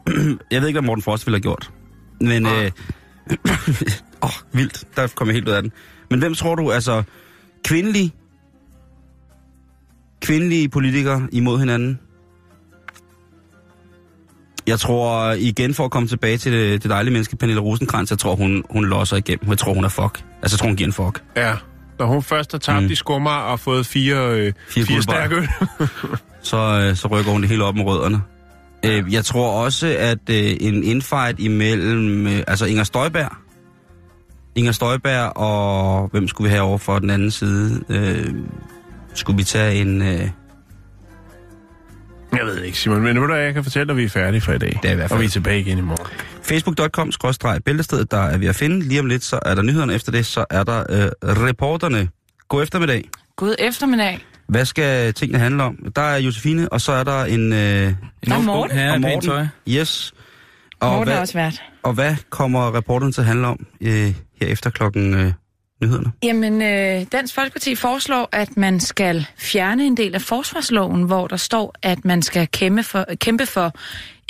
jeg 0.52 0.62
ved 0.62 0.68
ikke, 0.68 0.80
hvad 0.80 0.88
Morten 0.88 1.02
Frost 1.02 1.28
ville 1.28 1.36
have 1.36 1.42
gjort. 1.42 1.72
Men, 2.22 2.42
Nej. 2.42 2.66
øh, 2.66 2.72
åh, 4.24 4.30
vildt, 4.54 4.84
der 4.96 5.08
kom 5.08 5.28
jeg 5.28 5.34
helt 5.34 5.48
ud 5.48 5.54
af 5.54 5.62
den. 5.62 5.72
Men 6.10 6.20
hvem 6.20 6.34
tror 6.34 6.56
du, 6.56 6.72
altså, 6.72 7.04
kvindelige, 7.66 8.12
kvindelige 10.22 10.70
politikere 10.70 11.28
imod 11.32 11.60
hinanden? 11.60 12.00
Jeg 14.68 14.80
tror, 14.80 15.32
igen 15.32 15.74
for 15.74 15.86
at 15.86 15.92
komme 15.92 16.08
tilbage 16.08 16.38
til 16.38 16.52
det, 16.52 16.84
det 16.84 16.92
dejlige 16.92 17.12
menneske, 17.14 17.36
Pernille 17.36 17.62
Rosenkrantz, 17.62 18.12
jeg 18.12 18.20
tror, 18.20 18.36
hun, 18.36 18.64
hun 18.70 18.86
losser 18.86 19.18
igennem. 19.18 19.50
Jeg 19.50 19.58
tror, 19.58 19.74
hun 19.74 19.84
er 19.84 19.90
fuck. 19.90 20.24
Altså, 20.42 20.56
jeg 20.56 20.60
tror, 20.60 20.68
hun 20.68 20.76
giver 20.76 20.88
en 20.88 20.94
fuck. 20.94 21.24
Ja. 21.36 21.56
Når 22.00 22.06
hun 22.06 22.24
først 22.24 22.52
har 22.52 22.60
tabt 22.60 22.84
mm. 22.84 22.92
I 22.92 22.96
skummer 22.96 23.32
og 23.32 23.60
fået 23.60 23.86
fire, 23.86 24.32
øh, 24.32 24.54
Fire 24.70 24.86
fire 24.86 25.02
stærke 25.02 25.36
øl. 25.36 25.48
så, 26.42 26.58
øh, 26.58 26.96
så 26.96 27.08
rykker 27.08 27.32
hun 27.32 27.42
det 27.42 27.50
hele 27.50 27.64
op 27.64 27.76
med 27.76 27.84
rødderne. 27.86 28.22
Øh, 28.86 29.14
jeg 29.14 29.26
tror 29.26 29.64
også, 29.64 29.96
at 30.00 30.30
øh, 30.30 30.58
en 30.60 30.84
infight 30.84 31.40
imellem, 31.40 32.28
øh, 32.28 32.44
altså 32.48 32.66
Inger 32.66 32.84
Støjberg, 32.84 33.32
Inger 34.56 34.72
Støjberg 34.72 35.38
og 35.38 36.08
hvem 36.08 36.28
skulle 36.28 36.50
vi 36.50 36.52
have 36.52 36.64
over 36.64 36.78
for 36.78 37.00
den 37.00 37.10
anden 37.10 37.32
side? 37.32 37.84
Øh, 37.90 38.34
skulle 39.14 39.38
vi 39.38 39.44
tage 39.44 39.82
en... 39.82 40.02
Øh, 40.02 40.30
Jeg 42.38 42.46
ved 42.46 42.62
ikke, 42.64 42.78
Simon, 42.78 43.02
men 43.02 43.18
hvad, 43.18 43.38
jeg 43.38 43.54
kan 43.54 43.64
fortælle 43.64 43.86
dig, 43.88 43.92
at 43.94 43.98
vi 43.98 44.04
er 44.04 44.10
færdige 44.10 44.42
for 44.42 44.54
i 44.54 44.58
dag. 44.58 44.80
Det 44.82 44.90
er 44.90 44.94
i 44.94 44.96
hvert 44.96 45.10
fald. 45.10 45.18
Og 45.18 45.22
vi 45.22 45.26
er 45.26 45.30
tilbage 45.30 45.60
igen 45.60 45.78
i 45.78 45.82
morgen. 45.82 46.08
Facebook.com 46.44 47.12
bæltestedet, 47.66 48.12
der 48.12 48.18
er 48.22 48.38
vi 48.38 48.48
at 48.48 48.56
finde. 48.56 48.80
Lige 48.80 49.00
om 49.00 49.06
lidt, 49.06 49.24
så 49.24 49.40
er 49.46 49.56
der 49.56 49.62
nyhederne. 49.62 49.94
Efter 49.94 50.12
det, 50.12 50.26
så 50.26 50.46
er 50.50 50.64
der 50.64 50.84
øh, 50.90 51.10
reporterne. 51.24 52.10
God 52.48 52.64
eftermiddag. 52.64 53.10
God 53.36 53.56
eftermiddag. 53.60 54.26
Hvad 54.50 54.66
skal 54.66 55.14
tingene 55.14 55.40
handle 55.40 55.64
om? 55.64 55.78
Der 55.96 56.02
er 56.02 56.18
Josefine, 56.18 56.70
og 56.74 56.82
så 56.82 56.92
er 56.92 57.04
der 57.04 57.24
en... 57.24 57.54
Øh, 57.54 57.58
Der 57.60 57.94
er 58.36 58.42
Morten. 58.42 58.78
Her 58.78 58.94
og 58.94 59.02
Morten. 59.02 59.22
tøj. 59.30 59.48
Yes. 59.70 60.14
Og 60.80 60.90
Morten 60.90 61.04
hvad, 61.08 61.16
er 61.18 61.22
også 61.22 61.34
vært. 61.34 61.62
Og 61.84 61.94
hvad 61.94 62.16
kommer 62.30 62.76
reporten 62.76 63.12
til 63.12 63.22
at 63.22 63.28
handle 63.28 63.48
om 63.48 63.66
øh, 63.82 64.14
her 64.42 64.48
efter 64.48 64.70
klokken 64.70 65.14
øh, 65.14 65.32
nyhederne? 65.82 66.12
Jamen, 66.24 66.62
øh, 66.62 67.06
Dansk 67.12 67.36
Folkeparti 67.36 67.76
foreslår, 67.76 68.30
at 68.32 68.58
man 68.58 68.80
skal 68.80 69.26
fjerne 69.38 69.86
en 69.86 69.98
del 69.98 70.16
af 70.16 70.22
forsvarsloven, 70.22 71.04
hvor 71.04 71.28
der 71.28 71.38
står, 71.38 71.76
at 71.82 72.06
man 72.06 72.22
skal 72.22 72.48
kæmpe 72.48 72.84
for, 72.84 73.06
kæmpe 73.22 73.46
for 73.46 73.66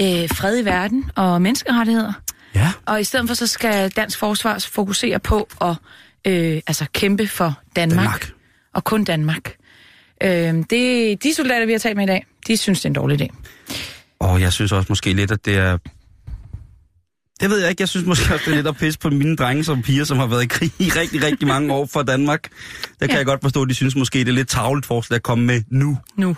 øh, 0.01 0.29
fred 0.29 0.61
i 0.61 0.65
verden 0.65 1.11
og 1.15 1.41
menneskerettigheder. 1.41 2.13
Ja. 2.55 2.71
Og 2.85 3.01
i 3.01 3.03
stedet 3.03 3.27
for, 3.27 3.33
så 3.35 3.47
skal 3.47 3.89
dansk 3.89 4.19
forsvar 4.19 4.67
fokusere 4.71 5.19
på 5.19 5.47
at 5.61 5.75
øh, 6.27 6.61
altså 6.67 6.85
kæmpe 6.93 7.27
for 7.27 7.59
Danmark, 7.75 7.97
Danmark. 7.97 8.31
og 8.73 8.83
kun 8.83 9.03
Danmark. 9.03 9.53
Øh, 10.23 10.63
det, 10.69 11.23
de 11.23 11.33
soldater, 11.33 11.65
vi 11.65 11.71
har 11.71 11.79
talt 11.79 11.95
med 11.95 12.03
i 12.03 12.07
dag, 12.07 12.25
de 12.47 12.57
synes, 12.57 12.79
det 12.79 12.85
er 12.85 12.89
en 12.89 12.93
dårlig 12.95 13.21
idé. 13.21 13.27
Og 14.19 14.41
jeg 14.41 14.53
synes 14.53 14.71
også 14.71 14.85
måske 14.89 15.13
lidt, 15.13 15.31
at 15.31 15.45
det 15.45 15.57
er... 15.57 15.77
Det 17.41 17.49
ved 17.49 17.59
jeg 17.59 17.69
ikke. 17.69 17.81
Jeg 17.81 17.89
synes 17.89 18.05
måske 18.07 18.33
også, 18.33 18.45
det 18.45 18.51
er 18.51 18.55
lidt 18.55 18.67
at 18.67 18.77
pisse 18.77 18.99
på 18.99 19.09
mine 19.09 19.35
drenge 19.35 19.63
som 19.63 19.81
piger, 19.81 20.03
som 20.03 20.17
har 20.17 20.25
været 20.27 20.43
i 20.43 20.47
krig 20.47 20.71
i 20.79 20.89
rigtig, 20.89 21.23
rigtig 21.23 21.47
mange 21.47 21.73
år 21.73 21.85
for 21.85 22.01
Danmark. 22.03 22.47
Der 22.99 23.05
kan 23.07 23.09
Ja. 23.09 23.17
jeg 23.17 23.25
godt 23.25 23.41
forstå, 23.41 23.61
at 23.61 23.69
de 23.69 23.73
synes 23.73 23.95
måske, 23.95 24.19
det 24.19 24.27
er 24.27 24.31
lidt 24.31 24.49
tavligt 24.49 24.85
forslag 24.85 25.15
at 25.15 25.23
komme 25.23 25.45
med 25.45 25.61
nu. 25.71 25.97
Nu. 26.17 26.35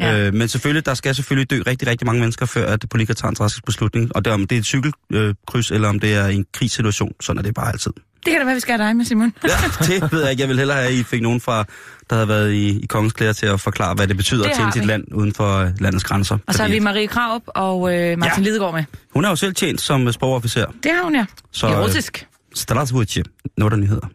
Ja. 0.00 0.18
Øh, 0.26 0.34
men 0.34 0.48
selvfølgelig, 0.48 0.86
der 0.86 0.94
skal 0.94 1.14
selvfølgelig 1.14 1.50
dø 1.50 1.62
rigtig, 1.66 1.88
rigtig 1.88 2.06
mange 2.06 2.20
mennesker, 2.20 2.46
før 2.46 2.66
at 2.66 2.84
politikere 2.90 3.14
tager 3.14 3.28
en 3.30 3.34
drastisk 3.34 3.64
beslutning. 3.64 4.16
Og 4.16 4.24
det 4.24 4.32
om 4.32 4.46
det 4.46 4.56
er 4.56 4.60
et 4.60 4.66
cykelkryds, 4.66 5.70
eller 5.70 5.88
om 5.88 6.00
det 6.00 6.14
er 6.14 6.26
en 6.26 6.46
krigssituation. 6.54 7.12
Sådan 7.20 7.38
er 7.38 7.42
det 7.42 7.54
bare 7.54 7.68
altid. 7.72 7.92
Det 8.24 8.30
kan 8.32 8.40
da 8.40 8.44
være, 8.44 8.54
vi 8.54 8.60
skal 8.60 8.78
have 8.78 8.88
dig 8.88 8.96
med, 8.96 9.04
Simon. 9.04 9.32
Ja, 9.44 9.48
det 9.80 10.12
ved 10.12 10.20
jeg 10.22 10.30
ikke. 10.30 10.40
Jeg 10.40 10.48
vil 10.48 10.58
hellere 10.58 10.76
have, 10.76 10.88
at 10.88 10.94
I 10.94 11.02
fik 11.02 11.22
nogen 11.22 11.40
fra, 11.40 11.64
der 12.10 12.16
havde 12.16 12.28
været 12.28 12.52
i, 12.52 12.80
i 12.82 12.86
kongens 12.86 13.12
klæder 13.12 13.32
til 13.32 13.46
at 13.46 13.60
forklare, 13.60 13.94
hvad 13.94 14.06
det 14.08 14.16
betyder 14.16 14.42
Det 14.42 14.50
at 14.50 14.56
tjene 14.56 14.72
sit 14.72 14.84
land 14.86 15.04
uden 15.14 15.34
for 15.34 15.58
øh, 15.58 15.70
landets 15.80 16.04
grænser. 16.04 16.38
Og 16.46 16.54
så 16.54 16.62
har 16.62 16.70
vi 16.70 16.78
Marie 16.78 17.06
Kraup 17.06 17.42
og 17.46 17.94
øh, 17.94 18.18
Martin 18.18 18.44
Ja. 18.44 18.50
Lidegaard 18.50 18.74
med. 18.74 18.84
Hun 19.14 19.24
er 19.24 19.28
jo 19.28 19.36
selv 19.36 19.54
tjent 19.54 19.80
som 19.80 20.06
øh, 20.06 20.12
sprogofficer. 20.12 20.66
Det 20.82 20.92
har 20.92 21.02
hun, 21.02 21.14
ja. 21.14 21.26
Så, 21.52 21.66
øh, 21.66 21.72
Erotisk. 21.72 22.26
Strasbourg, 22.54 23.24
nu 23.58 23.64
er 23.64 23.68
der 23.68 23.76
nyheder. 23.76 24.06